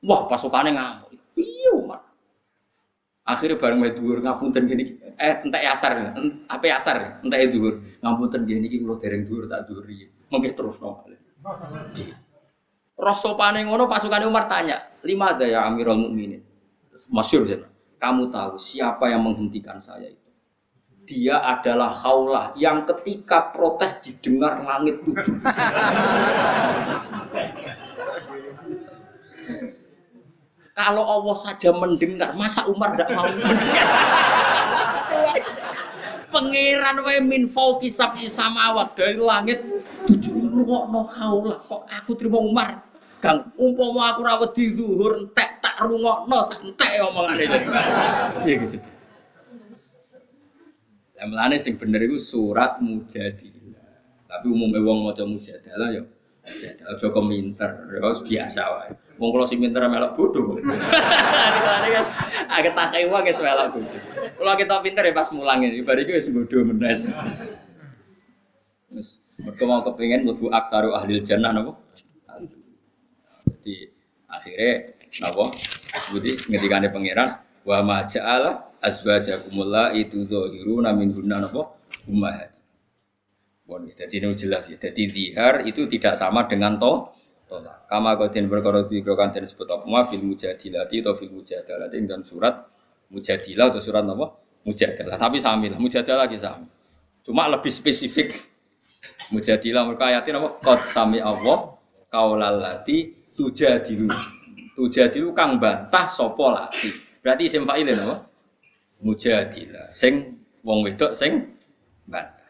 [0.08, 1.01] Wah, pasukane ngamuk.
[3.22, 5.94] Akhirnya bareng wae dhuwur ngapunten gini, eh entek asar,
[6.50, 7.78] apa asar, entek dhuwur.
[8.02, 10.10] Ngapunten gini iki kula dereng dhuwur tak dhuwuri.
[10.26, 11.06] Mengke terus no.
[12.98, 16.42] Roh sopane ngono pasukan Umar tanya, lima ada ya Amirul Mukminin.
[17.14, 17.70] Masyur sana.
[18.02, 20.30] Kamu tahu siapa yang menghentikan saya itu?
[21.06, 25.38] Dia adalah khaulah yang ketika protes didengar langit tujuh.
[30.72, 33.86] Kalau Allah saja mendengar, masa Umar tidak mau mendengar?
[36.32, 39.60] Pangeran wae min fauqi sab'i samawat dari langit
[40.08, 42.80] tujuh rungokno haula kok aku terima Umar.
[43.20, 47.44] Kang umpama aku ra wedi zuhur entek tak rungokno entek omongane.
[48.40, 48.76] Piye gitu.
[51.20, 53.92] Lah melane sing bener iku surat mujadilah.
[54.24, 56.02] Tapi umumnya wong maca mujadalah ya
[56.42, 58.90] jadi aja kominter, ya biasa wae.
[59.20, 60.56] Wong kula sing pinter melok bodho.
[61.92, 62.08] Guys,
[62.48, 63.96] agak tak kaya guys melok bodho.
[64.38, 67.20] Kalau kita pinter ya pas mulang ini, bari iki wis bodho menes.
[68.88, 71.72] Wis mergo mau kepengin mlebu aksaru ahli jannah napa?
[73.60, 73.90] Jadi
[74.30, 74.72] akhirnya
[75.20, 75.44] napa?
[76.12, 77.28] Budi ngendikane pangeran
[77.62, 81.76] wa ma ja'ala azwajakumullah itu dzahiruna min hunna napa?
[82.08, 82.52] Ummahat.
[83.62, 84.76] Bon, jadi ini jelas ya.
[84.76, 87.08] Jadi zihar itu tidak sama dengan to
[87.52, 87.84] tolak.
[87.84, 92.64] Kama berkorot di krokan dan sebut apa fil mujadilati atau fil mujadalati dalam surat
[93.12, 94.26] mujadilah atau surat apa
[94.64, 95.20] mujadalah.
[95.20, 96.64] Tapi sami lah mujadalah lagi sami.
[97.20, 98.32] Cuma lebih spesifik
[99.28, 101.76] mujadilah mereka ayatin apa kot sami Allah
[102.08, 104.08] kaulalati tujadilu
[104.72, 106.88] tujadilu kang bantah sopo lati.
[107.22, 108.16] Berarti isim fa'ilin apa?
[109.04, 109.86] Mujadilah.
[109.92, 111.52] Sing wong wedok sing
[112.08, 112.41] bantah.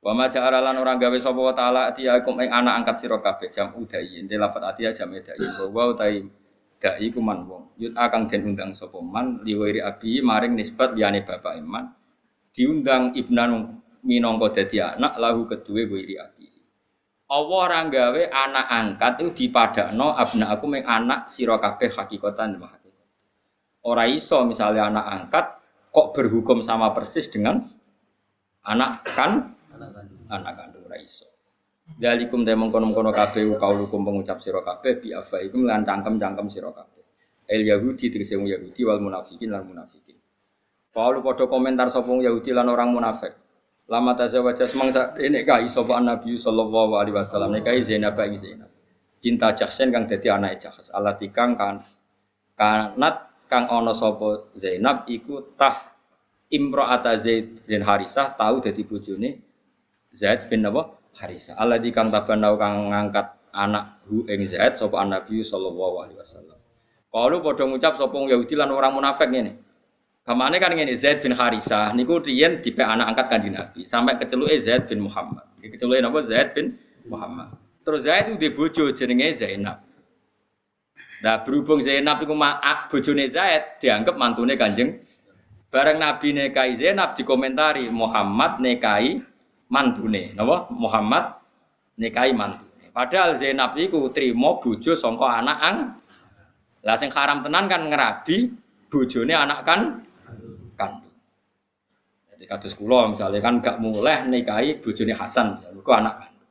[0.00, 3.52] Wa ma ja'ala lan ora gawe sapa wa ta'ala atiyakum ing anak angkat sira kabeh
[3.52, 5.36] jam udai ente lafat atiya jam dai
[5.68, 6.24] wa utai
[6.80, 7.76] dai ku man wong.
[7.76, 11.92] Yut akang den undang sapa man liwiri abi maring nisbat liyane bapak iman
[12.48, 16.48] diundang ibnan minangka dadi anak lahu kedue wiri abi.
[17.30, 22.72] Allah ora gawe anak angkat itu dipadakno abna aku meng anak sira kabeh hakikatan mah
[22.72, 23.08] hakikat.
[23.84, 25.46] Ora iso misalnya anak angkat
[25.92, 27.60] kok berhukum sama persis dengan
[28.64, 31.40] anak kan anak kandung anak kandung raiso
[31.98, 37.02] Dalikum te mengkono-kono kabeh kaulukum pengucap sira kabeh bi afaikum lan cangkem-cangkem sira kabeh.
[37.50, 40.14] El Yahudi tegese wong Yahudi wal munafikin lan munafikin.
[40.94, 43.34] Kalau padha komentar sapa wong Yahudi lan orang munafik.
[43.90, 48.70] Lama tazawaja semangsa ini kai sapa Nabi sallallahu alaihi wasallam kai Zainab ing Zainab.
[49.18, 50.94] Cinta Jahsen kang dadi anake Jahs.
[50.94, 51.82] Allah tikang kan
[52.54, 55.90] kanat kang ana sapa Zainab iku tah
[56.54, 59.49] imra'ata Zaid bin Harisah tahu dadi bojone
[60.10, 60.98] Zaid bin apa?
[61.18, 61.54] Harisa.
[61.58, 66.58] Allah di kang tabanau kang ngangkat anak hu ing Zaid sapa Nabi sallallahu alaihi wasallam.
[67.10, 69.58] Kalau padha ngucap sapa Yahudi lan orang munafik ngene.
[70.22, 74.54] Kamane kan ngene Zaid bin Harisa niku riyen dipe anak angkat kanjeng Nabi sampai keceluke
[74.58, 75.46] Zaid bin Muhammad.
[75.58, 77.54] Keceluke napa Zaid bin Muhammad.
[77.82, 79.82] Terus Zaid itu bojo jenenge Zainab.
[81.20, 85.04] Nah berhubung Zainab iku maak bojone Zaid dianggap mantune Kanjeng
[85.70, 89.22] Bareng Nabi nekai Zainab dikomentari Muhammad nekai
[89.70, 90.68] mantune, napa?
[90.74, 91.40] Muhammad
[91.96, 92.90] nikahi mantune.
[92.90, 95.76] Padahal Zainab iku trimo bojo sangka anak ang.
[96.82, 98.50] Lah sing haram tenan kan ngerabi
[98.90, 99.80] bojone anak kan
[100.74, 101.14] kandung.
[102.34, 106.48] Jadi kados kula misalnya kan gak mulai nikahi bojone Hasan, misalnya anak kandung.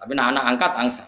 [0.00, 1.04] Tapi nah anak angkat angsa.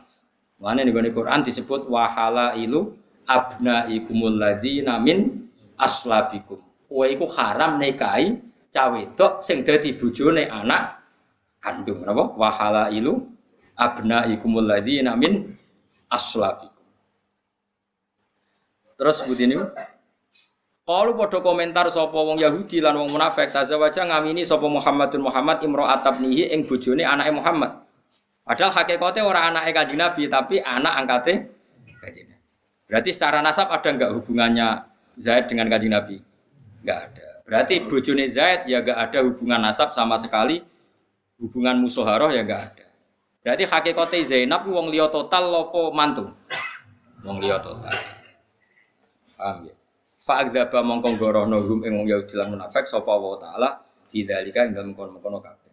[0.61, 2.95] Mana nih Quran disebut wahala ilu
[3.27, 6.61] abna ikumul ladina min aslabikum.
[6.89, 8.39] Kowe iku haram nikahi
[8.71, 11.04] cawe wedok sing dadi bojone anak
[11.65, 13.25] kandung napa wahala ilu
[13.73, 15.57] abna ikumul ladina min
[16.13, 16.69] aslabi
[19.01, 19.57] terus ini
[20.85, 26.05] kalau pada komentar sapa wong Yahudi lan wong munafik tazawaja ngamini sapa Muhammadun Muhammad imra'at
[26.05, 27.89] tabnihi ing bojone anake Muhammad.
[28.45, 31.49] Padahal hakikatnya orang anaknya kanjeng Nabi tapi anak angkatnya
[32.05, 32.21] Nabi.
[32.85, 34.85] Berarti secara nasab ada enggak hubungannya
[35.17, 36.21] Zaid dengan kanjeng Nabi?
[36.85, 37.29] Enggak ada.
[37.49, 40.61] Berarti bojone Zaid ya enggak ada hubungan nasab sama sekali
[41.39, 42.87] hubungan musuharoh ya enggak ada.
[43.45, 46.33] Berarti hakikate Zainab wong liya total lopo mantu?
[47.29, 47.93] Wong liya total.
[49.37, 49.75] Paham ya?
[50.25, 54.73] Fa'adzaba mongko gorono hum ing wong Yahudi lan munafik sapa wa taala fi dzalika ing
[54.73, 55.73] dalem kono-kono kabeh.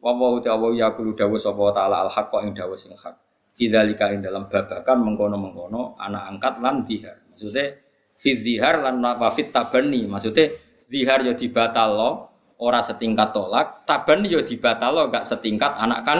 [0.00, 3.12] Wa wa ta'ala yaqulu dawu sapa taala al haqqa ing dawu sing hak.
[3.52, 7.20] Fi dzalika ing dalam babakan mengkono-mengkono anak angkat lan dihar.
[7.28, 7.76] Maksudnya
[8.16, 10.08] fi dzihar lan wa fit tabani.
[10.08, 10.48] Maksudnya
[10.88, 12.31] dihar ya dibatalo
[12.62, 16.18] ora setingkat tolak, taban yo dibatalo gak setingkat anak kan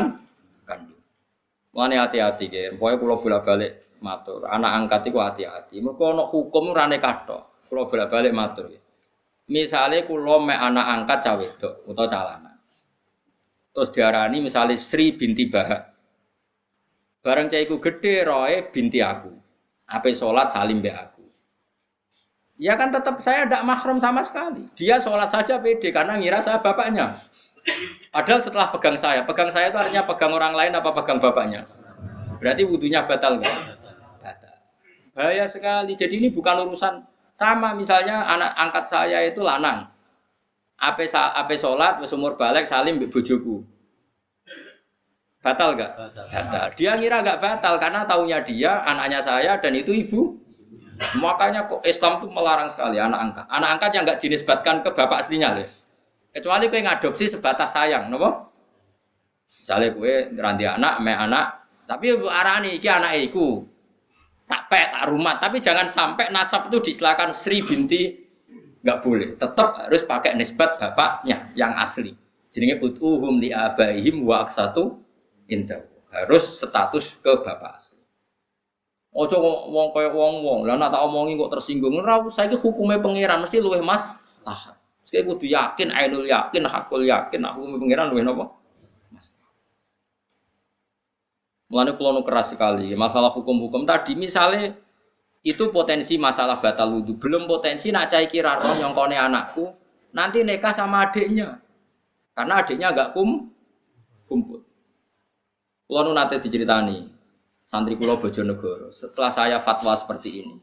[0.66, 0.98] kandung.
[1.70, 5.78] Mane hati-hati ge, pokoke kula bolak-balik matur, anak angkat iku hati-hati.
[5.78, 7.70] Mergo ana hukum rane kathok.
[7.70, 8.74] Kula bolak-balik matur.
[9.46, 12.52] Misale kula mek anak angkat cah wedok utawa calana.
[13.72, 15.82] Terus diarani misalnya Sri binti Bahak.
[17.22, 19.30] Bareng cah iku gedhe roe binti aku.
[19.88, 21.21] Ape salat salim mbek aku.
[22.62, 24.70] Ya kan tetap saya tidak mahrum sama sekali.
[24.78, 27.18] Dia sholat saja pede karena ngira saya bapaknya.
[28.14, 31.66] Padahal setelah pegang saya, pegang saya itu artinya pegang orang lain apa pegang bapaknya?
[32.38, 33.56] Berarti wudhunya batal nggak?
[34.22, 34.54] Batal.
[35.10, 35.98] Bahaya sekali.
[35.98, 37.02] Jadi ini bukan urusan
[37.34, 39.90] sama misalnya anak angkat saya itu lanang.
[40.78, 43.66] Ape ape sholat, umur balik salim bojoku.
[45.42, 45.98] Batal gak?
[46.30, 46.70] Batal.
[46.78, 50.38] Dia ngira gak batal karena taunya dia anaknya saya dan itu ibu
[51.18, 53.44] Makanya kok Islam itu melarang sekali anak angkat.
[53.50, 55.68] Anak angkat yang nggak dinisbatkan ke bapak aslinya deh.
[56.32, 58.50] Kecuali kue ngadopsi sebatas sayang, nopo?
[59.44, 63.68] Misalnya kue nanti anak, me anak, tapi arani iki anak iku
[64.48, 68.12] tak pek tak rumah, tapi jangan sampai nasab itu disilakan Sri binti
[68.82, 69.32] nggak boleh.
[69.38, 72.12] Tetap harus pakai nisbat bapaknya yang asli.
[72.52, 75.00] Jadi utuhum li abaihim wa aksatu
[75.48, 75.88] indahu.
[76.12, 78.01] Harus status ke bapak asli.
[79.12, 79.36] Ojo
[79.68, 80.64] wong kaya wong-wong.
[80.64, 82.00] Lah nak tak omongi kok tersinggung.
[82.00, 84.16] Ora saiki hukume pangeran mesti luwih Mas.
[84.48, 84.72] Ah.
[85.04, 88.56] Saya kudu yakin, ainul yakin, hakul yakin, aku pangeran luwih napa?
[89.12, 89.36] Mas.
[91.68, 91.92] Mulane
[92.24, 94.72] keras sekali masalah hukum-hukum tadi misalnya
[95.44, 99.74] itu potensi masalah batal wudhu belum potensi nak cai kira roh nyongkone anakku
[100.14, 101.58] nanti nikah sama adiknya
[102.32, 103.52] karena adiknya agak kum
[104.24, 104.64] kumpul.
[105.84, 107.11] Kulo nate diceritani
[107.72, 108.92] santri Pulau Bojonegoro.
[108.92, 110.60] Setelah saya fatwa seperti ini,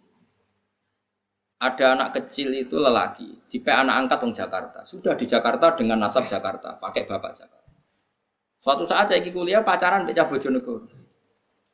[1.58, 4.80] ada anak kecil itu lelaki, tipe anak angkat di Jakarta.
[4.86, 7.74] Sudah di Jakarta dengan nasab Jakarta, pakai bapak Jakarta.
[8.62, 10.86] Suatu saat saya kuliah pacaran becah Bojonegoro.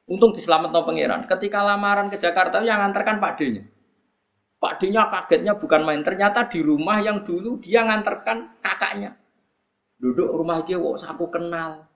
[0.06, 1.26] Untung diselamat no pangeran.
[1.26, 3.66] Ketika lamaran ke Jakarta yang nganterkan Pak D-nya.
[4.62, 6.06] Pak D-nya kagetnya bukan main.
[6.06, 9.18] Ternyata di rumah yang dulu dia nganterkan kakaknya.
[9.98, 11.90] Duduk rumah dia, wow, aku kenal.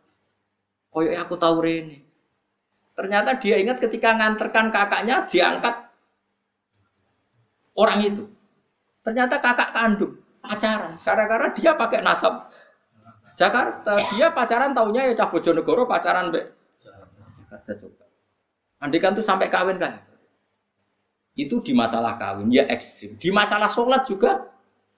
[0.89, 2.08] Koyok aku tahu Rene.
[2.99, 5.87] Ternyata dia ingat ketika nganterkan kakaknya diangkat
[7.79, 8.27] orang itu.
[9.07, 10.99] Ternyata kakak kandung pacaran.
[11.07, 12.51] Karena-karena dia pakai nasab
[13.39, 13.95] Jakarta.
[14.11, 16.43] Dia pacaran taunya ya Cah Bojonegoro pacaran be
[17.47, 18.03] Kata coba.
[18.83, 20.03] Andai kan tuh sampai kawin kan?
[21.39, 23.15] Itu di masalah kawin ya ekstrim.
[23.15, 24.43] Di masalah sholat juga.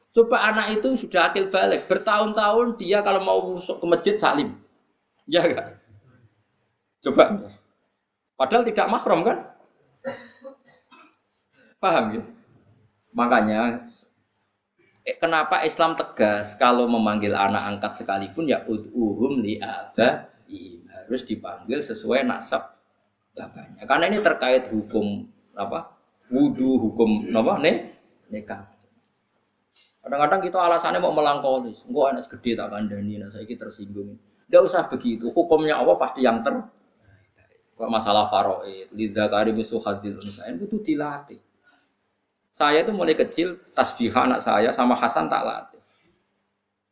[0.09, 4.59] Coba anak itu sudah akil balik bertahun-tahun dia kalau mau ke masjid salim,
[5.23, 5.79] ya kan?
[6.99, 7.39] Coba.
[8.41, 9.37] Padahal tidak mahram kan?
[11.77, 12.23] Paham ya?
[13.13, 13.85] Makanya
[15.05, 22.25] eh, kenapa Islam tegas kalau memanggil anak angkat sekalipun ya ud'uhum li harus dipanggil sesuai
[22.25, 22.81] nasab
[23.37, 23.85] bapaknya.
[23.85, 25.93] Karena ini terkait hukum apa?
[26.33, 27.61] Wudu, hukum apa?
[27.61, 27.93] Nih,
[28.33, 28.71] nikah.
[30.01, 31.85] Kadang-kadang kita alasannya mau melangkolis.
[31.85, 34.17] Enggak anak gede tak kandani, nah saya tersinggung.
[34.49, 35.29] Tidak usah begitu.
[35.29, 36.57] Hukumnya Allah pasti yang ter.
[37.89, 41.39] Masalah faroid, lidah karim hadil unsain itu dilatih.
[42.51, 45.81] Saya itu mulai kecil tasbih anak saya sama Hasan tak latih.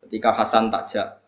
[0.08, 1.20] Ketika Hasan takjak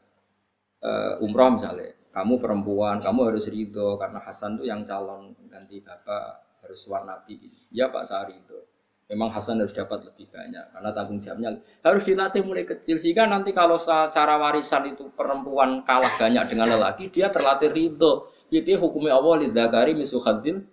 [0.82, 6.42] uh, umroh misalnya, kamu perempuan, kamu harus ridho karena Hasan tuh yang calon ganti bapak
[6.64, 7.52] harus warna nabi.
[7.76, 8.71] Ya Pak Sari itu.
[9.12, 13.52] Memang Hasan harus dapat lebih banyak karena tanggung jawabnya harus dilatih mulai kecil sehingga nanti
[13.52, 18.32] kalau secara warisan itu perempuan kalah banyak dengan lelaki dia terlatih ridho.
[18.48, 20.64] Jadi hukumnya Allah lidakari misuhadin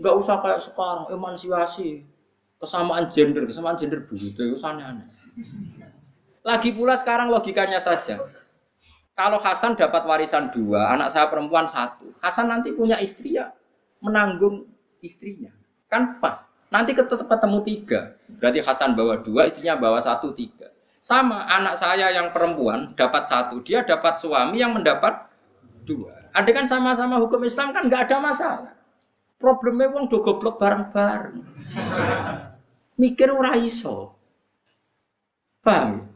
[0.00, 2.08] nggak usah kayak sekarang emansipasi
[2.56, 5.04] kesamaan gender kesamaan gender begitu itu aneh
[6.40, 8.16] Lagi pula sekarang logikanya saja.
[9.12, 13.52] Kalau Hasan dapat warisan dua, anak saya perempuan satu, Hasan nanti punya istri ya
[14.00, 14.64] menanggung
[15.04, 15.52] istrinya,
[15.92, 16.49] kan pas.
[16.70, 18.14] Nanti ketemu tiga.
[18.38, 20.70] Berarti Hasan bawa dua, istrinya bawa satu, tiga.
[21.02, 25.26] Sama anak saya yang perempuan dapat satu, dia dapat suami yang mendapat
[25.82, 26.30] dua.
[26.30, 28.72] Ada kan sama-sama hukum Islam kan nggak ada masalah.
[29.40, 31.42] Problemnya uang do goblok bareng-bareng.
[33.00, 34.12] Mikir ora iso.
[35.64, 36.06] Paham?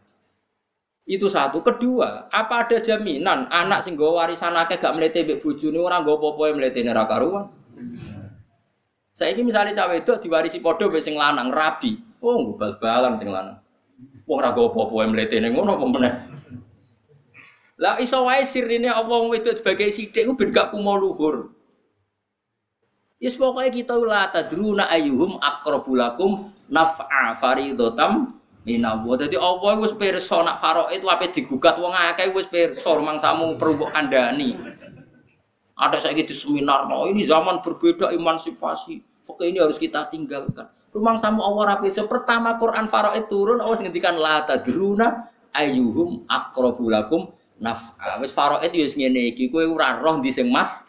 [1.09, 1.65] Itu satu.
[1.65, 6.57] Kedua, apa ada jaminan anak sing warisan akeh gak mlete mbek bojone ora nggo apa-apa
[6.57, 7.49] mletene ra karuan?
[9.15, 12.03] Saya ini misalnya cawe itu diwarisi podo be sing lanang rabi.
[12.19, 13.63] Oh, bal-balan sing lanang.
[14.27, 15.99] Wong ora go apa-apa mletene ngono apa.
[17.79, 21.55] Lah iso wae sirine Allah wedok sebagai sithik ku ben gak kumo luhur.
[23.23, 28.35] Yes pokoknya kita la tadruna ayyuhum aqrabulakum naf'a faridotam
[28.67, 29.15] minawo.
[29.15, 33.87] Dadi Allah wis pirsa nak faro itu ape digugat wong akeh wis pirsa mangsamu perlu
[33.95, 34.59] kandhani.
[35.75, 39.03] Ada saya gitu seminar, oh ini zaman berbeda emansipasi.
[39.27, 40.71] Oke ini harus kita tinggalkan.
[40.95, 41.91] Rumang sama Allah rapi.
[41.91, 48.23] So, pertama Quran Faraid turun, Allah ngendikan la tadruna ayyuhum akrobulakum naf'a.
[48.23, 50.87] Wis Faraid yo ngene iki, kowe ora roh di sing Mas.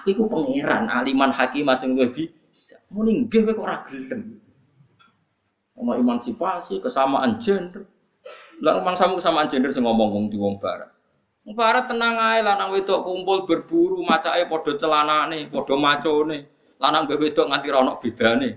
[0.00, 2.76] Aku iku pangeran, aliman hakim sing luwih bisa.
[2.92, 4.36] Muni nggih kowe kok ora gelem.
[5.80, 7.88] Ono emansipasi, kesamaan gender.
[8.60, 10.92] Lah rumang sama kesamaan gender sing ngomong wong di wong barat.
[11.54, 16.38] Barat tenang ae lanang wedok kumpul berburu macake padha celanane, padha macone.
[16.82, 18.50] Lanang mbek wedok nganti ra ono bedane.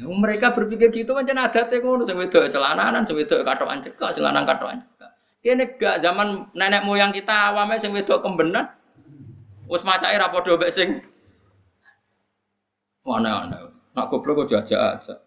[0.00, 4.48] Mereka berpikir gitu macam ada ngono sing wedok celananan, sing wedok katokan cekak, sing lanang
[4.48, 5.10] katokan cekak.
[5.44, 8.72] Kene gak zaman nenek moyang kita awame sing wedok kembenan.
[9.68, 10.88] Wis macake ra padha mbek sing
[13.04, 13.58] mana ana.
[13.92, 15.20] Nak goblok kok aja-aja.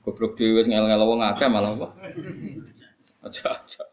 [0.00, 1.92] Goblok dhewe wis ngel-ngel wong akeh malah apa.
[3.28, 3.84] Aja-aja.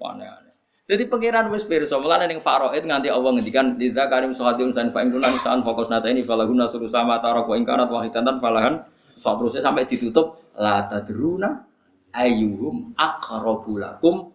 [0.00, 0.56] Aneh-aneh.
[0.90, 5.06] Jadi pangeran wis pirsa, mulane ning faraid nganti Allah ngendikan lidza karim sahadim san fa
[5.06, 8.82] ingkun san fokus nata ini falahuna suru sama tarak wa ingkarat wahidatan falahan
[9.14, 11.62] terusnya sampai ditutup la tadruna
[12.10, 14.34] ayyuhum aqrabu lakum.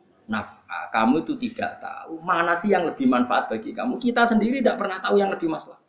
[0.96, 4.00] Kamu itu tidak tahu mana sih yang lebih manfaat bagi kamu.
[4.00, 5.80] Kita sendiri tidak pernah tahu yang lebih masalah.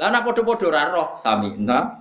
[0.00, 2.00] Lah podo-podo roh sami nah.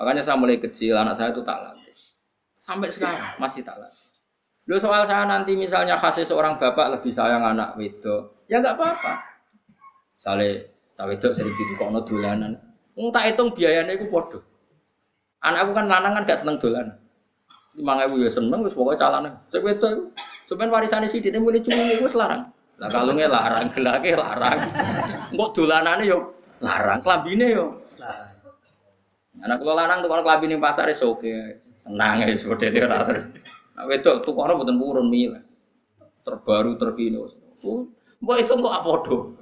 [0.00, 1.96] Makanya saya mulai kecil anak saya itu tak latih.
[2.56, 4.08] Sampai sekarang masih tak latih.
[4.68, 9.12] Lo soal saya nanti misalnya kasih seorang bapak lebih sayang anak wedo, ya nggak apa-apa.
[10.20, 12.52] Sale tak wedo sering gitu kok no dolanan.
[13.14, 14.44] tak hitung biayanya itu podo.
[15.40, 16.92] Anakku kan lanang kan gak seneng dolan.
[17.72, 19.32] Lima ribu ya seneng, wis pokoknya calon.
[19.48, 20.12] Cek wedo,
[20.44, 22.52] cuman warisannya sih dia mulai cuma itu larang.
[22.76, 24.58] Lah kalungnya larang, gelake larang.
[25.32, 27.80] Mbok dolanane yo larang, klambine yo.
[29.40, 31.32] Anak kula lanang tuh kalau klambi ning pasar wis oke.
[31.88, 33.24] Tenang ya, sudah dia rata.
[33.80, 35.40] Nah, wedok tukangnya buatan purun mila.
[36.20, 37.16] Terbaru terkini.
[38.20, 39.32] Mbok itu kok apa do?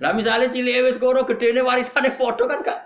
[0.00, 2.80] Lah misalnya cilik wis koro gedene warisane padha kan gak.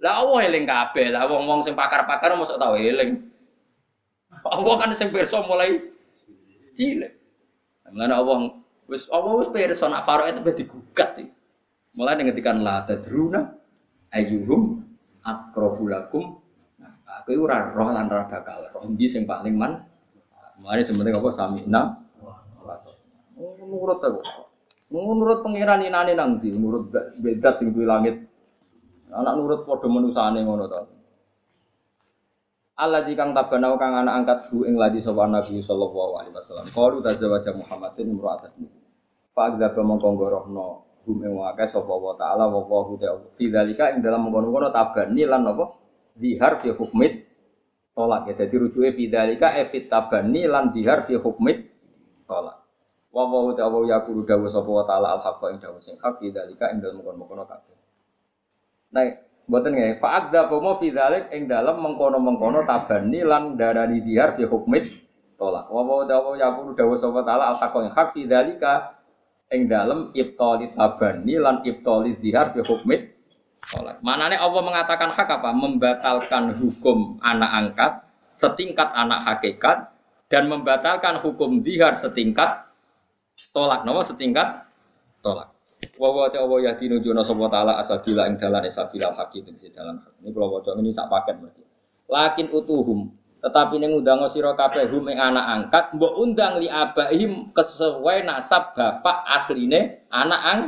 [0.00, 1.12] Lah Allah eling kabeh.
[1.12, 3.20] Lah wong-wong sing pakar-pakar mosok tau eling.
[4.48, 5.76] Allah kan sing pirsa mulai
[6.72, 7.12] cilik.
[7.92, 8.36] Mulane Allah
[8.88, 11.28] wis Allah wis pirsa nak faro itu digugat iki.
[12.00, 13.52] Mulai ngetikan la tadruna
[14.08, 14.80] ayyuhum
[15.20, 16.40] akrobulakum
[17.24, 19.80] Kowe ora roh lan ora bakal roh ndi sing paling man.
[20.60, 21.82] Mulane sebenarnya apa samina.
[23.34, 24.20] Oh, nurut aku.
[24.92, 26.52] Nurut pangeran inane nang ndi?
[26.54, 28.20] Nurut bedat sing duwe langit.
[29.10, 30.80] Anak nurut padha manusane ngono to.
[32.74, 36.66] Allah kang tabana kang anak angkat bu ing ladi sapa Nabi sallallahu alaihi wasallam.
[36.66, 38.50] Qalu tazawwaja Muhammadin imra'atan.
[39.30, 40.66] Fa agdaba mongko ngorohno
[41.06, 42.98] hum ing wae sapa wa taala wa wa hu
[43.38, 45.46] fi dzalika ing dalam mengkono-kono tabani lan
[46.14, 47.26] dihar fi hukmit
[47.94, 48.34] tolak ya.
[48.46, 51.68] Jadi rujuke fi dzalika e fit tabani lan dihar fi hukmit
[52.26, 52.62] tolak.
[53.14, 56.18] Wa wa ta wa yaqulu dawu sapa wa taala al haqqa ing dawu sing hak
[56.18, 57.78] fi dzalika ing dalam mengkono-kono kabeh.
[58.90, 59.06] Nah,
[59.44, 64.88] Mboten nggih, fa'adza bomo fi dzalik ing dalem mengkono-mengkono tabani lan darani dihar fi hukmit
[65.36, 65.68] tolak.
[65.68, 69.04] Wa wa dawa yaqulu dawa sapa taala al haqqa ing hak fi dzalika
[69.52, 73.13] ing dalem ibtali tabani lan ibtali dihar fi hukmit
[73.68, 73.96] tolak.
[74.04, 75.50] Manane Allah mengatakan hak apa?
[75.52, 77.92] Membatalkan hukum anak angkat
[78.34, 79.94] setingkat anak hakikat
[80.28, 82.66] dan membatalkan hukum dihar setingkat
[83.54, 83.86] tolak.
[83.86, 84.66] Napa setingkat
[85.22, 85.50] tolak.
[86.00, 90.00] wa wa ta wa yahdinu juna sapa taala asabila ing dalan asabila haqi tegese dalan
[90.00, 90.12] hak.
[90.24, 91.62] Ini kula waca ini sak paket berarti.
[92.08, 93.12] Lakin utuhum
[93.44, 98.72] tetapi ning undang sira kabeh hum ing anak angkat mbok undang li abaihim kesesuai nasab
[98.72, 100.60] bapak asline anak ang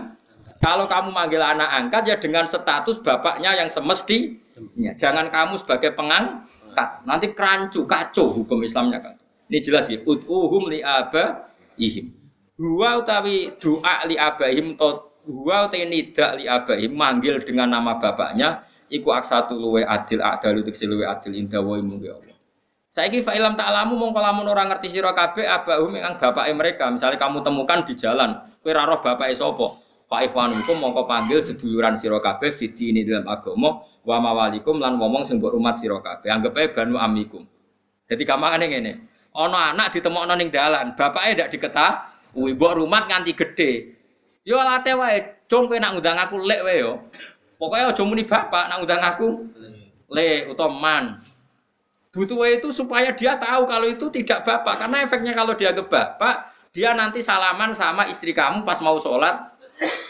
[0.62, 6.88] kalau kamu manggil anak angkat ya dengan status bapaknya yang semestinya jangan kamu sebagai pengangkat.
[7.08, 9.14] Nanti kerancu kacau hukum Islamnya kan
[9.46, 12.10] ini jelas ya utuhum li abaihim.
[12.56, 18.64] Huwa utawi doa li abaihim to huwa te nidak li abahi manggil dengan nama bapaknya
[18.90, 22.36] iku aksatu luwe adil adil utik luwe adil indah wa imu ya Allah.
[22.90, 26.88] Saiki fa ilam ta'lamu mongko lamun ora ngerti sira kabeh abahum ing bapake mereka.
[26.88, 32.22] Misalnya kamu temukan di jalan ora roh bapake sapa fa ikhwanukum mongko panggil seduluran sira
[32.22, 36.70] kabeh ini dalam agama wa mawalikum lan ngomong sing mbok rumat sira kabeh anggap ae
[36.70, 37.42] banu amikum
[38.06, 38.92] jadi gampangane ngene
[39.34, 43.72] ana anak ditemokno ning dalan bapake ndak diketahui mbok rumat nganti gede
[44.46, 47.02] Yo late wae, cung kowe nak ngundang aku lek wae yo.
[47.58, 49.42] Pokoke aja muni bapak nak ngundang aku
[50.06, 51.04] le utawa man.
[52.14, 56.54] Butuh itu supaya dia tahu kalau itu tidak bapak karena efeknya kalau dia ke bapak,
[56.70, 59.34] dia nanti salaman sama istri kamu pas mau sholat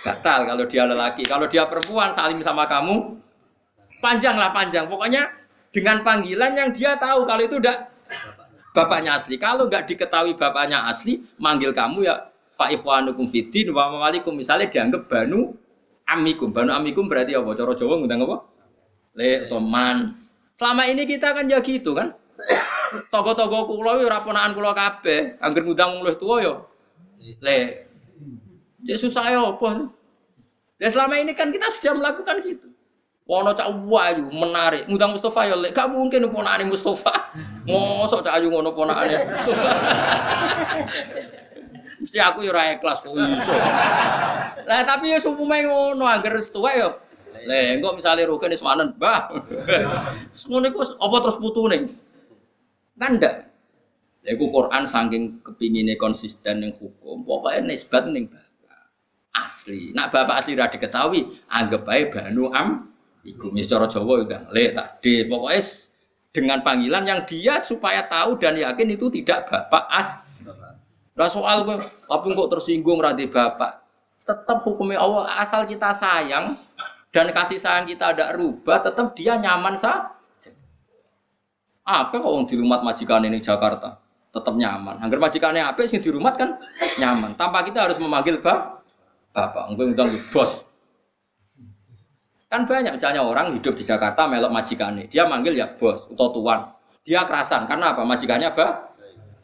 [0.06, 1.26] batal kalau dia lelaki.
[1.26, 3.18] Kalau dia perempuan salim sama kamu
[3.98, 4.86] panjang lah panjang.
[4.86, 5.30] Pokoknya
[5.74, 7.90] dengan panggilan yang dia tahu kalau itu udah
[8.76, 9.40] bapaknya asli.
[9.40, 15.08] Kalau nggak diketahui bapaknya asli, manggil kamu ya fa ikhwanukum fiddin wa mawalikum misalnya dianggap
[15.08, 15.56] banu
[16.06, 16.52] amikum.
[16.52, 17.50] Banu amikum berarti apa?
[17.56, 18.36] Cara Jawa ngundang apa?
[19.16, 20.12] Le toman.
[20.56, 22.12] Selama ini kita kan ya gitu kan.
[23.10, 26.54] Togo-togo kula ora ponakan kula kabeh, angger ngundang wong luwih tuwa ya.
[27.42, 27.85] Le
[28.86, 29.90] Cek susah ya apa?
[30.78, 32.68] Ya selama ini kan kita sudah melakukan gitu.
[33.26, 37.34] Wono cak wayu menarik, ngundang Mustafa ya lek gak mungkin ponakane Mustafa.
[37.66, 39.70] Mosok cak ayu ngono ponakane Mustafa.
[42.06, 43.50] Mesti aku yo ora ikhlas kok iso.
[44.62, 47.02] Lah tapi ya sumume ngono angger tuwa yo.
[47.50, 49.32] Lah engko misale rugen wis manen, Mbah.
[50.48, 51.78] Ngono iku apa terus putune?
[52.94, 53.50] Kan ndak.
[54.22, 58.30] Ya iku Quran saking kepingine konsisten ning hukum, pokoknya nisbat ning.
[59.36, 59.92] Asli.
[59.92, 62.88] Nak bapak asli ra diketahui, anggap bae banu am
[63.20, 65.28] iku cara Jawa udah le tadi.
[65.28, 65.60] Pokoknya
[66.32, 70.40] dengan panggilan yang dia supaya tahu dan yakin itu tidak bapak as.
[71.16, 73.84] Lah soal kowe tapi kok tersinggung ra bapak.
[74.24, 76.56] Tetap hukumnya Allah asal kita sayang
[77.14, 80.12] dan kasih sayang kita ada rubah, tetap dia nyaman saja.
[81.86, 84.02] Apa kok di rumah majikan ini Jakarta?
[84.34, 84.98] Tetap nyaman.
[85.00, 86.58] Angger majikannya apa sih di rumah kan
[86.98, 87.38] nyaman.
[87.38, 88.75] Tanpa kita harus memanggil bap
[89.36, 89.68] bapak.
[89.68, 90.64] Mungkin undang bos.
[92.48, 95.12] Kan banyak misalnya orang hidup di Jakarta melok majikannya.
[95.12, 96.72] Dia manggil ya bos atau tuan.
[97.04, 98.00] Dia kerasan karena apa?
[98.08, 98.96] Majikannya apa?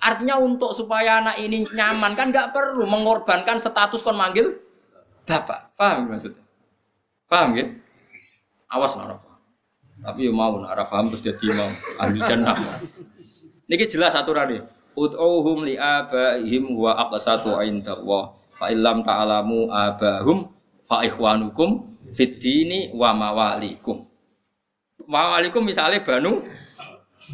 [0.03, 4.57] Artinya untuk supaya anak ini nyaman kan nggak perlu mengorbankan status kon manggil
[5.29, 5.77] bapak.
[5.77, 6.43] Paham maksudnya?
[7.29, 7.67] Paham ya?
[8.73, 9.21] Awas nara
[10.03, 11.71] Tapi ya mau nara paham terus jadi mau
[12.03, 12.57] ambil jannah.
[13.71, 14.61] Niki jelas aturan ini.
[14.99, 18.42] Ud'uhum li abaihim wa aqsatu inda Allah.
[18.63, 20.47] Fa illam ta'alamu abahum
[20.87, 24.07] fa ikhwanukum fid dini wa mawalikum.
[25.03, 26.47] Mawalikum misalnya banu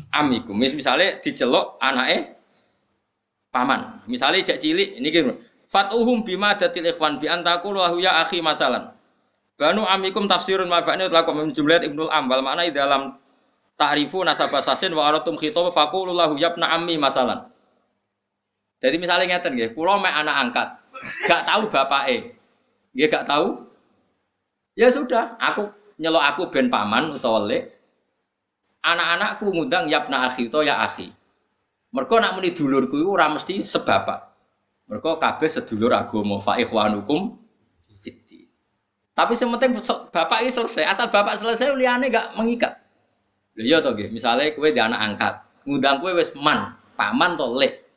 [0.08, 0.56] amikum.
[0.56, 2.32] Misalnya dicelok anaknya
[3.52, 4.08] paman.
[4.08, 5.36] Misalnya cek cilik ini gitu.
[5.68, 8.88] Fatuhum bima datil ikhwan bi antaku lahu ya akhi masalan.
[9.60, 13.20] Banu amikum tafsirun mafa'ni telah komen jumlah Ibnu Ambal mana di dalam
[13.76, 17.44] ta'rifu nasabah sasin wa aratum khitab faqulu lahu yabna ammi masalan.
[18.80, 20.68] Jadi misalnya ngeten nggih, kula mek anak angkat,
[21.26, 22.38] gak tahu bapake.
[22.94, 23.66] Nggih gak tahu?
[24.78, 27.74] Ya sudah, aku nyelok aku ben paman utawa lek.
[28.82, 31.10] Anak-anakku ngundang yabna akhi to ya akhi.
[31.90, 34.28] Mereka nak muni dulurku itu ora mesti sebapak.
[34.86, 37.36] Mereka kabeh sedulur agama fa ikhwanukum.
[39.18, 39.74] Tapi sementing
[40.14, 42.78] bapak ini selesai, asal bapak selesai liyane gak mengikat.
[43.58, 45.34] Lha iya to nggih, misale di anak angkat,
[45.66, 47.87] ngundang kowe wis man, paman to lek.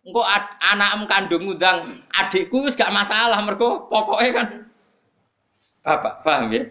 [0.00, 0.24] Engko
[0.64, 4.48] anakmu kandung ngundang adikku wis gak masalah mergo pokoknya kan
[5.84, 6.62] bapak, paham ya?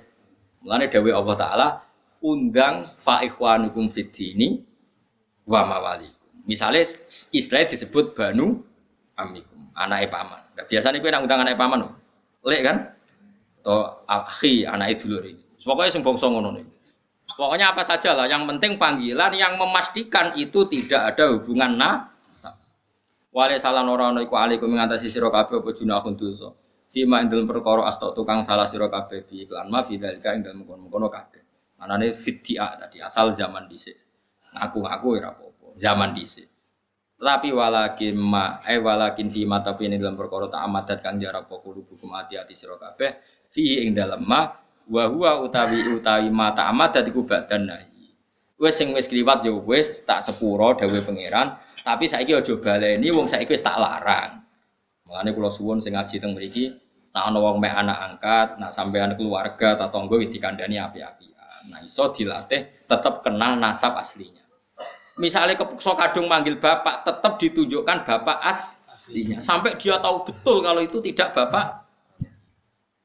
[0.65, 1.67] Mulane dawuh Allah taala
[2.25, 4.65] undang fa ikhwanukum fiddini
[5.45, 6.09] wa mawali.
[6.49, 6.81] Misalnya
[7.29, 8.65] istilah disebut banu
[9.13, 10.41] amikum, anak paman.
[10.57, 11.85] Nah, biasanya gue nak undang anak paman,
[12.41, 12.77] lek kan?
[13.61, 15.43] Atau akhi anak dulur ini.
[15.61, 16.65] Pokoknya sing bangsa ngono nih.
[17.29, 22.57] Pokoknya apa saja lah, yang penting panggilan yang memastikan itu tidak ada hubungan nasab.
[23.29, 26.49] Wale salah norono iku alaikum ngatasi sira kabeh apa junahun dosa.
[26.89, 30.41] Fima ing dalem perkara asta tukang salah sira kabeh bi iklan ma fi dalika ing
[30.41, 31.41] dalem kono-kono kabeh.
[31.77, 33.93] Anane fidya tadi asal zaman dhisik.
[34.57, 36.49] Ngaku-ngaku ora apa-apa, zaman dhisik.
[37.21, 41.45] Tapi walakin ma eh walakin fi ma tapi ini dalam perkara tak amadat kang jarak
[41.45, 44.49] pokok hukum hati-hati sira kabeh fi ing dalam ma
[44.89, 48.09] wa huwa utawi utawi ma tak amadat iku badan nahi.
[48.57, 53.27] Wis sing wis kliwat ya wis tak sepuro dawuh pangeran, tapi saiki aja baleni wong
[53.27, 54.43] saiki wis tak larang.
[55.07, 56.69] Mulane kula suwun sing ngaji teng mriki
[57.09, 61.29] nak ana wong mek anak angkat, nak sampean keluarga ta tangga wis dikandani api-api.
[61.69, 64.41] Nah iso dilatih tetap kenal nasab aslinya.
[65.19, 69.37] Misalnya kepukso kadung manggil bapak, tetap ditunjukkan bapak aslinya.
[69.43, 71.83] Sampai dia tahu betul kalau itu tidak bapak.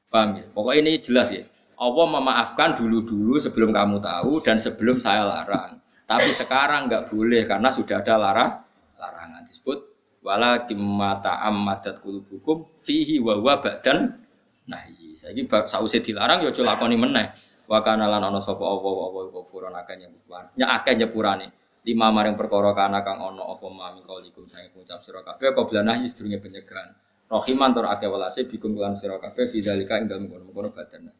[0.07, 0.47] Paham ya?
[0.55, 1.43] Pokoknya ini jelas ya.
[1.75, 5.75] Allah memaafkan dulu-dulu sebelum kamu tahu dan sebelum saya larang.
[6.07, 8.51] Tapi sekarang nggak boleh karena sudah ada larang
[8.97, 9.79] larangan disebut
[10.25, 14.19] wala kimata ammadat kulubukum fihi wa huwa badan
[14.65, 15.13] nahi.
[15.15, 17.31] Saiki sausé dilarang ya aja lakoni meneh.
[17.65, 20.49] Wa kana lan ana sapa apa apa ghafurun akeh nyepurane.
[20.59, 21.47] Nya akeh nyepurane
[21.85, 26.09] lima maring perkara kana kang ana apa mami kaulikum saya ngucap sira kabeh qabla nahyi
[26.09, 26.97] sedurunge penyegahan
[27.29, 31.13] rahiman tur akeh welase bikum lan sira kabeh fidzalika ing dalem kono-kono badan